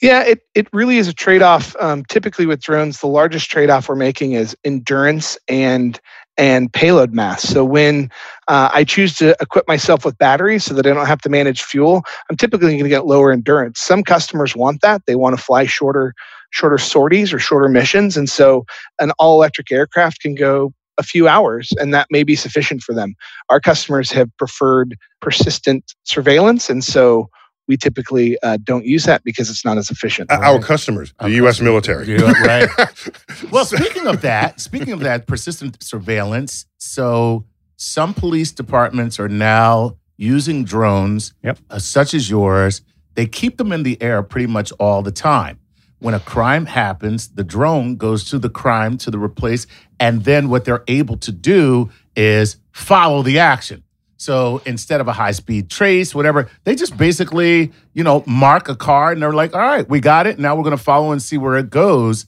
Yeah, 0.00 0.22
it, 0.22 0.40
it 0.54 0.68
really 0.72 0.96
is 0.96 1.06
a 1.06 1.12
trade 1.12 1.42
off. 1.42 1.76
Um, 1.78 2.04
typically 2.06 2.46
with 2.46 2.60
drones, 2.60 3.00
the 3.00 3.06
largest 3.06 3.50
trade 3.50 3.68
off 3.68 3.88
we're 3.88 3.94
making 3.94 4.32
is 4.32 4.56
endurance 4.64 5.36
and 5.48 6.00
and 6.38 6.72
payload 6.72 7.12
mass. 7.12 7.42
So 7.42 7.64
when 7.64 8.10
uh, 8.48 8.70
I 8.72 8.84
choose 8.84 9.14
to 9.16 9.36
equip 9.40 9.66
myself 9.66 10.04
with 10.04 10.18
batteries 10.18 10.64
so 10.64 10.74
that 10.74 10.86
I 10.86 10.92
don't 10.92 11.06
have 11.06 11.22
to 11.22 11.28
manage 11.28 11.62
fuel, 11.62 12.04
I'm 12.30 12.36
typically 12.36 12.72
going 12.72 12.82
to 12.82 12.88
get 12.88 13.06
lower 13.06 13.32
endurance. 13.32 13.80
Some 13.80 14.02
customers 14.02 14.54
want 14.54 14.80
that; 14.82 15.02
they 15.06 15.16
want 15.16 15.36
to 15.36 15.42
fly 15.42 15.66
shorter 15.66 16.14
shorter 16.50 16.78
sorties 16.78 17.32
or 17.32 17.38
shorter 17.38 17.68
missions, 17.68 18.16
and 18.16 18.28
so 18.28 18.64
an 19.00 19.12
all 19.18 19.36
electric 19.36 19.70
aircraft 19.72 20.20
can 20.20 20.34
go 20.34 20.72
a 20.98 21.02
few 21.02 21.28
hours, 21.28 21.72
and 21.78 21.92
that 21.92 22.06
may 22.10 22.22
be 22.22 22.36
sufficient 22.36 22.82
for 22.82 22.94
them. 22.94 23.14
Our 23.50 23.60
customers 23.60 24.10
have 24.12 24.34
preferred 24.38 24.96
persistent 25.20 25.94
surveillance, 26.04 26.70
and 26.70 26.82
so 26.82 27.28
we 27.68 27.76
typically 27.76 28.38
uh, 28.42 28.58
don't 28.62 28.84
use 28.84 29.04
that 29.04 29.24
because 29.24 29.50
it's 29.50 29.64
not 29.64 29.76
as 29.78 29.90
efficient. 29.90 30.30
Uh, 30.30 30.38
Our 30.42 30.60
customers, 30.60 31.12
the 31.18 31.24
Our 31.24 31.30
U.S. 31.30 31.58
customers. 31.58 31.64
military. 31.86 32.06
Yeah, 32.18 32.32
right. 32.46 32.68
Well, 33.50 33.64
speaking 33.64 34.06
of 34.06 34.22
that, 34.22 34.60
speaking 34.60 34.92
of 34.92 35.00
that 35.00 35.26
persistent 35.26 35.82
surveillance, 35.82 36.66
so 36.78 37.44
some 37.76 38.14
police 38.14 38.50
departments 38.52 39.20
are 39.20 39.28
now 39.28 39.96
using 40.16 40.64
drones, 40.64 41.34
Yep. 41.42 41.58
uh, 41.70 41.78
such 41.78 42.14
as 42.14 42.30
yours. 42.30 42.80
They 43.14 43.26
keep 43.26 43.56
them 43.58 43.72
in 43.72 43.82
the 43.82 44.00
air 44.02 44.22
pretty 44.22 44.46
much 44.46 44.72
all 44.78 45.02
the 45.02 45.12
time. 45.12 45.58
When 45.98 46.14
a 46.14 46.20
crime 46.20 46.66
happens, 46.66 47.28
the 47.28 47.44
drone 47.44 47.96
goes 47.96 48.24
to 48.30 48.38
the 48.38 48.50
crime 48.50 48.96
to 48.98 49.10
the 49.10 49.18
replace, 49.18 49.66
and 49.98 50.24
then 50.24 50.48
what 50.48 50.64
they're 50.64 50.84
able 50.88 51.16
to 51.18 51.32
do 51.32 51.90
is 52.14 52.56
follow 52.72 53.22
the 53.22 53.38
action. 53.38 53.82
So 54.16 54.62
instead 54.64 55.00
of 55.00 55.08
a 55.08 55.12
high 55.12 55.32
speed 55.32 55.68
trace, 55.68 56.14
whatever, 56.14 56.48
they 56.64 56.74
just 56.74 56.96
basically, 56.96 57.72
you 57.92 58.02
know, 58.02 58.24
mark 58.26 58.68
a 58.68 58.76
car 58.76 59.12
and 59.12 59.20
they're 59.20 59.32
like, 59.32 59.54
all 59.54 59.60
right, 59.60 59.88
we 59.88 60.00
got 60.00 60.26
it. 60.26 60.38
Now 60.38 60.56
we're 60.56 60.62
going 60.62 60.76
to 60.76 60.82
follow 60.82 61.12
and 61.12 61.22
see 61.22 61.36
where 61.36 61.56
it 61.56 61.70
goes. 61.70 62.26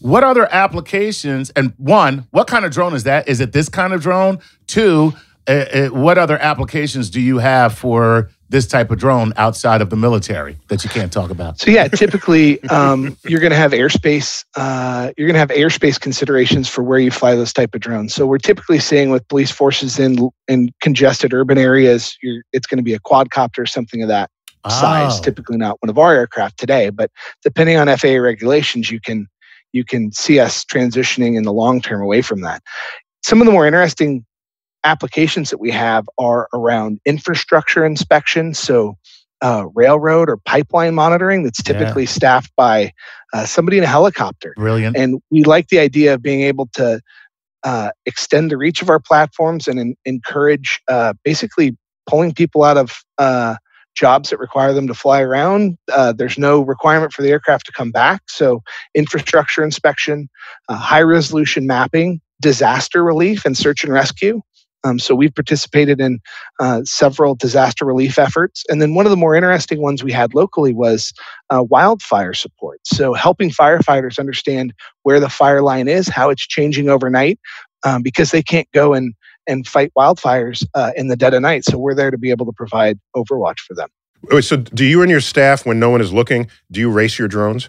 What 0.00 0.24
other 0.24 0.48
applications? 0.52 1.50
And 1.50 1.72
one, 1.76 2.26
what 2.30 2.46
kind 2.46 2.64
of 2.64 2.70
drone 2.70 2.94
is 2.94 3.04
that? 3.04 3.28
Is 3.28 3.40
it 3.40 3.52
this 3.52 3.68
kind 3.68 3.92
of 3.92 4.00
drone? 4.00 4.38
Two, 4.66 5.12
uh, 5.48 5.52
uh, 5.52 5.86
what 5.88 6.18
other 6.18 6.38
applications 6.38 7.10
do 7.10 7.20
you 7.20 7.38
have 7.38 7.74
for 7.74 8.30
this 8.48 8.66
type 8.66 8.90
of 8.90 8.98
drone 8.98 9.32
outside 9.36 9.80
of 9.80 9.90
the 9.90 9.96
military 9.96 10.56
that 10.68 10.84
you 10.84 10.90
can't 10.90 11.12
talk 11.12 11.30
about? 11.30 11.58
So 11.58 11.70
yeah, 11.70 11.88
typically 11.88 12.62
um, 12.64 13.16
you're 13.24 13.40
going 13.40 13.50
to 13.50 13.56
have 13.56 13.72
airspace. 13.72 14.44
Uh, 14.54 15.12
you're 15.16 15.26
going 15.26 15.34
to 15.34 15.40
have 15.40 15.50
airspace 15.50 16.00
considerations 16.00 16.68
for 16.68 16.82
where 16.82 16.98
you 16.98 17.10
fly 17.10 17.34
those 17.34 17.52
type 17.52 17.74
of 17.74 17.80
drones. 17.80 18.14
So 18.14 18.26
we're 18.26 18.38
typically 18.38 18.78
seeing 18.78 19.10
with 19.10 19.26
police 19.28 19.50
forces 19.50 19.98
in 19.98 20.30
in 20.48 20.70
congested 20.80 21.32
urban 21.32 21.58
areas, 21.58 22.16
you're, 22.22 22.42
it's 22.52 22.66
going 22.66 22.78
to 22.78 22.84
be 22.84 22.94
a 22.94 23.00
quadcopter, 23.00 23.58
or 23.58 23.66
something 23.66 24.02
of 24.02 24.08
that 24.08 24.30
size. 24.68 25.18
Oh. 25.18 25.22
Typically 25.22 25.56
not 25.56 25.80
one 25.80 25.90
of 25.90 25.98
our 25.98 26.14
aircraft 26.14 26.58
today, 26.58 26.90
but 26.90 27.10
depending 27.42 27.76
on 27.76 27.94
FAA 27.96 28.16
regulations, 28.16 28.90
you 28.90 29.00
can 29.00 29.28
you 29.72 29.84
can 29.84 30.12
see 30.12 30.40
us 30.40 30.64
transitioning 30.64 31.36
in 31.36 31.44
the 31.44 31.52
long 31.52 31.80
term 31.80 32.02
away 32.02 32.22
from 32.22 32.40
that. 32.40 32.62
Some 33.22 33.40
of 33.40 33.46
the 33.46 33.52
more 33.52 33.66
interesting 33.66 34.24
applications 34.86 35.50
that 35.50 35.58
we 35.58 35.70
have 35.70 36.08
are 36.18 36.48
around 36.54 37.00
infrastructure 37.04 37.84
inspection. 37.84 38.54
So 38.54 38.96
uh, 39.42 39.66
railroad 39.74 40.30
or 40.30 40.38
pipeline 40.38 40.94
monitoring 40.94 41.42
that's 41.42 41.62
typically 41.62 42.04
yeah. 42.04 42.08
staffed 42.08 42.52
by 42.56 42.92
uh, 43.34 43.44
somebody 43.44 43.76
in 43.76 43.84
a 43.84 43.88
helicopter. 43.88 44.54
Brilliant. 44.56 44.96
And 44.96 45.20
we 45.30 45.44
like 45.44 45.68
the 45.68 45.78
idea 45.78 46.14
of 46.14 46.22
being 46.22 46.40
able 46.42 46.68
to 46.74 47.00
uh, 47.64 47.90
extend 48.06 48.50
the 48.50 48.56
reach 48.56 48.80
of 48.80 48.88
our 48.88 49.00
platforms 49.00 49.68
and 49.68 49.78
in, 49.78 49.96
encourage 50.04 50.80
uh, 50.88 51.12
basically 51.24 51.76
pulling 52.06 52.32
people 52.32 52.62
out 52.62 52.78
of 52.78 52.92
uh, 53.18 53.56
jobs 53.94 54.30
that 54.30 54.38
require 54.38 54.72
them 54.72 54.86
to 54.86 54.94
fly 54.94 55.20
around. 55.20 55.76
Uh, 55.92 56.12
there's 56.12 56.38
no 56.38 56.60
requirement 56.60 57.12
for 57.12 57.22
the 57.22 57.30
aircraft 57.30 57.66
to 57.66 57.72
come 57.72 57.90
back. 57.90 58.22
So, 58.28 58.62
infrastructure 58.94 59.64
inspection, 59.64 60.28
uh, 60.68 60.76
high 60.76 61.02
resolution 61.02 61.66
mapping, 61.66 62.20
disaster 62.40 63.02
relief, 63.02 63.44
and 63.44 63.56
search 63.56 63.82
and 63.82 63.92
rescue. 63.92 64.40
Um, 64.84 64.98
so 64.98 65.14
we've 65.14 65.34
participated 65.34 66.00
in 66.00 66.20
uh, 66.60 66.82
several 66.84 67.34
disaster 67.34 67.84
relief 67.84 68.18
efforts. 68.18 68.64
And 68.68 68.80
then 68.80 68.94
one 68.94 69.06
of 69.06 69.10
the 69.10 69.16
more 69.16 69.34
interesting 69.34 69.82
ones 69.82 70.04
we 70.04 70.12
had 70.12 70.34
locally 70.34 70.72
was 70.72 71.12
uh, 71.50 71.64
wildfire 71.68 72.34
support. 72.34 72.80
So 72.84 73.12
helping 73.12 73.50
firefighters 73.50 74.18
understand 74.18 74.72
where 75.02 75.20
the 75.20 75.28
fire 75.28 75.62
line 75.62 75.88
is, 75.88 76.08
how 76.08 76.30
it's 76.30 76.46
changing 76.46 76.88
overnight, 76.88 77.38
um, 77.84 78.02
because 78.02 78.30
they 78.30 78.42
can't 78.42 78.70
go 78.72 78.94
and, 78.94 79.14
and 79.46 79.66
fight 79.66 79.92
wildfires 79.96 80.64
uh, 80.74 80.92
in 80.96 81.08
the 81.08 81.16
dead 81.16 81.34
of 81.34 81.42
night. 81.42 81.64
So 81.64 81.78
we're 81.78 81.94
there 81.94 82.10
to 82.10 82.18
be 82.18 82.30
able 82.30 82.46
to 82.46 82.52
provide 82.52 82.98
overwatch 83.16 83.58
for 83.66 83.74
them. 83.74 83.88
So, 84.40 84.56
do 84.56 84.84
you 84.84 85.02
and 85.02 85.10
your 85.10 85.20
staff, 85.20 85.66
when 85.66 85.78
no 85.78 85.90
one 85.90 86.00
is 86.00 86.12
looking, 86.12 86.48
do 86.72 86.80
you 86.80 86.90
race 86.90 87.18
your 87.18 87.28
drones? 87.28 87.68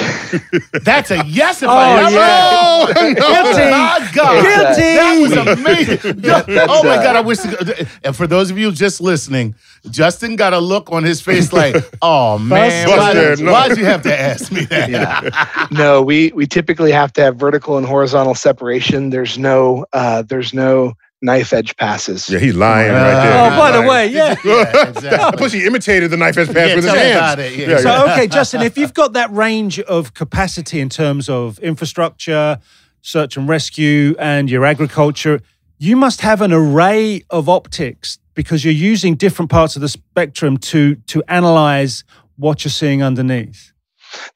That's 0.84 1.10
a 1.10 1.24
yes 1.26 1.62
if 1.62 1.68
oh, 1.68 1.72
I 1.72 2.00
ever. 2.00 2.10
Yeah. 2.10 2.66
Oh, 2.80 2.86
no, 2.86 3.14
Guilty. 3.14 3.70
my 3.70 4.10
God. 4.14 4.42
Guilty. 4.42 4.80
That 4.80 5.18
was 5.20 5.58
amazing. 5.58 6.24
oh 6.68 6.82
my 6.82 6.96
God, 6.96 7.16
I 7.16 7.20
wish. 7.20 7.38
To, 7.38 7.88
and 8.02 8.16
for 8.16 8.26
those 8.26 8.50
of 8.50 8.58
you 8.58 8.72
just 8.72 9.00
listening, 9.00 9.54
Justin 9.90 10.36
got 10.36 10.54
a 10.54 10.58
look 10.58 10.90
on 10.90 11.04
his 11.04 11.20
face 11.20 11.52
like, 11.52 11.76
"Oh 12.02 12.38
man, 12.38 12.88
why, 12.88 13.34
no. 13.38 13.52
why'd 13.52 13.76
you 13.76 13.84
have 13.84 14.02
to 14.02 14.18
ask 14.18 14.50
me 14.50 14.64
that?" 14.66 14.90
Yeah. 14.90 15.66
no, 15.70 16.02
we 16.02 16.32
we 16.32 16.46
typically 16.46 16.92
have 16.92 17.12
to 17.14 17.22
have 17.22 17.36
vertical 17.36 17.76
and 17.76 17.86
horizontal 17.86 18.34
separation. 18.34 19.10
There's 19.10 19.38
no 19.38 19.86
uh, 19.92 20.22
there's 20.22 20.54
no 20.54 20.94
knife 21.22 21.52
edge 21.52 21.76
passes. 21.76 22.28
Yeah, 22.28 22.38
he's 22.38 22.54
lying 22.54 22.90
uh, 22.90 22.94
right 22.94 23.24
there. 23.24 23.52
Oh, 23.52 23.56
by 23.56 23.70
the 23.72 23.82
way, 23.88 24.06
yeah. 24.08 24.34
yeah 24.44 24.88
exactly. 24.88 25.38
Plus, 25.38 25.52
he 25.52 25.66
imitated 25.66 26.10
the 26.10 26.16
knife 26.16 26.36
edge 26.38 26.48
pass 26.48 26.68
yeah, 26.68 26.74
with 26.74 26.84
his 26.84 26.92
hands. 26.92 27.40
It, 27.40 27.68
yeah. 27.68 27.78
so, 27.78 28.10
okay, 28.12 28.26
Justin, 28.26 28.62
if 28.62 28.78
you've 28.78 28.94
got 28.94 29.12
that 29.12 29.30
range 29.32 29.80
of 29.80 30.14
capacity 30.14 30.80
in 30.80 30.88
terms 30.88 31.28
of 31.28 31.58
infrastructure, 31.58 32.58
search 33.02 33.36
and 33.36 33.48
rescue, 33.48 34.14
and 34.18 34.50
your 34.50 34.64
agriculture, 34.64 35.40
you 35.78 35.96
must 35.96 36.20
have 36.20 36.42
an 36.42 36.52
array 36.52 37.22
of 37.30 37.48
optics 37.48 38.18
because 38.34 38.64
you're 38.64 38.72
using 38.72 39.14
different 39.14 39.50
parts 39.50 39.76
of 39.76 39.82
the 39.82 39.88
spectrum 39.88 40.56
to 40.56 40.94
to 41.06 41.22
analyze 41.28 42.04
what 42.36 42.64
you're 42.64 42.70
seeing 42.70 43.02
underneath. 43.02 43.72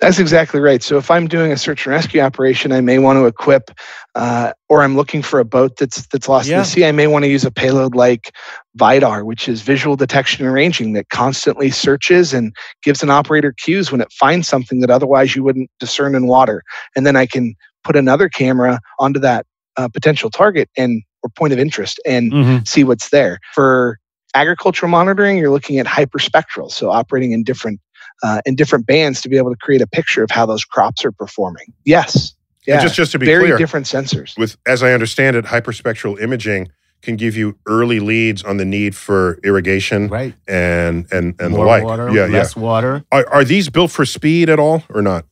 That's 0.00 0.18
exactly 0.18 0.60
right. 0.60 0.82
So 0.82 0.98
if 0.98 1.10
I'm 1.10 1.26
doing 1.26 1.52
a 1.52 1.56
search 1.56 1.86
and 1.86 1.94
rescue 1.94 2.20
operation, 2.20 2.72
I 2.72 2.80
may 2.80 2.98
want 2.98 3.16
to 3.16 3.26
equip, 3.26 3.70
uh, 4.14 4.52
or 4.68 4.82
I'm 4.82 4.96
looking 4.96 5.22
for 5.22 5.40
a 5.40 5.44
boat 5.44 5.76
that's 5.76 6.06
that's 6.08 6.28
lost 6.28 6.48
yeah. 6.48 6.56
in 6.56 6.60
the 6.60 6.66
sea. 6.66 6.84
I 6.84 6.92
may 6.92 7.06
want 7.06 7.24
to 7.24 7.28
use 7.28 7.44
a 7.44 7.50
payload 7.50 7.94
like 7.94 8.34
VIDAR, 8.76 9.24
which 9.24 9.48
is 9.48 9.62
visual 9.62 9.96
detection 9.96 10.44
and 10.44 10.54
ranging, 10.54 10.92
that 10.92 11.08
constantly 11.10 11.70
searches 11.70 12.32
and 12.32 12.54
gives 12.82 13.02
an 13.02 13.10
operator 13.10 13.52
cues 13.52 13.90
when 13.90 14.00
it 14.00 14.12
finds 14.12 14.48
something 14.48 14.80
that 14.80 14.90
otherwise 14.90 15.34
you 15.34 15.42
wouldn't 15.42 15.70
discern 15.80 16.14
in 16.14 16.26
water, 16.26 16.62
and 16.94 17.06
then 17.06 17.16
I 17.16 17.26
can 17.26 17.54
put 17.82 17.96
another 17.96 18.28
camera 18.28 18.80
onto 18.98 19.20
that 19.20 19.46
uh, 19.76 19.88
potential 19.88 20.30
target 20.30 20.68
and 20.76 21.02
or 21.22 21.30
point 21.30 21.52
of 21.52 21.58
interest 21.58 22.00
and 22.04 22.32
mm-hmm. 22.32 22.64
see 22.64 22.84
what's 22.84 23.08
there. 23.08 23.38
For 23.54 23.98
agricultural 24.34 24.90
monitoring, 24.90 25.38
you're 25.38 25.50
looking 25.50 25.78
at 25.78 25.86
hyperspectral, 25.86 26.70
so 26.70 26.90
operating 26.90 27.32
in 27.32 27.44
different 27.44 27.80
uh, 28.22 28.40
in 28.46 28.54
different 28.54 28.86
bands 28.86 29.20
to 29.22 29.28
be 29.28 29.36
able 29.36 29.50
to 29.50 29.56
create 29.56 29.82
a 29.82 29.86
picture 29.86 30.22
of 30.22 30.30
how 30.30 30.46
those 30.46 30.64
crops 30.64 31.04
are 31.04 31.12
performing. 31.12 31.72
Yes. 31.84 32.34
Yeah. 32.66 32.74
And 32.74 32.82
just 32.82 32.94
just 32.94 33.12
to 33.12 33.18
be 33.18 33.26
very 33.26 33.46
clear, 33.46 33.58
different 33.58 33.86
sensors. 33.86 34.38
With 34.38 34.56
as 34.66 34.82
I 34.82 34.92
understand 34.92 35.36
it, 35.36 35.44
hyperspectral 35.44 36.20
imaging 36.20 36.68
can 37.02 37.16
give 37.16 37.36
you 37.36 37.58
early 37.66 38.00
leads 38.00 38.42
on 38.42 38.56
the 38.56 38.64
need 38.64 38.96
for 38.96 39.38
irrigation, 39.44 40.08
right? 40.08 40.34
And 40.48 41.06
and 41.12 41.34
and 41.38 41.50
More 41.50 41.64
the 41.64 41.70
like. 41.70 41.84
Water, 41.84 42.10
yeah, 42.10 42.24
less 42.24 42.56
yeah. 42.56 42.62
water. 42.62 43.04
Are, 43.12 43.28
are 43.28 43.44
these 43.44 43.68
built 43.68 43.90
for 43.90 44.06
speed 44.06 44.48
at 44.48 44.58
all 44.58 44.82
or 44.88 45.02
not? 45.02 45.26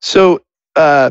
So 0.00 0.40
uh, 0.76 1.10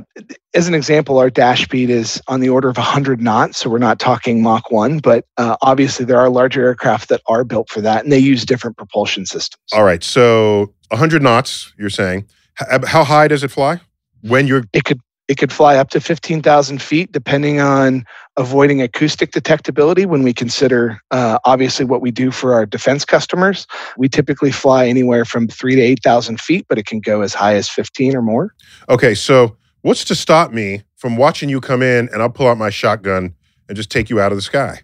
as 0.54 0.68
an 0.68 0.74
example, 0.74 1.18
our 1.18 1.30
dash 1.30 1.64
speed 1.64 1.90
is 1.90 2.22
on 2.28 2.40
the 2.40 2.50
order 2.50 2.70
of 2.70 2.78
100 2.78 3.22
knots. 3.22 3.58
So 3.58 3.70
we're 3.70 3.80
not 3.80 4.00
talking 4.00 4.42
Mach 4.42 4.72
1, 4.72 5.00
but 5.00 5.26
uh, 5.38 5.58
obviously 5.62 6.06
there 6.06 6.20
are 6.20 6.30
larger 6.30 6.64
aircraft 6.64 7.10
that 7.10 7.22
are 7.28 7.44
built 7.44 7.70
for 7.70 7.82
that 7.82 8.04
and 8.04 8.12
they 8.12 8.20
use 8.20 8.46
different 8.46 8.78
propulsion 8.78 9.26
systems. 9.26 9.64
All 9.74 9.84
right. 9.84 10.04
So 10.04 10.74
100 10.90 11.22
knots, 11.22 11.74
you're 11.78 11.90
saying. 11.90 12.28
How 12.58 13.04
high 13.04 13.28
does 13.28 13.44
it 13.44 13.52
fly? 13.52 13.82
When 14.22 14.48
you're. 14.48 14.64
It 14.72 14.86
could. 14.86 15.02
It 15.28 15.38
could 15.38 15.52
fly 15.52 15.78
up 15.78 15.90
to 15.90 16.00
15,000 16.00 16.82
feet, 16.82 17.12
depending 17.12 17.60
on 17.60 18.06
avoiding 18.38 18.82
acoustic 18.82 19.32
detectability. 19.32 20.06
When 20.06 20.22
we 20.22 20.34
consider, 20.34 21.00
uh, 21.10 21.40
obviously, 21.46 21.86
what 21.86 22.02
we 22.02 22.12
do 22.12 22.30
for 22.30 22.54
our 22.54 22.66
defense 22.66 23.06
customers, 23.06 23.66
we 23.98 24.08
typically 24.08 24.52
fly 24.52 24.88
anywhere 24.88 25.26
from 25.26 25.48
three 25.48 25.76
to 25.76 25.82
8,000 25.82 26.40
feet, 26.40 26.66
but 26.70 26.78
it 26.78 26.86
can 26.86 27.00
go 27.00 27.22
as 27.22 27.34
high 27.34 27.56
as 27.56 27.68
15 27.70 28.16
or 28.16 28.22
more. 28.22 28.54
Okay, 28.90 29.16
so 29.16 29.58
What's 29.86 30.04
to 30.06 30.16
stop 30.16 30.52
me 30.52 30.82
from 30.96 31.16
watching 31.16 31.48
you 31.48 31.62
come 31.62 31.84
in 31.84 32.10
and 32.12 32.20
I'll 32.20 32.32
pull 32.32 32.48
out 32.48 32.58
my 32.58 32.72
shotgun 32.72 33.36
and 33.70 33.78
just 33.78 33.92
take 33.92 34.10
you 34.10 34.20
out 34.20 34.32
of 34.32 34.36
the 34.36 34.42
sky? 34.42 34.82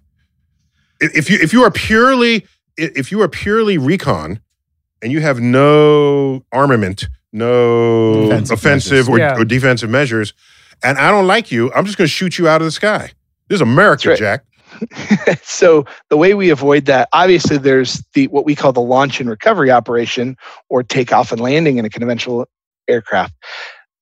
If 1.00 1.28
you 1.28 1.40
if 1.42 1.54
you 1.54 1.64
are 1.64 1.72
purely 1.72 2.46
if 2.78 3.12
you 3.12 3.20
are 3.24 3.28
purely 3.28 3.80
recon 3.80 4.42
and 5.02 5.12
you 5.12 5.20
have 5.22 5.40
no 5.40 6.46
armament, 6.52 7.10
no 7.32 8.24
defensive 8.24 8.58
offensive 8.58 9.10
or, 9.10 9.18
yeah. 9.18 9.36
or, 9.38 9.46
defensive 9.46 9.90
measures, 9.90 10.34
and 10.84 10.98
I 10.98 11.12
don't 11.12 11.28
like 11.28 11.52
you, 11.52 11.72
I'm 11.74 11.86
just 11.86 11.98
going 11.98 12.08
to 12.08 12.12
shoot 12.12 12.38
you 12.38 12.48
out 12.48 12.62
of 12.62 12.66
the 12.66 12.72
sky. 12.72 13.12
This 13.48 13.56
is 13.56 13.62
America, 13.62 14.10
right. 14.10 14.18
Jack. 14.18 14.46
so 15.44 15.86
the 16.10 16.18
way 16.18 16.34
we 16.34 16.50
avoid 16.50 16.86
that, 16.86 17.10
obviously, 17.14 17.58
there's 17.58 18.04
the 18.14 18.28
what 18.28 18.46
we 18.46 18.56
call 18.56 18.72
the 18.72 18.82
launch 18.82 19.20
and 19.20 19.30
recovery 19.30 19.72
operation, 19.72 20.38
or 20.70 20.84
takeoff 20.84 21.32
and 21.32 21.42
landing 21.42 21.78
in 21.78 21.86
a 21.86 21.90
conventional 21.90 22.48
aircraft 22.88 23.34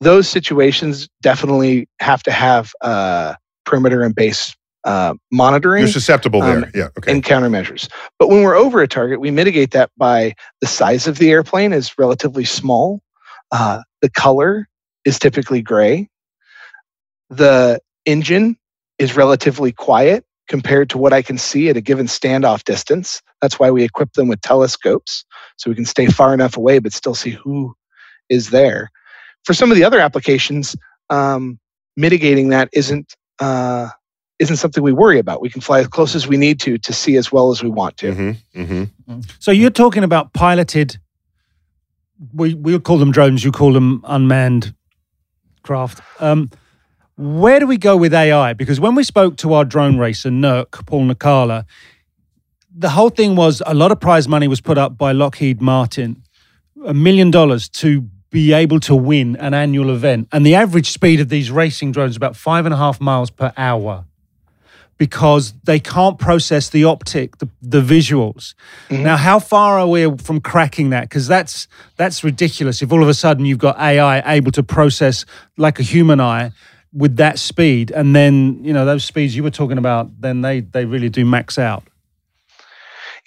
those 0.02 0.28
situations 0.28 1.10
definitely 1.22 1.88
have 2.00 2.24
to 2.24 2.32
have 2.32 2.72
uh, 2.82 3.36
perimeter 3.66 4.04
and 4.04 4.16
base 4.16 4.56
uh, 4.86 5.14
monitoring. 5.32 5.82
You're 5.82 5.92
susceptible 5.92 6.42
there, 6.42 6.58
um, 6.58 6.72
yeah, 6.74 6.88
okay. 6.98 7.12
And 7.12 7.24
countermeasures. 7.24 7.90
But 8.18 8.30
when 8.30 8.44
we're 8.44 8.56
over 8.56 8.82
a 8.82 8.88
target, 8.88 9.20
we 9.20 9.32
mitigate 9.32 9.72
that 9.72 9.92
by 9.98 10.36
the 10.62 10.68
size 10.68 11.08
of 11.08 11.18
the 11.18 11.32
airplane 11.32 11.74
is 11.74 11.98
relatively 11.98 12.46
small. 12.46 13.02
Uh, 13.52 13.82
the 14.02 14.10
color 14.10 14.68
is 15.06 15.20
typically 15.20 15.62
gray. 15.62 16.10
The 17.30 17.80
engine 18.06 18.58
is 18.98 19.16
relatively 19.16 19.72
quiet 19.72 20.26
compared 20.48 20.90
to 20.90 20.98
what 20.98 21.14
I 21.14 21.22
can 21.22 21.38
see 21.38 21.70
at 21.70 21.78
a 21.78 21.82
given 21.82 22.08
standoff 22.08 22.64
distance. 22.64 23.22
That's 23.42 23.60
why 23.60 23.72
we 23.72 23.84
equip 23.84 24.14
them 24.14 24.28
with 24.28 24.42
telescopes 24.42 25.24
so 25.58 25.70
we 25.70 25.76
can 25.76 25.86
stay 25.86 26.08
far 26.08 26.34
enough 26.34 26.58
away 26.58 26.80
but 26.80 26.94
still 26.94 27.16
see 27.16 27.32
who 27.32 27.76
is 28.30 28.50
there 28.50 28.92
for 29.44 29.54
some 29.54 29.72
of 29.72 29.78
the 29.78 29.84
other 29.84 30.00
applications, 30.00 30.76
um, 31.10 31.60
mitigating 31.96 32.50
that 32.50 32.70
isn't 32.74 33.16
uh, 33.40 33.90
isn't 34.40 34.58
something 34.58 34.84
we 34.84 34.94
worry 34.94 35.20
about. 35.20 35.42
We 35.42 35.50
can 35.50 35.62
fly 35.62 35.80
as 35.80 35.88
close 35.88 36.16
as 36.16 36.28
we 36.28 36.38
need 36.38 36.60
to 36.62 36.78
to 36.78 36.94
see 36.94 37.18
as 37.18 37.32
well 37.32 37.52
as 37.52 37.64
we 37.64 37.70
want 37.70 37.98
to. 37.98 38.12
Mm-hmm, 38.12 38.62
mm-hmm. 38.62 39.20
So 39.40 39.52
you're 39.52 39.70
talking 39.70 40.04
about 40.04 40.34
piloted. 40.34 41.00
We 42.34 42.54
we 42.54 42.78
call 42.80 42.98
them 42.98 43.12
drones. 43.12 43.44
You 43.44 43.52
call 43.52 43.74
them 43.74 44.02
unmanned 44.06 44.74
craft. 45.64 46.02
Um, 46.20 46.50
where 47.16 47.60
do 47.60 47.68
we 47.68 47.78
go 47.78 47.98
with 47.98 48.14
AI? 48.14 48.54
Because 48.54 48.80
when 48.80 48.96
we 48.96 49.04
spoke 49.04 49.38
to 49.38 49.54
our 49.54 49.66
drone 49.66 49.98
racer, 49.98 50.30
Nurk, 50.30 50.86
Paul 50.86 51.08
Nurkkala, 51.08 51.66
the 52.74 52.90
whole 52.90 53.10
thing 53.10 53.36
was 53.36 53.62
a 53.66 53.74
lot 53.74 53.92
of 53.92 54.00
prize 54.00 54.28
money 54.28 54.48
was 54.48 54.62
put 54.62 54.78
up 54.78 54.98
by 54.98 55.12
Lockheed 55.12 55.62
Martin, 55.62 56.24
a 56.86 56.94
million 56.94 57.30
dollars 57.30 57.68
to 57.70 58.08
be 58.30 58.54
able 58.54 58.80
to 58.82 58.96
win 58.96 59.36
an 59.38 59.54
annual 59.54 59.90
event. 59.90 60.28
And 60.32 60.46
the 60.46 60.56
average 60.56 60.92
speed 60.92 61.20
of 61.20 61.30
these 61.30 61.52
racing 61.52 61.92
drones 61.92 62.12
is 62.12 62.18
about 62.18 62.36
five 62.36 62.66
and 62.66 62.74
a 62.74 62.78
half 62.78 63.02
miles 63.02 63.32
per 63.32 63.52
hour 63.58 64.06
because 65.00 65.54
they 65.64 65.80
can't 65.80 66.20
process 66.20 66.70
the 66.70 66.84
optic, 66.84 67.38
the, 67.38 67.50
the 67.62 67.82
visuals. 67.82 68.54
Mm-hmm. 68.90 69.04
Now, 69.04 69.18
how 69.18 69.40
far 69.40 69.80
are 69.80 69.88
we 69.88 70.16
from 70.18 70.42
cracking 70.42 70.92
that? 70.92 71.04
Because 71.04 71.28
that's 71.28 71.68
that's 71.96 72.24
ridiculous. 72.24 72.84
If 72.84 72.92
all 72.92 73.02
of 73.02 73.10
a 73.10 73.14
sudden 73.14 73.46
you've 73.46 73.58
got 73.58 73.80
AI 73.80 74.36
able 74.36 74.52
to 74.52 74.62
process 74.62 75.26
like 75.58 75.80
a 75.80 75.84
human 75.84 76.20
eye 76.20 76.52
with 76.94 77.16
that 77.16 77.40
speed, 77.40 77.92
and 77.92 78.16
then 78.16 78.64
you 78.64 78.74
know 78.74 78.86
those 78.86 79.06
speeds 79.06 79.36
you 79.36 79.42
were 79.42 79.50
talking 79.50 79.80
about, 79.80 80.22
then 80.22 80.42
they 80.42 80.60
they 80.60 80.86
really 80.86 81.10
do 81.10 81.26
max 81.26 81.58
out. 81.58 81.84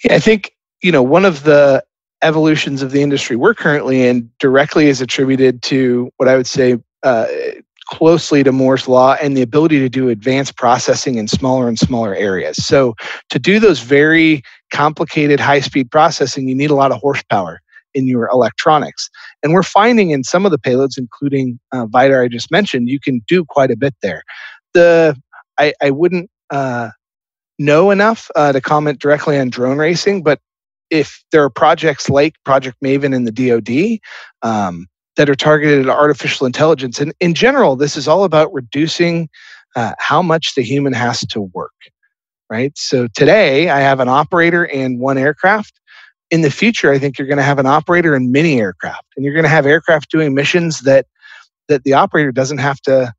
Yeah, 0.03 0.13
I 0.15 0.19
think 0.19 0.55
you 0.83 0.91
know 0.91 1.03
one 1.03 1.25
of 1.25 1.43
the 1.43 1.83
evolutions 2.21 2.81
of 2.81 2.91
the 2.91 3.01
industry 3.01 3.35
we're 3.35 3.53
currently 3.53 4.07
in 4.07 4.29
directly 4.39 4.87
is 4.87 5.01
attributed 5.01 5.61
to 5.63 6.09
what 6.17 6.29
I 6.29 6.37
would 6.37 6.47
say 6.47 6.79
uh, 7.01 7.25
closely 7.89 8.43
to 8.43 8.51
Moore's 8.51 8.87
law 8.87 9.15
and 9.21 9.35
the 9.35 9.41
ability 9.41 9.79
to 9.79 9.89
do 9.89 10.09
advanced 10.09 10.55
processing 10.57 11.15
in 11.15 11.27
smaller 11.27 11.67
and 11.67 11.77
smaller 11.77 12.15
areas. 12.15 12.57
So 12.65 12.95
to 13.29 13.39
do 13.39 13.59
those 13.59 13.79
very 13.81 14.41
complicated 14.71 15.39
high 15.39 15.59
speed 15.59 15.91
processing, 15.91 16.47
you 16.47 16.55
need 16.55 16.71
a 16.71 16.75
lot 16.75 16.91
of 16.91 16.99
horsepower 16.99 17.61
in 17.93 18.07
your 18.07 18.27
electronics. 18.29 19.09
And 19.43 19.53
we're 19.53 19.63
finding 19.63 20.11
in 20.11 20.23
some 20.23 20.45
of 20.45 20.51
the 20.51 20.57
payloads, 20.57 20.97
including 20.97 21.59
uh, 21.71 21.85
VIDAR 21.85 22.23
I 22.23 22.27
just 22.27 22.51
mentioned, 22.51 22.89
you 22.89 22.99
can 22.99 23.21
do 23.27 23.45
quite 23.45 23.71
a 23.71 23.77
bit 23.77 23.95
there. 24.01 24.23
The 24.73 25.15
I, 25.59 25.73
I 25.81 25.91
wouldn't 25.91 26.29
uh, 26.49 26.89
know 27.59 27.91
enough 27.91 28.31
uh, 28.35 28.51
to 28.51 28.61
comment 28.61 28.99
directly 28.99 29.37
on 29.37 29.49
drone 29.49 29.77
racing, 29.77 30.23
but 30.23 30.39
if 30.89 31.23
there 31.31 31.43
are 31.43 31.49
projects 31.49 32.09
like 32.09 32.35
Project 32.43 32.77
Maven 32.83 33.15
in 33.15 33.23
the 33.23 33.31
DoD 33.31 33.99
um, 34.41 34.87
that 35.15 35.29
are 35.29 35.35
targeted 35.35 35.81
at 35.81 35.89
artificial 35.89 36.45
intelligence, 36.45 36.99
and 36.99 37.13
in 37.19 37.33
general, 37.33 37.75
this 37.75 37.95
is 37.95 38.07
all 38.07 38.23
about 38.23 38.53
reducing 38.53 39.29
uh, 39.75 39.93
how 39.99 40.21
much 40.21 40.55
the 40.55 40.63
human 40.63 40.93
has 40.93 41.21
to 41.27 41.41
work. 41.41 41.73
Right. 42.49 42.77
So 42.77 43.07
today, 43.15 43.69
I 43.69 43.79
have 43.79 43.99
an 43.99 44.09
operator 44.09 44.65
and 44.65 44.99
one 44.99 45.17
aircraft. 45.17 45.79
In 46.29 46.41
the 46.41 46.51
future, 46.51 46.91
I 46.91 46.99
think 46.99 47.17
you're 47.17 47.27
going 47.27 47.37
to 47.37 47.43
have 47.43 47.57
an 47.57 47.65
operator 47.65 48.15
and 48.15 48.31
many 48.31 48.59
aircraft, 48.59 49.05
and 49.15 49.25
you're 49.25 49.33
going 49.33 49.43
to 49.43 49.49
have 49.49 49.65
aircraft 49.65 50.11
doing 50.11 50.33
missions 50.33 50.81
that 50.81 51.05
that 51.69 51.83
the 51.83 51.93
operator 51.93 52.31
doesn't 52.31 52.57
have 52.59 52.79
to 52.81 53.13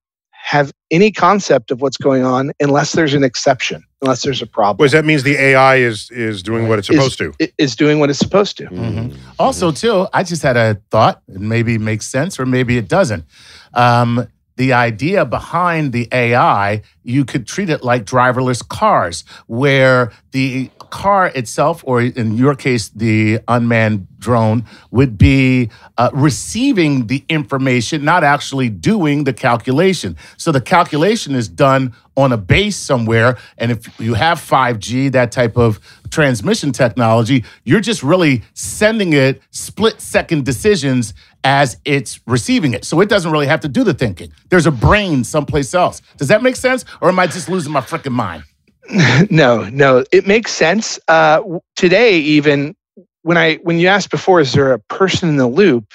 have 0.45 0.71
any 0.91 1.11
concept 1.11 1.71
of 1.71 1.81
what's 1.81 1.97
going 1.97 2.23
on 2.23 2.53
unless 2.61 2.93
there's 2.93 3.15
an 3.15 3.25
exception, 3.25 3.83
unless 4.03 4.23
there's 4.23 4.43
a 4.43 4.47
problem. 4.47 4.77
Because 4.77 4.93
that 4.93 5.07
means 5.07 5.23
the 5.23 5.37
AI 5.37 5.77
is 5.77 6.11
is 6.11 6.43
doing 6.43 6.69
what 6.69 6.79
it's 6.79 6.89
supposed 6.89 7.19
is, 7.23 7.35
to. 7.39 7.53
Is 7.57 7.75
doing 7.75 7.99
what 7.99 8.11
it's 8.11 8.19
supposed 8.19 8.59
to. 8.59 8.65
Mm-hmm. 8.65 9.17
Also, 9.39 9.73
too, 9.73 10.07
I 10.13 10.23
just 10.23 10.43
had 10.43 10.59
a 10.59 10.79
thought, 10.91 11.23
and 11.29 11.49
maybe 11.49 11.77
it 11.77 11.81
makes 11.81 12.07
sense 12.07 12.39
or 12.39 12.45
maybe 12.45 12.77
it 12.77 12.89
doesn't. 12.89 13.25
Um, 13.73 14.29
the 14.57 14.75
idea 14.75 15.25
behind 15.25 15.93
the 15.93 16.09
AI, 16.13 16.83
you 17.03 17.25
could 17.25 17.47
treat 17.47 17.71
it 17.71 17.83
like 17.83 18.05
driverless 18.05 18.67
cars, 18.69 19.25
where 19.47 20.13
the 20.33 20.71
car 20.95 21.27
itself, 21.27 21.83
or 21.85 22.01
in 22.01 22.37
your 22.37 22.55
case, 22.55 22.89
the 22.91 23.41
unmanned 23.49 24.07
drone, 24.21 24.65
would 24.93 25.19
be 25.19 25.69
uh, 25.99 26.09
receiving 26.15 27.09
the 27.09 27.25
information, 27.29 28.05
not 28.05 28.23
actually 28.23 28.69
doing 28.69 29.25
the 29.25 29.33
calculation. 29.33 30.17
So 30.37 30.53
the 30.53 30.61
calculation 30.61 31.35
is 31.35 31.49
done 31.49 31.95
on 32.17 32.31
a 32.31 32.37
base 32.37 32.77
somewhere. 32.77 33.37
And 33.59 33.73
if 33.73 33.99
you 33.99 34.15
have 34.15 34.39
5G, 34.39 35.11
that 35.11 35.33
type 35.33 35.59
of 35.59 35.81
transmission 36.11 36.71
technology, 36.71 37.45
you're 37.65 37.81
just 37.81 38.05
really 38.05 38.45
sending 38.55 39.15
it 39.15 39.43
split 39.51 40.01
second 40.01 40.45
decisions 40.45 41.13
as 41.43 41.77
it's 41.85 42.21
receiving 42.25 42.73
it. 42.73 42.85
So 42.85 43.01
it 43.01 43.09
doesn't 43.09 43.33
really 43.33 43.49
have 43.49 43.61
to 43.63 43.69
do 43.69 43.83
the 43.83 43.95
thinking. 43.95 44.33
There's 44.49 44.67
a 44.67 44.71
brain 44.71 45.25
someplace 45.25 45.75
else. 45.75 46.03
Does 46.19 46.29
that 46.29 46.41
make 46.41 46.55
sense? 46.55 46.85
Or 47.01 47.09
am 47.09 47.19
I 47.19 47.27
just 47.27 47.49
losing 47.49 47.73
my 47.73 47.81
freaking 47.81 48.13
mind? 48.13 48.45
no, 49.31 49.69
no, 49.71 50.05
it 50.13 50.27
makes 50.27 50.53
sense. 50.53 50.99
Uh, 51.09 51.43
today, 51.77 52.19
even 52.19 52.75
when 53.23 53.39
I 53.39 53.57
when 53.57 53.79
you 53.79 53.89
asked 53.89 54.11
before, 54.11 54.41
is 54.41 54.53
there 54.53 54.73
a 54.73 54.79
person 54.79 55.29
in 55.29 55.37
the 55.37 55.49
loop? 55.49 55.95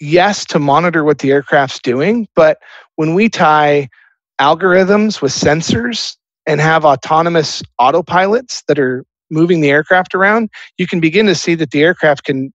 Yes, 0.00 0.44
to 0.46 0.58
monitor 0.58 1.04
what 1.04 1.18
the 1.18 1.30
aircraft's 1.30 1.80
doing, 1.80 2.26
but 2.34 2.58
when 2.96 3.14
we 3.14 3.28
tie 3.28 3.88
algorithms 4.40 5.20
with 5.20 5.32
sensors 5.32 6.16
and 6.46 6.60
have 6.60 6.84
autonomous 6.84 7.62
autopilots 7.78 8.64
that 8.66 8.78
are 8.78 9.04
moving 9.30 9.60
the 9.60 9.70
aircraft 9.70 10.14
around, 10.14 10.48
you 10.78 10.86
can 10.86 11.00
begin 11.00 11.26
to 11.26 11.34
see 11.34 11.54
that 11.54 11.70
the 11.70 11.82
aircraft 11.82 12.24
can 12.24 12.52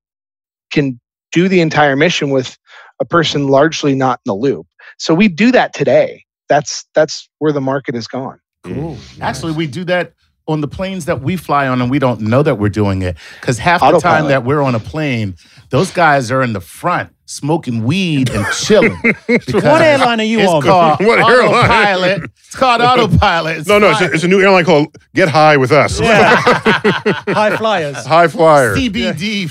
can 0.71 0.99
do 1.31 1.47
the 1.47 1.61
entire 1.61 1.95
mission 1.95 2.31
with 2.31 2.57
a 2.99 3.05
person 3.05 3.47
largely 3.47 3.93
not 3.93 4.19
in 4.25 4.31
the 4.31 4.35
loop. 4.35 4.65
So 4.97 5.13
we 5.13 5.27
do 5.27 5.51
that 5.51 5.73
today. 5.73 6.23
That's 6.49 6.85
that's 6.95 7.29
where 7.39 7.51
the 7.51 7.61
market 7.61 7.95
has 7.95 8.07
gone. 8.07 8.39
Cool. 8.65 8.97
Actually, 9.21 9.53
we 9.53 9.67
do 9.67 9.83
that 9.85 10.13
on 10.47 10.61
the 10.61 10.67
planes 10.67 11.05
that 11.05 11.21
we 11.21 11.37
fly 11.37 11.67
on, 11.67 11.81
and 11.81 11.89
we 11.89 11.97
don't 11.99 12.21
know 12.21 12.43
that 12.43 12.55
we're 12.55 12.69
doing 12.69 13.01
it 13.01 13.17
because 13.39 13.57
half 13.57 13.81
the 13.81 13.87
Autopilot. 13.87 14.03
time 14.21 14.27
that 14.27 14.43
we're 14.43 14.61
on 14.61 14.75
a 14.75 14.79
plane, 14.79 15.35
those 15.69 15.91
guys 15.91 16.31
are 16.31 16.43
in 16.43 16.53
the 16.53 16.61
front 16.61 17.11
smoking 17.27 17.83
weed 17.83 18.29
and 18.29 18.45
chilling. 18.53 18.95
What 19.27 19.81
airline 19.81 20.19
are 20.19 20.23
you 20.23 20.39
it's 20.39 20.51
on? 20.51 20.61
Called 20.61 20.99
What 21.05 21.17
airline? 21.19 21.53
autopilot. 21.55 22.23
It's 22.23 22.55
called 22.55 22.81
autopilot. 22.99 23.57
It's 23.57 23.67
No, 23.67 23.79
no, 23.79 23.89
it's 23.89 24.01
a, 24.01 24.11
it's 24.11 24.23
a 24.23 24.27
new 24.27 24.39
airline 24.41 24.65
called 24.65 24.95
Get 25.15 25.29
High 25.29 25.57
with 25.57 25.71
Us. 25.71 25.99
High 25.99 27.57
flyers. 27.57 28.05
High 28.05 28.27
Flyer. 28.27 28.75
CBD 28.75 29.43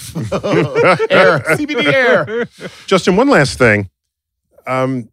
air. 1.10 1.40
CBD 1.56 1.84
air. 1.92 2.46
Justin, 2.86 3.16
one 3.16 3.28
last 3.28 3.58
thing. 3.58 3.90
Um, 4.66 5.08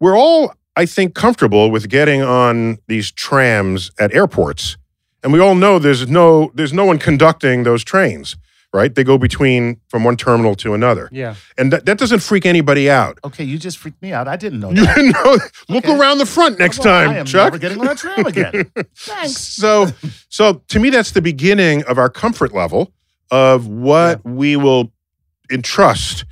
we're 0.00 0.16
all, 0.16 0.54
I 0.76 0.86
think, 0.86 1.14
comfortable 1.14 1.70
with 1.70 1.88
getting 1.88 2.22
on 2.22 2.78
these 2.88 3.10
trams 3.12 3.90
at 3.98 4.12
airports, 4.14 4.76
and 5.22 5.32
we 5.32 5.38
all 5.40 5.54
know 5.54 5.78
there's 5.78 6.08
no 6.08 6.50
there's 6.54 6.72
no 6.72 6.84
one 6.84 6.98
conducting 6.98 7.62
those 7.62 7.84
trains, 7.84 8.36
right? 8.72 8.92
They 8.94 9.04
go 9.04 9.16
between 9.16 9.80
from 9.88 10.02
one 10.02 10.16
terminal 10.16 10.56
to 10.56 10.74
another, 10.74 11.08
Yeah. 11.12 11.36
and 11.56 11.72
that, 11.72 11.86
that 11.86 11.96
doesn't 11.98 12.20
freak 12.20 12.44
anybody 12.44 12.90
out. 12.90 13.18
Okay, 13.24 13.44
you 13.44 13.56
just 13.56 13.78
freaked 13.78 14.02
me 14.02 14.12
out. 14.12 14.26
I 14.26 14.34
didn't 14.36 14.58
know 14.60 14.70
You 14.70 14.84
that. 14.84 14.98
know, 15.68 15.74
look 15.74 15.84
Okay. 15.84 15.96
around 15.96 16.18
the 16.18 16.26
front 16.26 16.58
next 16.58 16.80
Well, 16.84 16.92
I 16.92 17.04
time, 17.06 17.16
am 17.18 17.26
Chuck. 17.26 17.52
never 17.52 17.58
getting 17.58 17.80
on 17.80 17.88
a 17.88 17.94
tram 17.94 18.26
again. 18.26 18.70
Thanks. 18.96 19.36
So, 19.38 19.86
so 20.28 20.60
to 20.68 20.78
me, 20.80 20.90
that's 20.90 21.12
the 21.12 21.22
beginning 21.22 21.84
of 21.84 21.98
our 21.98 22.08
comfort 22.10 22.52
level 22.52 22.92
of 23.30 23.68
what 23.68 24.24
we 24.24 24.56
will 24.56 24.90
entrust 25.52 26.24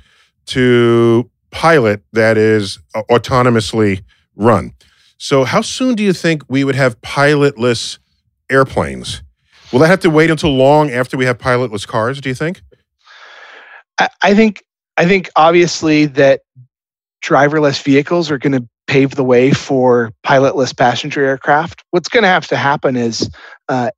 to 0.47 1.29
pilot 1.51 2.01
that 2.11 2.37
is 2.37 2.79
uh, 2.95 3.03
autonomously 3.09 4.03
run. 4.35 4.73
So, 5.17 5.43
how 5.43 5.61
soon 5.61 5.95
do 5.95 6.03
you 6.03 6.13
think 6.13 6.43
we 6.47 6.63
would 6.63 6.75
have 6.75 6.99
pilotless 7.01 7.99
airplanes? 8.49 9.23
Will 9.71 9.79
that 9.79 9.87
have 9.87 10.01
to 10.01 10.09
wait 10.09 10.29
until 10.29 10.51
long 10.51 10.91
after 10.91 11.17
we 11.17 11.25
have 11.25 11.37
pilotless 11.37 11.87
cars? 11.87 12.21
Do 12.21 12.29
you 12.29 12.35
think? 12.35 12.61
I, 13.99 14.09
I 14.21 14.33
think 14.35 14.63
I 14.97 15.05
think 15.05 15.29
obviously 15.35 16.05
that 16.07 16.41
driverless 17.23 17.81
vehicles 17.83 18.29
are 18.29 18.37
going 18.37 18.53
to 18.53 18.67
pave 18.87 19.15
the 19.15 19.23
way 19.23 19.51
for 19.51 20.11
pilotless 20.25 20.75
passenger 20.75 21.23
aircraft. 21.23 21.83
What's 21.91 22.09
going 22.09 22.23
to 22.23 22.29
have 22.29 22.47
to 22.47 22.57
happen 22.57 22.95
is 22.95 23.29
uh, 23.69 23.91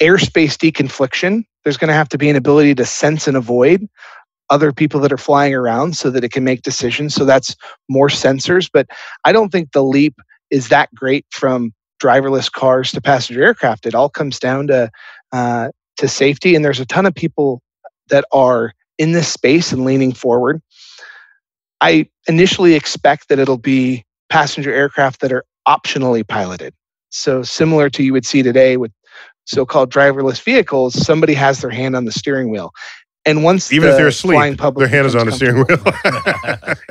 airspace 0.00 0.56
deconfliction. 0.56 1.44
There's 1.64 1.76
going 1.76 1.88
to 1.88 1.94
have 1.94 2.08
to 2.10 2.18
be 2.18 2.28
an 2.28 2.36
ability 2.36 2.74
to 2.76 2.84
sense 2.84 3.26
and 3.26 3.36
avoid 3.36 3.88
other 4.50 4.72
people 4.72 5.00
that 5.00 5.12
are 5.12 5.18
flying 5.18 5.54
around 5.54 5.96
so 5.96 6.10
that 6.10 6.24
it 6.24 6.32
can 6.32 6.44
make 6.44 6.62
decisions. 6.62 7.14
So 7.14 7.24
that's 7.24 7.54
more 7.88 8.08
sensors. 8.08 8.70
But 8.72 8.86
I 9.24 9.32
don't 9.32 9.50
think 9.50 9.72
the 9.72 9.84
leap 9.84 10.14
is 10.50 10.68
that 10.68 10.94
great 10.94 11.26
from 11.30 11.72
driverless 12.00 12.50
cars 12.50 12.92
to 12.92 13.00
passenger 13.00 13.42
aircraft. 13.42 13.86
It 13.86 13.94
all 13.94 14.08
comes 14.08 14.38
down 14.38 14.68
to 14.68 14.90
uh, 15.32 15.70
to 15.96 16.08
safety, 16.08 16.54
and 16.54 16.64
there's 16.64 16.80
a 16.80 16.86
ton 16.86 17.06
of 17.06 17.14
people 17.14 17.60
that 18.08 18.24
are 18.32 18.72
in 18.98 19.12
this 19.12 19.28
space 19.28 19.72
and 19.72 19.84
leaning 19.84 20.12
forward. 20.12 20.62
I 21.80 22.08
initially 22.26 22.74
expect 22.74 23.28
that 23.28 23.38
it'll 23.38 23.58
be 23.58 24.04
passenger 24.30 24.72
aircraft 24.72 25.20
that 25.20 25.32
are 25.32 25.44
optionally 25.66 26.26
piloted. 26.26 26.74
So 27.10 27.42
similar 27.42 27.88
to 27.90 28.02
you 28.02 28.12
would 28.12 28.26
see 28.26 28.42
today 28.42 28.76
with 28.76 28.92
so-called 29.44 29.92
driverless 29.92 30.42
vehicles, 30.42 30.94
somebody 30.94 31.34
has 31.34 31.60
their 31.60 31.70
hand 31.70 31.96
on 31.96 32.04
the 32.04 32.12
steering 32.12 32.50
wheel. 32.50 32.72
And 33.28 33.44
once 33.44 33.70
Even 33.72 33.90
if 33.90 33.96
they're 33.96 34.08
asleep, 34.08 34.36
flying 34.36 34.56
public 34.56 34.88
their 34.88 34.96
hand 34.96 35.06
is 35.06 35.14
on 35.14 35.26
the 35.26 35.32
steering 35.32 35.56
wheel. 35.56 35.78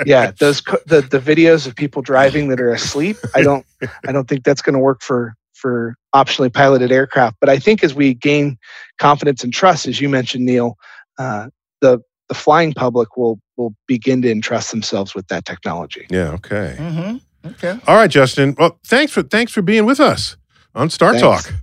yeah, 0.06 0.32
those 0.40 0.62
the 0.86 1.02
the 1.02 1.20
videos 1.20 1.66
of 1.66 1.76
people 1.76 2.04
driving 2.04 2.50
that 2.50 2.60
are 2.60 2.72
asleep. 2.72 3.18
I 3.34 3.42
don't 3.42 3.66
I 4.08 4.12
don't 4.12 4.28
think 4.28 4.44
that's 4.44 4.62
going 4.62 4.76
to 4.76 4.80
work 4.80 5.02
for 5.02 5.36
for 5.54 5.96
optionally 6.14 6.54
piloted 6.54 6.92
aircraft. 6.92 7.38
But 7.40 7.50
I 7.50 7.58
think 7.58 7.84
as 7.84 7.96
we 7.96 8.14
gain 8.14 8.58
confidence 9.00 9.44
and 9.44 9.52
trust, 9.52 9.88
as 9.88 10.00
you 10.00 10.10
mentioned, 10.10 10.46
Neil, 10.46 10.78
uh, 11.18 11.50
the 11.82 12.00
the 12.30 12.36
flying 12.36 12.74
public 12.74 13.18
will 13.18 13.40
will 13.56 13.74
begin 13.88 14.22
to 14.22 14.32
entrust 14.32 14.70
themselves 14.70 15.16
with 15.16 15.28
that 15.30 15.46
technology. 15.46 16.06
yeah. 16.12 16.32
Okay. 16.34 16.76
Mm-hmm. 16.78 17.18
Okay. 17.48 17.80
All 17.88 17.96
right, 17.96 18.12
Justin. 18.12 18.56
Well, 18.60 18.80
thanks 18.86 19.12
for 19.12 19.24
thanks 19.24 19.52
for 19.52 19.64
being 19.64 19.86
with 19.86 20.00
us 20.00 20.38
on 20.76 20.92
Star 20.92 21.18
Thanks. 21.18 21.46
Talk. 21.46 21.54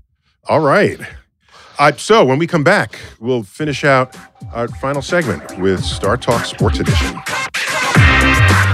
All 0.48 0.60
right. 0.60 0.98
Uh, 1.78 1.92
so 1.96 2.24
when 2.24 2.38
we 2.38 2.46
come 2.46 2.64
back, 2.64 2.98
we'll 3.18 3.42
finish 3.42 3.84
out 3.84 4.16
our 4.52 4.68
final 4.68 5.02
segment 5.02 5.58
with 5.58 5.80
StarTalk 5.80 6.44
Sports 6.44 6.78
Edition. 6.80 8.73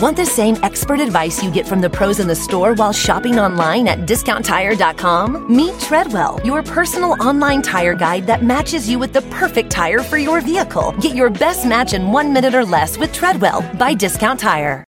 Want 0.00 0.16
the 0.16 0.24
same 0.24 0.56
expert 0.62 1.00
advice 1.00 1.42
you 1.42 1.50
get 1.50 1.66
from 1.66 1.80
the 1.80 1.90
pros 1.90 2.20
in 2.20 2.28
the 2.28 2.34
store 2.34 2.74
while 2.74 2.92
shopping 2.92 3.38
online 3.38 3.88
at 3.88 4.00
discounttire.com? 4.00 5.54
Meet 5.54 5.78
Treadwell, 5.80 6.40
your 6.44 6.62
personal 6.62 7.20
online 7.22 7.60
tire 7.60 7.94
guide 7.94 8.26
that 8.26 8.42
matches 8.42 8.88
you 8.88 8.98
with 8.98 9.12
the 9.12 9.20
perfect 9.22 9.70
tire 9.70 9.98
for 9.98 10.16
your 10.16 10.40
vehicle. 10.40 10.92
Get 11.00 11.16
your 11.16 11.28
best 11.28 11.66
match 11.66 11.92
in 11.92 12.12
one 12.12 12.32
minute 12.32 12.54
or 12.54 12.64
less 12.64 12.96
with 12.96 13.12
Treadwell 13.12 13.62
by 13.78 13.92
Discount 13.92 14.40
Tire. 14.40 14.84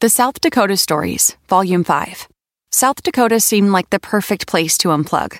The 0.00 0.10
South 0.10 0.40
Dakota 0.40 0.76
Stories, 0.76 1.36
Volume 1.48 1.84
5. 1.84 2.28
South 2.72 3.02
Dakota 3.02 3.40
seemed 3.40 3.70
like 3.70 3.88
the 3.90 4.00
perfect 4.00 4.46
place 4.46 4.76
to 4.78 4.88
unplug. 4.88 5.38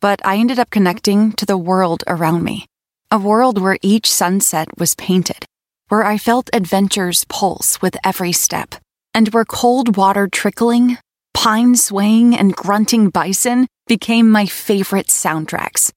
But 0.00 0.20
I 0.22 0.36
ended 0.36 0.58
up 0.58 0.70
connecting 0.70 1.32
to 1.32 1.46
the 1.46 1.56
world 1.56 2.04
around 2.06 2.42
me. 2.42 2.66
A 3.10 3.18
world 3.18 3.58
where 3.58 3.78
each 3.80 4.10
sunset 4.12 4.68
was 4.76 4.94
painted 4.94 5.46
where 5.88 6.04
I 6.04 6.18
felt 6.18 6.50
adventure's 6.52 7.24
pulse 7.24 7.80
with 7.80 7.96
every 8.04 8.32
step, 8.32 8.74
and 9.14 9.28
where 9.28 9.44
cold 9.44 9.96
water 9.96 10.26
trickling, 10.26 10.98
pine 11.32 11.76
swaying, 11.76 12.36
and 12.36 12.56
grunting 12.56 13.10
bison 13.10 13.68
became 13.86 14.28
my 14.28 14.46
favorite 14.46 15.06
soundtracks. 15.06 15.92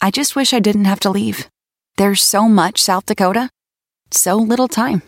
I 0.00 0.10
just 0.10 0.36
wish 0.36 0.52
I 0.52 0.60
didn't 0.60 0.84
have 0.84 1.00
to 1.00 1.10
leave. 1.10 1.48
There's 1.96 2.22
so 2.22 2.48
much 2.48 2.80
South 2.80 3.06
Dakota, 3.06 3.50
so 4.12 4.36
little 4.36 4.68
time. 4.68 5.02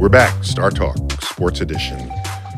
We're 0.00 0.08
back. 0.08 0.34
StarTalk, 0.42 1.22
Sports 1.22 1.60
Edition. 1.60 2.10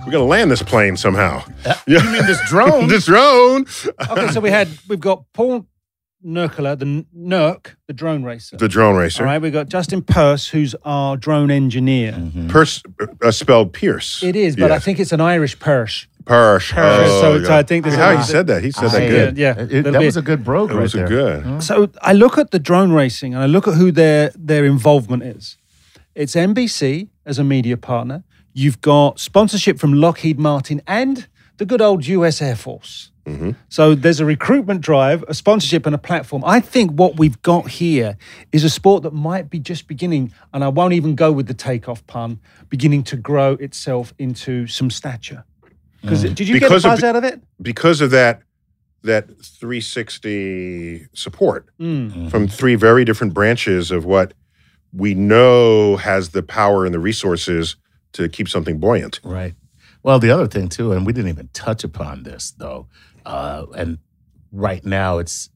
We're 0.05 0.13
gonna 0.13 0.25
land 0.25 0.51
this 0.51 0.63
plane 0.63 0.97
somehow. 0.97 1.45
Uh, 1.65 1.75
you 1.87 1.99
mean 2.01 2.27
this 2.27 2.41
drone? 2.49 2.89
this 2.89 3.07
drone. 3.07 3.67
Okay, 4.11 4.29
so 4.29 4.41
we 4.41 4.51
had 4.51 4.69
we've 4.89 5.01
got 5.01 5.25
Paul 5.33 5.67
Nurkkala, 6.25 6.79
the 6.79 6.87
N- 6.87 7.07
Nurk, 7.17 7.75
the 7.87 7.93
drone 7.93 8.23
racer. 8.25 8.57
the 8.57 8.69
drone 8.69 8.97
racer. 8.97 9.23
All 9.23 9.29
right, 9.29 9.41
we've 9.41 9.53
got 9.53 9.69
Justin 9.69 10.03
Purse, 10.03 10.49
who's 10.49 10.75
our 10.85 11.17
drone 11.17 11.51
engineer. 11.51 12.13
Mm-hmm. 12.13 12.49
Pers- 12.49 12.83
uh, 13.01 13.07
uh, 13.23 13.31
spelled 13.31 13.73
Pierce. 13.73 14.23
It 14.23 14.35
is, 14.37 14.57
but 14.57 14.71
I 14.73 14.79
think 14.79 14.99
it's 15.01 15.13
an 15.13 15.21
Irish 15.21 15.59
Purse. 15.59 16.07
Persh. 16.25 16.73
Purse, 16.73 17.09
Oh, 17.11 17.21
so, 17.41 17.45
so. 17.45 17.55
I 17.55 17.63
think 17.65 17.85
this 17.85 17.97
How 17.97 18.11
is 18.13 18.27
he 18.27 18.33
said 18.33 18.47
that? 18.47 18.63
He 18.63 18.71
said 18.71 18.91
that 18.93 19.09
good. 19.09 19.29
Uh, 19.31 19.41
yeah, 19.41 19.53
It- 19.59 19.71
little 19.73 19.93
that 19.93 19.99
bit. 19.99 20.07
was 20.07 20.17
a 20.17 20.23
good 20.23 20.45
brogue 20.45 20.71
It 20.71 20.75
right 20.75 20.83
was 20.83 20.95
a 20.95 20.99
there. 20.99 21.09
good. 21.09 21.63
So 21.63 21.91
I 22.01 22.13
look 22.13 22.39
at 22.39 22.51
the 22.53 22.61
drone 22.61 22.93
racing 22.93 23.35
and 23.35 23.43
I 23.43 23.47
look 23.47 23.67
at 23.67 23.75
who 23.75 23.91
their 23.91 24.31
their 24.37 24.65
involvement 24.65 25.23
is. 25.25 25.57
It's 26.15 26.35
NBC 26.37 27.09
as 27.27 27.39
a 27.41 27.45
media 27.45 27.77
partner. 27.77 28.23
You've 28.53 28.81
got 28.81 29.19
sponsorship 29.19 29.79
from 29.79 29.95
Lockheed 29.95 30.39
Martin 30.39 30.83
and 30.87 31.27
the 31.59 31.65
good 31.65 31.81
old 31.81 32.07
US 32.07 32.43
Air 32.43 32.57
Force. 32.57 33.09
So 33.69 33.95
there's 33.95 34.19
a 34.19 34.25
recruitment 34.25 34.81
drive, 34.81 35.25
a 35.29 35.35
sponsorship, 35.35 35.87
and 35.87 35.95
a 35.95 35.99
platform. 35.99 36.43
I 36.45 36.59
think 36.59 36.91
what 36.91 37.19
we've 37.21 37.41
got 37.43 37.69
here 37.69 38.17
is 38.51 38.65
a 38.65 38.69
sport 38.71 39.05
that 39.05 39.13
might 39.13 39.49
be 39.49 39.61
just 39.61 39.87
beginning, 39.87 40.33
and 40.53 40.65
I 40.65 40.69
won't 40.69 40.93
even 40.93 41.15
go 41.15 41.31
with 41.31 41.47
the 41.47 41.55
takeoff 41.55 42.05
pun, 42.09 42.41
beginning 42.69 43.05
to 43.05 43.17
grow 43.17 43.53
itself 43.55 44.13
into 44.19 44.67
some 44.67 44.91
stature. 44.91 45.45
Because 46.01 46.23
did 46.25 46.41
you 46.49 46.55
Because 46.55 46.83
get 46.83 46.89
a 46.89 46.91
buzz 46.95 47.01
the- 47.01 47.07
out 47.07 47.17
of 47.17 47.23
it? 47.23 47.41
Because 47.63 48.01
of 48.01 48.11
that, 48.11 48.43
that 49.05 49.29
360 49.45 51.07
support 51.15 51.67
Mm. 51.81 52.29
from 52.29 52.49
three 52.49 52.75
very 52.75 53.05
different 53.05 53.35
branches 53.35 53.93
of 53.93 54.05
what 54.05 54.35
we 54.93 55.15
know 55.15 55.97
has 55.97 56.31
the 56.31 56.43
power 56.43 56.85
and 56.85 56.93
the 56.93 56.99
resources 56.99 57.77
to 58.13 58.29
keep 58.29 58.49
something 58.49 58.79
buoyant. 58.79 59.21
Right. 59.23 59.55
Well, 60.03 60.19
the 60.19 60.31
other 60.31 60.47
thing 60.49 60.69
too, 60.69 60.93
and 60.93 61.07
we 61.07 61.13
didn't 61.13 61.31
even 61.31 61.49
touch 61.53 61.85
upon 61.85 62.25
this 62.25 62.51
though, 62.53 62.87
uh, 63.25 63.67
and 63.77 63.99
right 64.51 64.85
now 64.85 65.19
it's 65.19 65.49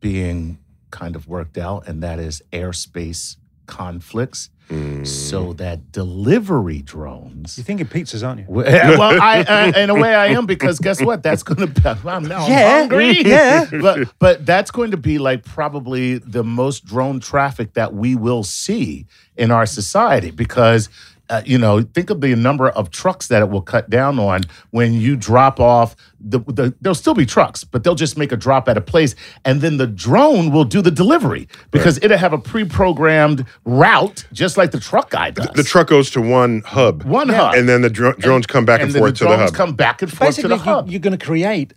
being 0.00 0.58
kind 0.90 1.14
of 1.16 1.28
worked 1.28 1.56
out, 1.56 1.86
and 1.88 2.02
that 2.02 2.18
is 2.18 2.42
airspace 2.52 3.36
conflicts, 3.66 4.50
Mm. 4.68 5.06
so 5.06 5.52
that 5.54 5.92
delivery 5.92 6.80
drones. 6.82 7.58
You 7.58 7.64
think 7.64 7.80
thinking 7.80 8.02
pizzas, 8.04 8.26
aren't 8.26 8.40
you? 8.40 8.46
well, 8.48 9.20
I, 9.20 9.44
I 9.46 9.80
in 9.82 9.90
a 9.90 9.94
way 9.94 10.14
I 10.14 10.28
am 10.28 10.46
because 10.46 10.78
guess 10.78 11.02
what? 11.02 11.22
That's 11.22 11.42
going 11.42 11.60
to 11.72 11.80
be. 11.80 12.08
I'm 12.08 12.22
now 12.24 12.46
Yeah, 12.48 12.78
hungry. 12.78 13.20
yeah. 13.22 13.66
but 13.82 14.08
but 14.18 14.46
that's 14.46 14.70
going 14.70 14.92
to 14.92 14.96
be 14.96 15.18
like 15.18 15.44
probably 15.44 16.18
the 16.18 16.42
most 16.44 16.86
drone 16.86 17.20
traffic 17.20 17.74
that 17.74 17.92
we 17.92 18.14
will 18.14 18.44
see 18.44 19.06
in 19.36 19.50
our 19.50 19.66
society 19.66 20.30
because. 20.30 20.88
Uh, 21.30 21.40
you 21.46 21.56
know, 21.56 21.80
think 21.80 22.10
of 22.10 22.20
the 22.20 22.34
number 22.34 22.68
of 22.70 22.90
trucks 22.90 23.28
that 23.28 23.40
it 23.40 23.48
will 23.48 23.62
cut 23.62 23.88
down 23.88 24.18
on 24.18 24.42
when 24.70 24.92
you 24.92 25.16
drop 25.16 25.58
off. 25.60 25.96
The, 26.20 26.40
the 26.40 26.74
there'll 26.80 26.94
still 26.94 27.14
be 27.14 27.24
trucks, 27.24 27.64
but 27.64 27.84
they'll 27.84 27.94
just 27.94 28.18
make 28.18 28.32
a 28.32 28.36
drop 28.36 28.68
at 28.68 28.76
a 28.76 28.80
place, 28.82 29.14
and 29.44 29.60
then 29.62 29.78
the 29.78 29.86
drone 29.86 30.50
will 30.52 30.64
do 30.64 30.82
the 30.82 30.90
delivery 30.90 31.48
because 31.70 31.98
it'll 32.02 32.18
have 32.18 32.32
a 32.34 32.38
pre-programmed 32.38 33.46
route, 33.64 34.26
just 34.32 34.56
like 34.56 34.72
the 34.72 34.80
truck 34.80 35.10
guy 35.10 35.30
does. 35.30 35.48
The 35.54 35.62
truck 35.62 35.86
goes 35.86 36.10
to 36.10 36.20
one 36.20 36.60
hub. 36.66 37.04
One 37.04 37.28
hub. 37.30 37.54
And 37.54 37.68
then 37.68 37.80
the 37.82 37.90
dro- 37.90 38.12
drones 38.14 38.46
come 38.46 38.64
back 38.64 38.82
and, 38.82 38.90
then 38.90 39.00
forth 39.00 39.14
the 39.14 39.18
to 39.18 39.24
the 39.24 39.36
drones 39.36 39.50
hub. 39.50 39.54
come 39.54 39.74
back 39.74 40.02
and 40.02 40.10
forth 40.10 40.18
to 40.36 40.42
Basically, 40.42 40.48
the 40.50 40.56
you, 40.56 40.60
hub. 40.60 40.90
you're 40.90 41.00
going 41.00 41.16
to 41.16 41.24
create 41.24 41.72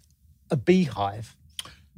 a 0.51 0.57
beehive 0.57 1.35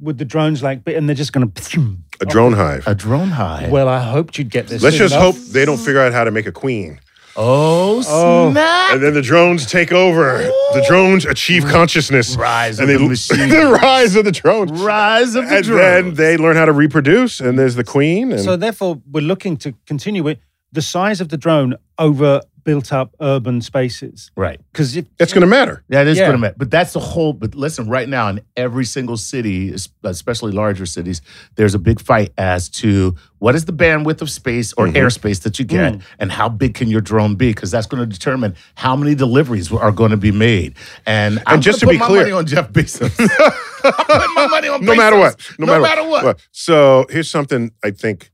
with 0.00 0.18
the 0.18 0.24
drones, 0.24 0.62
like, 0.62 0.82
and 0.86 1.08
they're 1.08 1.16
just 1.16 1.32
going 1.32 1.50
to. 1.50 1.96
a 2.20 2.26
drone 2.26 2.52
hive. 2.52 2.86
a 2.86 2.94
drone 2.94 3.30
hive. 3.30 3.70
Well, 3.70 3.88
I 3.88 4.00
hoped 4.00 4.38
you'd 4.38 4.50
get 4.50 4.68
this. 4.68 4.82
Let's 4.82 4.96
soon 4.96 5.08
just 5.08 5.14
enough. 5.16 5.36
hope 5.36 5.44
they 5.46 5.64
don't 5.64 5.78
figure 5.78 6.00
out 6.00 6.12
how 6.12 6.24
to 6.24 6.30
make 6.30 6.46
a 6.46 6.52
queen. 6.52 7.00
Oh, 7.40 8.02
oh, 8.08 8.50
snap! 8.50 8.94
And 8.94 9.02
then 9.02 9.14
the 9.14 9.22
drones 9.22 9.64
take 9.64 9.92
over. 9.92 10.38
The 10.72 10.84
drones 10.88 11.24
achieve 11.24 11.64
consciousness. 11.66 12.36
Rise 12.36 12.80
and 12.80 12.90
of 12.90 12.98
they, 12.98 13.02
the 13.04 13.08
machine. 13.08 13.48
the 13.48 13.78
rise 13.80 14.16
of 14.16 14.24
the 14.24 14.32
drones. 14.32 14.72
Rise 14.72 15.36
of 15.36 15.48
the 15.48 15.62
drones. 15.62 15.68
and 15.68 15.78
then 15.78 16.14
they 16.14 16.36
learn 16.36 16.56
how 16.56 16.64
to 16.64 16.72
reproduce, 16.72 17.38
and 17.40 17.56
there's 17.56 17.76
the 17.76 17.84
queen. 17.84 18.32
And 18.32 18.40
So 18.40 18.56
therefore, 18.56 19.00
we're 19.08 19.20
looking 19.22 19.56
to 19.58 19.72
continue 19.86 20.24
with 20.24 20.38
the 20.72 20.82
size 20.82 21.20
of 21.20 21.28
the 21.28 21.36
drone 21.36 21.76
over 21.96 22.40
built-up 22.68 23.14
urban 23.22 23.62
spaces 23.62 24.30
right. 24.36 24.60
because 24.70 24.94
if 24.94 25.06
it's 25.18 25.32
going 25.32 25.40
to 25.40 25.46
matter. 25.46 25.82
That 25.88 26.06
is 26.06 26.18
Yeah. 26.18 26.24
going 26.24 26.36
to 26.36 26.38
matter. 26.38 26.54
But 26.58 26.70
that's 26.70 26.92
the 26.92 27.00
whole. 27.00 27.32
But 27.32 27.54
listen, 27.54 27.88
right 27.88 28.06
now 28.06 28.28
in 28.28 28.42
every 28.58 28.84
single 28.84 29.16
city, 29.16 29.72
especially 30.04 30.52
larger 30.52 30.84
cities, 30.84 31.22
there's 31.54 31.74
a 31.74 31.78
big 31.78 31.98
fight 31.98 32.30
as 32.36 32.68
to 32.80 33.16
what 33.38 33.54
is 33.54 33.64
the 33.64 33.72
bandwidth 33.72 34.20
of 34.20 34.28
space 34.28 34.74
or 34.74 34.86
mm-hmm. 34.86 34.96
airspace 34.96 35.40
that 35.44 35.58
you 35.58 35.64
get, 35.64 35.94
mm. 35.94 36.02
and 36.18 36.30
how 36.30 36.50
big 36.50 36.74
can 36.74 36.90
your 36.90 37.00
drone 37.00 37.36
be? 37.36 37.54
Because 37.54 37.70
that's 37.70 37.86
going 37.86 38.02
to 38.02 38.06
determine 38.06 38.54
how 38.74 38.94
many 38.94 39.14
deliveries 39.14 39.72
are 39.72 39.90
going 39.90 40.10
to 40.10 40.18
be 40.18 40.30
made. 40.30 40.74
And, 41.06 41.42
I'm 41.46 41.62
just 41.62 41.80
gonna 41.80 41.94
to 41.94 41.98
be 41.98 42.00
my 42.00 42.06
clear- 42.06 42.20
money 42.20 42.32
on 42.32 42.44
Jeff 42.44 42.70
Bezos. 42.70 43.18
I'm 43.82 43.92
putting 43.94 44.34
my 44.34 44.46
money 44.48 44.68
on 44.68 44.84
No 44.84 44.92
Bezos. 44.92 44.96
matter 44.98 45.18
what. 45.18 45.50
No, 45.58 45.80
matter, 45.80 46.06
what. 46.06 46.22
Well, 46.22 46.34
So 46.52 47.06
here's 47.08 47.30
something 47.30 47.70
I 47.82 47.92
think 47.92 48.30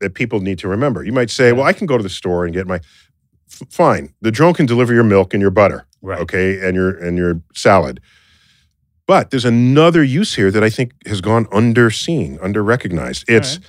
that 0.00 0.14
people 0.14 0.40
need 0.40 0.58
to 0.58 0.68
remember. 0.68 1.02
You 1.04 1.12
might 1.12 1.30
say, 1.30 1.52
well, 1.52 1.64
I 1.64 1.72
can 1.72 1.86
go 1.86 1.96
to 1.96 2.02
the 2.02 2.08
store 2.08 2.44
and 2.44 2.52
get 2.52 2.66
my. 2.66 2.80
Fine. 3.70 4.14
The 4.20 4.30
drone 4.30 4.54
can 4.54 4.66
deliver 4.66 4.92
your 4.94 5.04
milk 5.04 5.34
and 5.34 5.40
your 5.40 5.50
butter. 5.50 5.86
Right. 6.02 6.20
Okay. 6.20 6.66
And 6.66 6.74
your 6.74 6.90
and 6.90 7.16
your 7.16 7.40
salad. 7.54 8.00
But 9.06 9.30
there's 9.30 9.44
another 9.44 10.02
use 10.02 10.34
here 10.34 10.50
that 10.50 10.64
I 10.64 10.70
think 10.70 10.92
has 11.06 11.20
gone 11.20 11.46
underseen, 11.46 12.42
under 12.42 12.62
recognized. 12.62 13.24
It's 13.28 13.60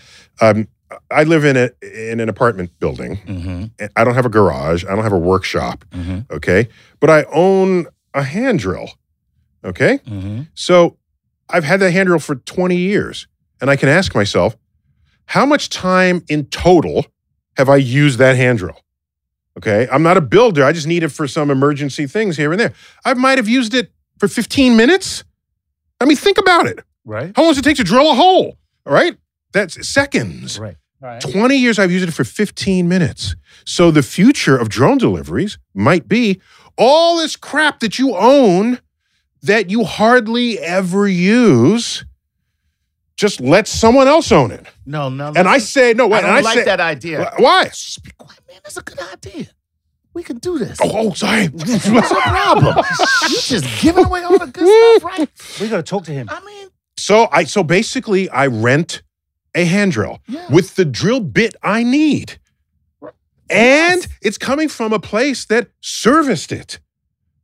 um, 0.41 0.67
I 1.11 1.23
live 1.23 1.45
in 1.45 1.57
a 1.57 1.69
in 1.81 2.19
an 2.19 2.29
apartment 2.29 2.71
building. 2.79 3.17
Mm-hmm. 3.17 3.85
I 3.95 4.03
don't 4.03 4.15
have 4.15 4.25
a 4.25 4.29
garage. 4.29 4.83
I 4.85 4.95
don't 4.95 5.03
have 5.03 5.13
a 5.13 5.19
workshop. 5.19 5.85
Mm-hmm. 5.91 6.33
Okay. 6.33 6.69
But 6.99 7.09
I 7.09 7.23
own 7.31 7.87
a 8.13 8.23
hand 8.23 8.59
drill. 8.59 8.89
Okay. 9.63 9.99
Mm-hmm. 9.99 10.43
So 10.53 10.97
I've 11.49 11.63
had 11.63 11.79
that 11.79 11.91
hand 11.91 12.07
drill 12.07 12.19
for 12.19 12.35
20 12.35 12.75
years. 12.75 13.27
And 13.59 13.69
I 13.69 13.75
can 13.75 13.89
ask 13.89 14.13
myself, 14.13 14.55
how 15.25 15.45
much 15.45 15.69
time 15.69 16.23
in 16.29 16.45
total 16.45 17.05
have 17.57 17.69
I 17.69 17.77
used 17.77 18.19
that 18.19 18.35
hand 18.35 18.59
drill? 18.59 18.79
Okay. 19.57 19.87
I'm 19.91 20.03
not 20.03 20.17
a 20.17 20.21
builder. 20.21 20.63
I 20.63 20.71
just 20.71 20.87
need 20.87 21.03
it 21.03 21.09
for 21.09 21.27
some 21.27 21.49
emergency 21.49 22.07
things 22.07 22.37
here 22.37 22.51
and 22.51 22.59
there. 22.59 22.73
I 23.03 23.13
might 23.15 23.37
have 23.37 23.49
used 23.49 23.73
it 23.73 23.91
for 24.19 24.27
15 24.27 24.77
minutes. 24.77 25.23
I 25.99 26.05
mean, 26.05 26.17
think 26.17 26.37
about 26.37 26.67
it. 26.67 26.79
Right. 27.05 27.31
How 27.35 27.43
long 27.43 27.51
does 27.51 27.57
it 27.57 27.63
take 27.63 27.77
to 27.77 27.83
drill 27.83 28.11
a 28.11 28.15
hole? 28.15 28.57
All 28.85 28.93
right. 28.93 29.17
That's 29.53 29.87
seconds. 29.87 30.59
Right. 30.59 30.75
Right. 30.99 31.21
20 31.21 31.55
years 31.55 31.77
I've 31.77 31.91
used 31.91 32.07
it 32.07 32.11
for 32.11 32.23
15 32.23 32.87
minutes. 32.87 33.35
So 33.65 33.91
the 33.91 34.03
future 34.03 34.57
of 34.57 34.69
drone 34.69 34.97
deliveries 34.97 35.57
might 35.73 36.07
be 36.07 36.41
all 36.77 37.17
this 37.17 37.35
crap 37.35 37.79
that 37.81 37.99
you 37.99 38.15
own 38.15 38.79
that 39.43 39.69
you 39.69 39.83
hardly 39.83 40.59
ever 40.59 41.07
use. 41.07 42.03
Just 43.17 43.41
let 43.41 43.67
someone 43.67 44.07
else 44.07 44.31
own 44.31 44.51
it. 44.51 44.65
No, 44.85 45.09
no. 45.09 45.27
And 45.35 45.47
I 45.47 45.55
listen, 45.55 45.67
say 45.67 45.93
no. 45.93 46.07
Wait, 46.07 46.19
I 46.19 46.21
don't 46.21 46.29
and 46.29 46.37
I 46.37 46.41
like 46.41 46.59
say, 46.59 46.65
that 46.65 46.79
idea. 46.79 47.25
Wh- 47.35 47.39
Why? 47.41 47.67
Shh, 47.69 47.97
be 47.97 48.11
quiet, 48.17 48.39
man. 48.47 48.59
That's 48.63 48.77
a 48.77 48.81
good 48.83 48.99
idea. 49.11 49.47
We 50.13 50.23
can 50.23 50.37
do 50.37 50.57
this. 50.59 50.77
Oh, 50.81 50.91
oh 51.09 51.13
sorry. 51.13 51.47
What's 51.47 51.85
your 51.85 52.01
problem? 52.21 52.77
you 53.29 53.37
just 53.41 53.81
giving 53.81 54.05
away 54.05 54.23
all 54.23 54.37
the 54.37 54.47
good 54.47 54.99
stuff, 54.99 55.03
right? 55.03 55.29
We 55.59 55.67
got 55.67 55.77
to 55.77 55.83
talk 55.83 56.05
to 56.05 56.11
him. 56.11 56.27
I 56.29 56.39
mean, 56.45 56.69
So 56.97 57.27
I 57.31 57.43
so 57.45 57.63
basically 57.63 58.29
I 58.29 58.47
rent 58.47 59.01
a 59.55 59.65
hand 59.65 59.91
drill 59.93 60.19
Yeah. 60.27 60.45
with 60.51 60.75
the 60.75 60.85
drill 60.85 61.19
bit 61.19 61.55
I 61.63 61.83
need. 61.83 62.39
And 63.49 64.05
it's 64.21 64.37
coming 64.37 64.69
from 64.69 64.91
a 64.93 64.99
place 64.99 65.45
that 65.45 65.69
serviced 65.81 66.51
it. 66.51 66.79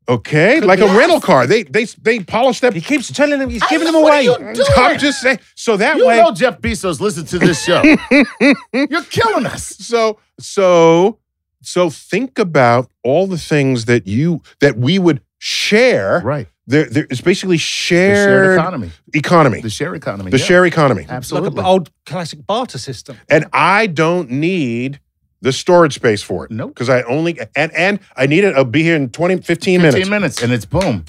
Okay? 0.10 0.60
like 0.62 0.80
a 0.80 0.86
Yes. 0.86 0.98
rental 0.98 1.22
car. 1.22 1.48
They 1.48 1.64
they 1.64 1.86
they 2.02 2.20
polished 2.20 2.62
that 2.62 2.74
He 2.74 2.82
keeps 2.82 3.12
telling 3.12 3.40
them, 3.40 3.50
he's 3.50 3.62
I 3.64 3.70
giving 3.70 3.86
know, 3.88 3.94
them 3.94 4.02
what 4.04 4.10
away. 4.14 4.28
are 4.28 4.40
you 4.50 4.54
doing? 4.56 4.68
I'm 4.78 5.00
just 5.00 5.22
saying. 5.22 5.40
So 5.56 5.78
that 5.78 5.98
you 5.98 6.08
way 6.08 6.18
know 6.22 6.32
Jeff 6.32 6.60
Bezos 6.60 7.00
listen 7.00 7.26
to 7.26 7.40
this 7.40 7.64
show. 7.64 7.82
You're 8.74 9.04
killing 9.10 9.46
us. 9.46 9.64
so 9.66 10.20
so 10.40 11.20
so 11.62 11.90
think 11.90 12.38
about 12.40 12.90
all 13.04 13.28
the 13.28 13.38
things 13.38 13.86
that 13.86 14.08
you 14.08 14.42
that 14.60 14.78
we 14.78 15.00
would 15.00 15.22
share. 15.40 16.22
Right. 16.24 16.48
There, 16.66 16.86
there 16.86 17.06
it's 17.10 17.20
basically 17.22 17.56
The 17.58 17.60
shared, 17.60 18.16
shared 18.28 18.60
economy. 18.60 18.92
economy. 19.14 19.62
The 19.62 19.70
share 19.70 19.96
economy. 19.96 20.32
the 20.32 20.38
yeah. 20.38 20.46
share 20.46 20.66
economy. 20.66 21.06
Absolutely. 21.10 21.50
Like 21.50 21.58
Absolutely. 21.58 21.60
an 21.60 21.66
old 21.66 21.92
classic 22.06 22.48
barter 22.48 22.78
system. 22.78 23.18
and 23.30 23.46
I 23.52 23.88
don't 23.88 24.30
need 24.32 25.00
the 25.44 25.52
storage 25.54 25.94
space 25.94 26.24
for 26.24 26.46
it. 26.46 26.52
Nope. 26.52 26.70
Because 26.74 26.90
I 26.90 27.04
only 27.04 27.38
and 27.56 27.72
and 27.76 28.00
I 28.18 28.26
need 28.26 28.44
it. 28.44 28.56
I'll 28.56 28.64
be 28.66 28.82
here 28.82 28.96
in 28.96 29.10
20, 29.10 29.36
15, 29.42 29.46
15 29.48 29.82
minutes. 29.82 30.10
minutes. 30.10 30.42
and 30.42 30.52
it's 30.52 30.66
boom. 30.66 31.06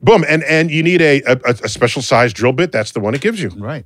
Boom. 0.00 0.24
And 0.28 0.42
and 0.44 0.70
you 0.70 0.82
need 0.82 1.02
a, 1.02 1.20
a 1.22 1.38
a 1.64 1.68
special 1.68 2.00
size 2.00 2.32
drill 2.32 2.52
bit. 2.52 2.72
That's 2.72 2.92
the 2.92 3.00
one 3.00 3.14
it 3.14 3.20
gives 3.20 3.42
you. 3.42 3.50
Right. 3.50 3.84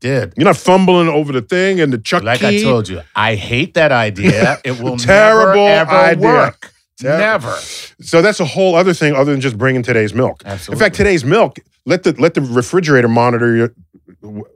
Did. 0.00 0.34
You're 0.36 0.44
not 0.44 0.56
fumbling 0.56 1.08
over 1.08 1.32
the 1.32 1.40
thing 1.42 1.80
and 1.80 1.92
the 1.92 1.98
chuck 1.98 2.22
Like 2.24 2.40
key. 2.40 2.60
I 2.60 2.62
told 2.62 2.88
you, 2.88 3.00
I 3.14 3.36
hate 3.36 3.74
that 3.74 3.92
idea. 3.92 4.58
It 4.64 4.80
will 4.80 4.96
Terrible 4.98 5.64
never, 5.66 5.90
ever 5.92 6.10
idea. 6.10 6.26
work. 6.28 6.72
Ter- 7.00 7.18
Never. 7.18 7.52
So 8.00 8.22
that's 8.22 8.38
a 8.40 8.44
whole 8.44 8.74
other 8.76 8.94
thing 8.94 9.14
other 9.14 9.32
than 9.32 9.40
just 9.40 9.58
bringing 9.58 9.82
today's 9.82 10.14
milk. 10.14 10.42
Absolutely. 10.44 10.74
In 10.74 10.78
fact, 10.86 10.94
today's 10.96 11.24
milk, 11.24 11.58
let 11.86 12.02
the 12.04 12.12
let 12.20 12.34
the 12.34 12.40
refrigerator 12.40 13.08
monitor 13.08 13.56
your, 13.56 13.74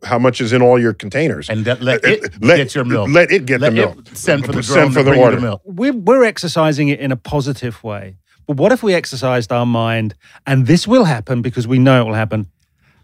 how 0.05 0.19
much 0.19 0.41
is 0.41 0.53
in 0.53 0.63
all 0.63 0.79
your 0.79 0.93
containers. 0.95 1.49
And 1.51 1.65
that, 1.65 1.83
let 1.83 2.05
Uh, 2.05 2.09
it 2.11 2.43
let, 2.43 2.57
get 2.57 2.75
your 2.75 2.85
milk. 2.85 3.09
Let 3.11 3.31
it 3.31 3.47
get 3.47 3.61
Let 3.61 3.71
the 3.71 3.77
milk. 3.77 3.99
it 3.99 4.17
send 4.17 4.45
for 4.47 4.53
the 4.53 4.63
Send 4.63 4.93
for 4.95 5.03
the 5.03 5.11
bring 5.11 5.21
you 5.21 5.25
order. 5.25 5.37
the 5.37 5.43
milk. 5.43 5.63
We're, 5.65 5.93
we're 5.93 6.25
exercising 6.25 6.89
it 6.89 7.01
in 7.01 7.13
a 7.13 7.17
positive 7.17 7.83
way. 7.85 8.17
But 8.47 8.57
what 8.57 8.73
if 8.73 8.83
we 8.83 8.95
exercised 8.95 9.53
our 9.53 9.67
mind, 9.67 10.15
and 10.47 10.67
this 10.67 10.89
will 10.89 11.05
happen 11.05 11.43
because 11.43 11.69
we 11.69 11.79
know 11.79 12.01
it 12.01 12.05
will 12.07 12.15
happen? 12.15 12.47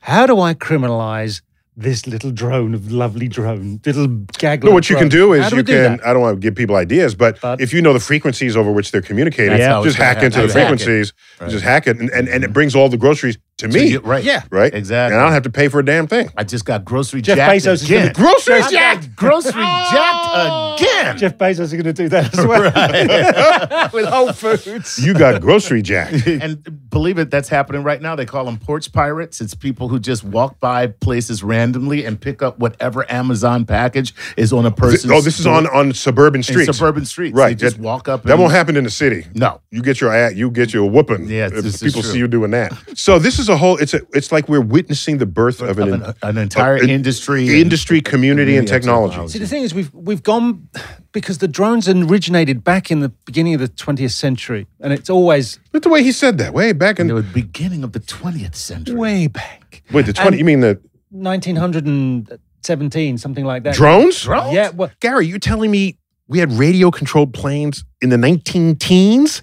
How 0.01 0.27
do 0.27 0.41
I 0.41 0.55
criminalize 0.55 1.43
this 1.77 2.07
little 2.07 2.31
drone 2.31 2.73
of 2.73 2.93
lovely 2.93 3.29
drone, 3.29 3.81
little 3.85 4.07
gag? 4.39 4.65
No, 4.65 4.71
what 4.71 4.89
you 4.89 4.97
can 4.97 5.09
do 5.09 5.33
is 5.35 5.49
do 5.51 5.57
you 5.57 5.61
we 5.61 5.63
do 5.65 5.73
can. 5.73 5.97
that? 5.97 6.07
I 6.07 6.13
don't 6.13 6.23
want 6.23 6.37
to 6.37 6.41
give 6.41 6.55
people 6.55 6.77
ideas, 6.77 7.15
but, 7.15 7.41
But- 7.43 7.61
if 7.61 7.73
you 7.75 7.83
know 7.83 7.93
the 7.93 8.01
frequencies 8.01 8.57
over 8.57 8.71
which 8.73 8.91
they're 8.91 9.03
communicating, 9.03 9.59
That's 9.59 9.67
how 9.67 9.83
just 9.85 9.97
hack 9.99 10.23
into 10.23 10.37
happen. 10.39 10.47
the 10.49 10.53
frequencies, 10.53 11.13
Right. 11.41 11.51
just 11.51 11.65
hack 11.65 11.87
it, 11.87 11.99
and, 11.99 12.11
and, 12.11 12.29
and 12.29 12.45
it 12.45 12.53
brings 12.53 12.75
all 12.75 12.89
the 12.89 12.97
groceries 12.97 13.37
to 13.59 13.71
So 13.71 13.79
me, 13.79 13.87
you- 13.93 14.01
right. 14.01 14.25
Yeah. 14.25 14.43
right? 14.51 14.75
Exactly. 14.75 15.15
And 15.15 15.21
I 15.21 15.25
don't 15.27 15.33
have 15.33 15.45
to 15.45 15.51
pay 15.51 15.69
for 15.69 15.79
a 15.79 15.85
damn 15.85 16.07
thing. 16.07 16.29
I 16.37 16.43
just 16.45 16.65
got 16.65 16.85
grocery 16.85 17.23
Jeff 17.23 17.37
jacked 17.37 17.53
Bezos 17.65 17.85
again. 17.85 18.13
gonna- 18.13 18.29
Grocery 18.29 18.55
I 18.55 18.71
got 18.73 19.17
grocery 19.17 19.53
jacked 19.93 20.81
again. 20.81 21.19
Jeff 21.19 21.39
Bezos 21.39 21.61
is 21.61 21.73
going 21.73 21.85
to 21.85 21.93
do 21.93 22.09
that 22.09 22.37
as 22.37 22.45
well 22.47 23.91
with 23.93 24.07
Whole 24.07 24.33
Foods. 24.33 24.99
You 25.05 25.15
got 25.15 25.41
grocery 25.41 25.83
jack. 25.83 26.13
and 26.27 26.91
believe 26.91 27.19
it, 27.19 27.31
that's 27.31 27.49
happening 27.49 27.83
right 27.85 28.01
now. 28.03 28.17
They 28.17 28.27
call 28.27 28.45
them 28.45 28.59
porch 28.59 28.93
pirates. 28.93 29.41
It's 29.41 29.55
people 29.55 29.89
who 29.89 29.99
just 30.01 30.25
walk 30.25 30.59
by 30.59 30.89
places 30.89 31.43
randomly 31.45 32.05
and 32.05 32.21
pick 32.21 32.43
up 32.43 32.59
whatever 32.59 33.11
Amazon 33.11 33.65
package 33.67 34.15
is 34.37 34.53
on 34.53 34.67
a 34.67 34.71
person's. 34.73 35.13
oh, 35.13 35.21
this 35.21 35.39
is 35.39 35.47
on 35.47 35.67
on 35.69 35.93
suburban 35.93 36.41
in 36.41 36.43
streets, 36.43 36.77
suburban 36.77 37.05
streets. 37.05 37.37
right? 37.37 37.57
They 37.57 37.67
just 37.67 37.77
that, 37.77 37.83
walk 37.83 38.09
up. 38.09 38.25
That 38.25 38.39
won't 38.39 38.53
happen 38.53 38.77
in 38.77 38.85
the 38.85 38.91
city. 38.91 39.27
No. 39.35 39.61
You 39.71 39.83
get 39.83 40.01
your 40.01 40.13
ad, 40.13 40.37
you 40.37 40.51
get 40.51 40.73
your 40.73 40.89
whooping. 40.91 41.29
Yeah, 41.29 41.47
if 41.47 41.53
this 41.63 41.67
is 41.77 41.83
people 41.83 42.03
true. 42.03 42.11
see 42.13 42.19
you 42.19 42.27
doing 42.29 42.51
that. 42.53 42.73
So 42.97 43.19
this 43.19 43.39
is 43.39 43.44
a 43.49 43.57
whole. 43.57 43.77
It's 43.79 43.95
a. 43.95 44.01
It's 44.13 44.31
like 44.33 44.49
we're 44.49 44.61
witnessing 44.61 45.19
the 45.19 45.27
birth 45.27 45.61
of 45.61 45.79
an, 45.79 45.93
Of 45.93 46.03
an, 46.03 46.15
an 46.23 46.39
entire 46.39 46.77
an 46.77 46.91
industry. 46.91 47.47
and- 47.49 47.57
industry, 47.57 48.01
community, 48.01 48.57
and 48.57 48.67
Yeah, 48.69 48.75
technology. 48.75 49.29
See, 49.29 49.39
the 49.39 49.47
thing 49.47 49.63
is, 49.63 49.73
we've 49.75 49.93
we've 49.95 50.23
gone 50.23 50.69
because 51.13 51.39
the 51.39 51.49
drones 51.49 51.89
originated 51.89 52.65
back 52.65 52.91
in 52.91 53.01
the 53.01 53.11
beginning 53.27 53.55
of 53.55 53.61
the 53.61 53.69
20th 53.69 54.11
century, 54.13 54.67
and 54.81 54.93
it's 54.93 55.09
always 55.11 55.59
Look 55.73 55.83
the 55.85 55.89
way 55.89 56.03
he 56.03 56.13
said 56.13 56.39
that. 56.39 56.53
Way 56.53 56.73
back 56.73 56.99
in 57.01 57.09
in 57.11 57.17
the 57.17 57.23
beginning 57.23 57.85
of 57.85 57.93
the 57.93 58.01
20th 58.01 58.55
century. 58.55 58.95
way 58.97 59.27
back, 59.29 59.83
wait 59.93 60.07
the 60.07 60.13
twenty. 60.13 60.29
and- 60.31 60.39
you 60.39 60.45
mean 60.45 60.61
the 60.61 60.79
1917, 61.11 63.19
something 63.19 63.45
like 63.45 63.63
that. 63.65 63.75
drones? 63.75 64.23
Drones? 64.23 64.55
Yeah, 64.55 64.71
well, 64.71 64.91
Gary, 65.01 65.27
you're 65.27 65.39
telling 65.39 65.71
me 65.71 65.99
we 66.29 66.39
had 66.39 66.51
radio 66.53 66.91
controlled 66.91 67.35
planes 67.35 67.85
in 68.01 68.09
the 68.11 68.17
19 68.19 68.77
teens? 68.77 69.43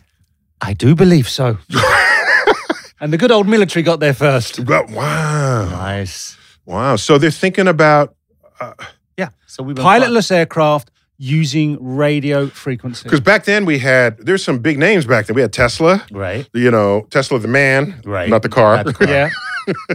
I 0.59 0.73
do 0.73 0.95
believe 0.95 1.29
so. 1.29 1.57
and 3.01 3.11
the 3.11 3.17
good 3.17 3.31
old 3.31 3.47
military 3.47 3.83
got 3.83 3.99
there 3.99 4.13
first. 4.13 4.59
Wow. 4.59 5.65
Nice. 5.69 6.37
Wow. 6.65 6.95
So 6.95 7.17
they're 7.17 7.31
thinking 7.31 7.67
about 7.67 8.15
uh, 8.59 8.73
yeah. 9.17 9.29
So 9.47 9.63
we've 9.63 9.75
been 9.75 9.83
Pilotless 9.85 10.31
aircraft 10.31 10.91
using 11.17 11.77
radio 11.79 12.47
frequency. 12.47 13.03
because 13.03 13.19
back 13.19 13.43
then 13.43 13.65
we 13.65 13.77
had 13.79 14.17
there's 14.25 14.43
some 14.43 14.59
big 14.59 14.77
names 14.79 15.05
back 15.05 15.25
then. 15.27 15.35
We 15.35 15.41
had 15.41 15.53
Tesla, 15.53 16.03
right, 16.11 16.47
you 16.53 16.71
know, 16.71 17.05
Tesla 17.11 17.37
the 17.39 17.47
man, 17.47 18.01
Right. 18.05 18.29
not 18.29 18.41
the 18.41 18.49
car. 18.49 18.77
Not 18.77 18.85
the 18.85 18.93
car. 18.93 19.07
Yeah. 19.09 19.29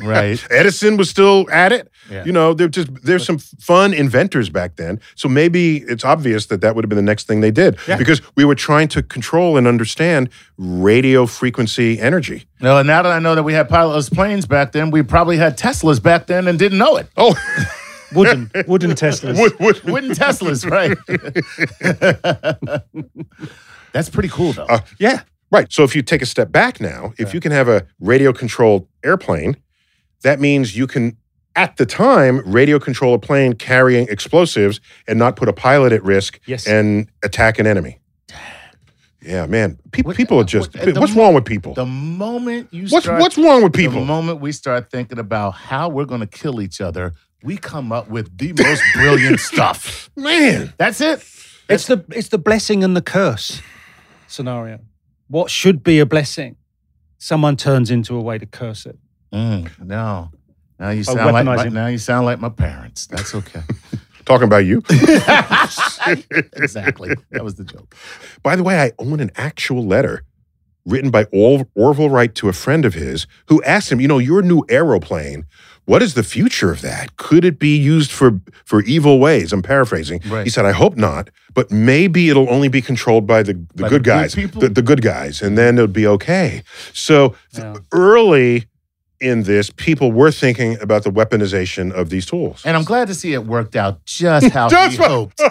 Right. 0.03 0.45
Edison 0.51 0.97
was 0.97 1.11
still 1.11 1.47
at 1.51 1.73
it. 1.73 1.91
Yeah. 2.11 2.25
You 2.25 2.33
know, 2.33 2.55
they're 2.55 2.69
just 2.69 2.89
there's 3.05 3.25
some 3.25 3.39
fun 3.39 3.93
inventors 3.95 4.49
back 4.49 4.77
then. 4.77 5.01
So 5.15 5.29
maybe 5.29 5.79
it's 5.79 6.05
obvious 6.05 6.47
that 6.47 6.61
that 6.61 6.75
would 6.75 6.85
have 6.85 6.89
been 6.89 6.97
the 6.97 7.03
next 7.03 7.27
thing 7.27 7.41
they 7.41 7.51
did 7.51 7.79
because 7.99 8.21
we 8.37 8.45
were 8.45 8.55
trying 8.55 8.89
to 8.89 9.03
control 9.03 9.57
and 9.57 9.67
understand 9.67 10.31
radio 10.57 11.27
frequency 11.27 12.01
energy. 12.01 12.47
No, 12.61 12.79
and 12.79 12.87
now 12.87 13.03
that 13.03 13.13
I 13.13 13.19
know 13.19 13.35
that 13.35 13.43
we 13.43 13.53
had 13.53 13.69
pilotless 13.69 14.13
planes 14.13 14.47
back 14.47 14.73
then, 14.73 14.91
we 14.91 15.03
probably 15.03 15.37
had 15.37 15.59
Teslas 15.59 16.03
back 16.03 16.27
then 16.27 16.49
and 16.49 16.59
didn't 16.59 16.79
know 16.79 16.97
it. 16.97 17.09
Oh, 17.17 17.35
Wooden, 18.15 18.51
wooden 18.67 18.93
Teslas. 18.93 19.39
would, 19.41 19.59
would, 19.59 19.83
Wooden 19.83 20.11
Teslas, 20.13 20.69
right? 20.71 20.97
That's 23.93 24.11
pretty 24.11 24.29
cool, 24.29 24.53
though. 24.53 24.67
Uh, 24.67 24.81
yeah, 24.99 25.23
right. 25.51 25.73
So 25.73 25.83
if 25.83 25.97
you 25.97 26.03
take 26.03 26.23
a 26.23 26.27
step 26.27 26.53
back 26.53 26.81
now, 26.81 27.13
if 27.19 27.35
you 27.35 27.41
can 27.41 27.53
have 27.53 27.69
a 27.69 27.87
radio 28.01 28.33
controlled 28.33 28.87
airplane, 29.05 29.57
that 30.23 30.41
means 30.41 30.77
you 30.77 30.87
can, 30.87 31.17
at 31.55 31.77
the 31.77 31.87
time, 31.87 32.41
radio 32.51 32.79
control 32.79 33.15
a 33.15 33.19
plane 33.19 33.55
carrying 33.55 34.07
explosives 34.09 34.81
and 35.09 35.19
not 35.19 35.37
put 35.37 35.49
a 35.49 35.53
pilot 35.53 35.93
at 35.93 36.03
risk 36.03 36.41
Yes. 36.47 36.67
and 36.67 37.09
attack 37.23 37.59
an 37.59 37.67
enemy. 37.67 37.99
Yeah, 39.23 39.47
man. 39.47 39.79
Pe- 39.93 40.03
What- 40.03 40.17
people 40.17 40.39
are 40.41 40.45
just. 40.45 40.73
what- 40.77 40.97
what's 40.99 41.15
mo- 41.15 41.23
wrong 41.25 41.35
with 41.35 41.45
people? 41.45 41.75
the 41.75 41.87
moment 41.87 42.69
you 42.71 42.87
What's 42.89 43.07
start, 43.07 43.21
what's 43.21 43.37
wrong 43.37 43.63
with 43.63 43.73
people? 43.73 44.01
The 44.01 44.07
moment 44.07 44.41
we 44.41 44.53
start 44.53 44.91
thinking 44.91 45.19
about 45.19 45.53
how 45.53 45.89
we're 45.89 46.05
going 46.05 46.21
to 46.21 46.27
kill 46.29 46.61
each 46.61 46.81
other, 46.81 47.13
we 47.43 47.57
come 47.57 47.91
up 47.91 48.09
with 48.09 48.37
the 48.39 48.53
most 48.53 48.83
brilliant 48.95 49.41
stuff. 49.51 50.11
Man, 50.17 50.73
That's 50.79 51.01
it. 51.01 51.25
It's 51.69 51.87
the 51.87 52.05
it's 52.13 52.29
the 52.29 52.39
blessing 52.39 52.85
and 52.85 52.95
the 52.97 53.03
curse 53.03 53.61
scenario. 54.29 54.79
What 55.29 55.51
should 55.51 55.83
be 55.83 55.99
a 55.99 56.07
blessing, 56.07 56.55
someone 57.19 57.57
turns 57.57 57.91
into 57.91 58.15
a 58.15 58.21
way 58.21 58.39
to 58.39 58.47
curse 58.47 58.87
it. 58.87 58.97
Mm, 59.33 59.87
no. 59.87 60.31
Now 60.79 60.91
you 60.91 61.03
sound 61.05 61.33
like 61.33 61.45
my, 61.45 61.65
now 61.69 61.87
you 61.87 61.99
sound 61.99 62.27
like 62.27 62.39
my 62.41 62.49
parents. 62.51 63.07
That's 63.07 63.35
okay. 63.35 63.63
talking 64.27 64.45
about 64.45 64.65
you. 64.67 64.79
exactly. 66.57 67.15
That 67.31 67.45
was 67.45 67.55
the 67.55 67.65
joke. 67.65 67.95
By 68.43 68.57
the 68.57 68.63
way, 68.63 68.81
I 68.81 68.93
own 68.99 69.21
an 69.21 69.31
actual 69.37 69.85
letter 69.87 70.23
written 70.85 71.11
by 71.11 71.25
Or- 71.33 71.67
Orville 71.75 72.11
Wright 72.11 72.35
to 72.37 72.49
a 72.49 72.53
friend 72.53 72.85
of 72.85 72.95
his 72.95 73.27
who 73.49 73.63
asked 73.65 73.91
him, 73.91 74.01
you 74.01 74.09
know, 74.09 74.19
your 74.19 74.43
new 74.43 74.65
aeroplane, 74.69 75.45
what 75.85 76.03
is 76.03 76.15
the 76.15 76.23
future 76.23 76.71
of 76.71 76.81
that? 76.83 77.17
Could 77.17 77.45
it 77.45 77.59
be 77.59 77.77
used 77.77 78.11
for 78.11 78.41
for 78.65 78.83
evil 78.83 79.19
ways? 79.21 79.53
I'm 79.53 79.63
paraphrasing. 79.63 80.21
Right. 80.27 80.45
He 80.45 80.51
said, 80.51 80.65
I 80.67 80.73
hope 80.73 80.97
not, 80.97 81.31
but 81.55 81.71
maybe 81.71 82.29
it'll 82.29 82.51
only 82.51 82.69
be 82.69 82.83
controlled 82.83 83.27
by 83.27 83.43
the, 83.45 83.55
the 83.75 83.83
By 83.85 83.89
good 83.89 84.03
the 84.05 84.11
guys, 84.11 84.35
people? 84.35 84.61
the, 84.61 84.69
the 84.69 84.83
good 84.83 85.01
guys, 85.03 85.43
and 85.43 85.57
then 85.57 85.77
it'll 85.77 85.87
be 85.87 86.07
okay. 86.09 86.63
So 86.93 87.35
Yeah. 87.57 87.77
early 87.93 88.67
in 89.21 89.45
this, 89.45 89.71
people 89.71 90.13
were 90.13 90.31
thinking 90.31 90.81
about 90.81 91.05
the 91.05 91.11
weaponization 91.11 91.93
of 91.93 92.11
these 92.11 92.27
tools. 92.27 92.63
And 92.65 92.77
I'm 92.77 92.85
glad 92.85 93.09
to 93.09 93.15
see 93.15 93.33
it 93.33 93.45
worked 93.47 93.77
out 93.77 94.05
just 94.05 94.51
how 94.51 94.69
Just 94.77 94.97
he 94.97 95.03
hoped. 95.03 95.41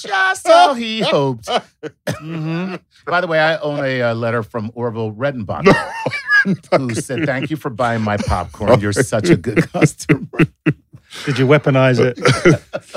Just 0.00 0.46
how 0.46 0.72
he 0.72 1.00
hoped. 1.00 1.46
Mm-hmm. 1.46 2.76
By 3.04 3.20
the 3.20 3.26
way, 3.26 3.38
I 3.38 3.58
own 3.58 3.84
a 3.84 4.00
uh, 4.00 4.14
letter 4.14 4.42
from 4.42 4.70
Orville 4.74 5.12
Redenbacher, 5.12 5.74
who 6.78 6.94
said, 6.94 7.26
"Thank 7.26 7.50
you 7.50 7.56
for 7.56 7.68
buying 7.68 8.00
my 8.00 8.16
popcorn. 8.16 8.80
You're 8.80 8.94
such 8.94 9.28
a 9.28 9.36
good 9.36 9.70
customer." 9.70 10.26
Did 11.26 11.38
you 11.38 11.46
weaponize 11.46 12.00
it? 12.00 12.16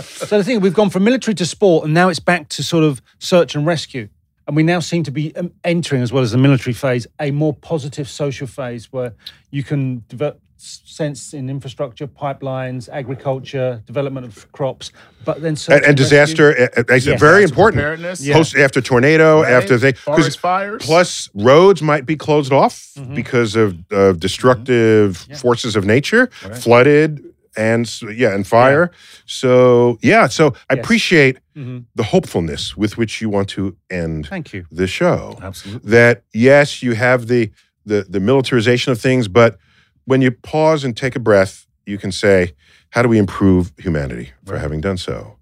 so 0.01 0.38
the 0.38 0.45
thing 0.45 0.62
we've 0.62 0.74
gone 0.74 0.89
from 0.89 1.04
military 1.04 1.36
to 1.36 1.45
sport, 1.45 1.84
and 1.84 1.93
now 1.93 2.08
it's 2.08 2.20
back 2.20 2.47
to 2.49 2.64
sort 2.64 2.86
of 2.86 3.01
search 3.20 3.54
and 3.54 3.66
rescue. 3.66 4.08
And 4.47 4.55
we 4.55 4.63
now 4.63 4.79
seem 4.79 5.03
to 5.03 5.11
be 5.11 5.35
um, 5.35 5.51
entering, 5.63 6.01
as 6.01 6.11
well 6.11 6.23
as 6.23 6.31
the 6.31 6.37
military 6.37 6.73
phase, 6.73 7.07
a 7.19 7.31
more 7.31 7.53
positive 7.53 8.09
social 8.09 8.47
phase 8.47 8.91
where 8.91 9.13
you 9.51 9.63
can 9.63 10.03
develop 10.09 10.39
sense 10.57 11.33
in 11.33 11.49
infrastructure, 11.49 12.07
pipelines, 12.07 12.87
agriculture, 12.89 13.83
development 13.85 14.25
of 14.25 14.49
crops, 14.53 14.91
but 15.25 15.41
then 15.41 15.55
search 15.57 15.75
and, 15.77 15.85
and 15.85 15.97
disaster 15.97 16.51
uh, 16.57 16.79
uh, 16.79 16.83
Yes. 16.89 17.03
very 17.03 17.41
Disaster 17.41 17.41
important. 17.43 17.75
preparedness. 17.81 18.29
Post 18.29 18.55
after 18.55 18.79
tornado, 18.81 19.41
Right. 19.43 19.51
after 19.53 19.77
they 19.77 19.91
Forest 19.93 20.39
fires. 20.39 20.85
Plus, 20.85 21.29
roads 21.33 21.81
might 21.81 22.05
be 22.05 22.15
closed 22.15 22.53
off 22.53 22.91
Mm-hmm. 22.97 23.15
because 23.15 23.55
of 23.55 23.75
of 23.91 24.19
destructive 24.19 25.17
forces 25.35 25.75
of 25.75 25.83
nature, 25.85 26.27
flooded, 26.61 27.23
and 27.58 28.01
yeah, 28.04 28.34
and 28.34 28.45
fire. 28.47 28.91
So 29.26 29.97
yeah, 30.01 30.28
so 30.28 30.54
I 30.70 30.76
Yes. 30.76 30.84
appreciate 30.84 31.38
Mhm. 31.56 31.86
the 31.95 32.04
hopefulness 32.04 32.76
with 32.78 32.97
which 32.97 33.22
you 33.22 33.30
want 33.30 33.49
to 33.49 33.76
end 33.89 34.28
Thank 34.28 34.54
you. 34.54 34.66
the 34.72 34.88
show. 34.88 35.38
Absolutely. 35.41 35.89
That 35.91 36.24
yes, 36.34 36.82
you 36.84 36.93
have 36.95 37.28
the 37.28 37.51
the 37.86 38.06
the 38.10 38.20
militarization 38.20 38.91
of 38.91 38.99
things, 39.01 39.28
but 39.28 39.58
when 40.06 40.22
you 40.22 40.32
pause 40.32 40.84
and 40.84 40.95
take 40.97 41.16
a 41.16 41.20
breath, 41.20 41.66
you 41.86 41.97
can 41.97 42.12
say, 42.12 42.54
"How 42.91 43.01
do 43.01 43.10
we 43.10 43.18
improve 43.18 43.72
humanity 43.78 44.32
for 44.45 44.58
having 44.58 44.82
done 44.82 44.97
so?" 44.97 45.38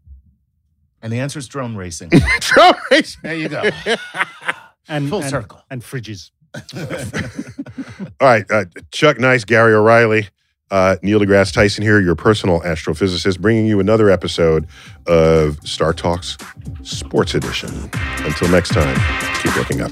And 1.04 1.12
the 1.12 1.20
answer 1.20 1.40
is 1.40 1.48
drone 1.48 1.76
racing. 1.76 2.10
Drone 2.42 2.74
racing. 2.92 3.22
there 3.24 3.36
you 3.36 3.50
go. 3.50 3.64
And, 4.88 5.08
Full 5.10 5.22
and- 5.22 5.30
circle. 5.30 5.62
And 5.70 5.82
fridges. 5.82 6.32
All 8.20 8.28
right, 8.28 8.46
uh, 8.52 8.66
Chuck 8.92 9.20
Nice, 9.20 9.46
Gary 9.46 9.74
O'Reilly, 9.74 10.28
uh, 10.72 10.96
Neil 11.02 11.20
deGrasse 11.20 11.54
Tyson 11.54 11.84
here, 11.84 12.00
your 12.00 12.16
personal 12.16 12.62
astrophysicist, 12.62 13.40
bringing 13.40 13.66
you 13.66 13.80
another 13.80 14.10
episode 14.10 14.68
of 15.06 15.60
StarTalk's 15.62 16.38
Sports 16.90 17.36
Edition. 17.36 17.90
Until 18.26 18.50
next 18.50 18.70
time, 18.70 18.98
keep 19.42 19.56
looking 19.56 19.82
up. 19.82 19.92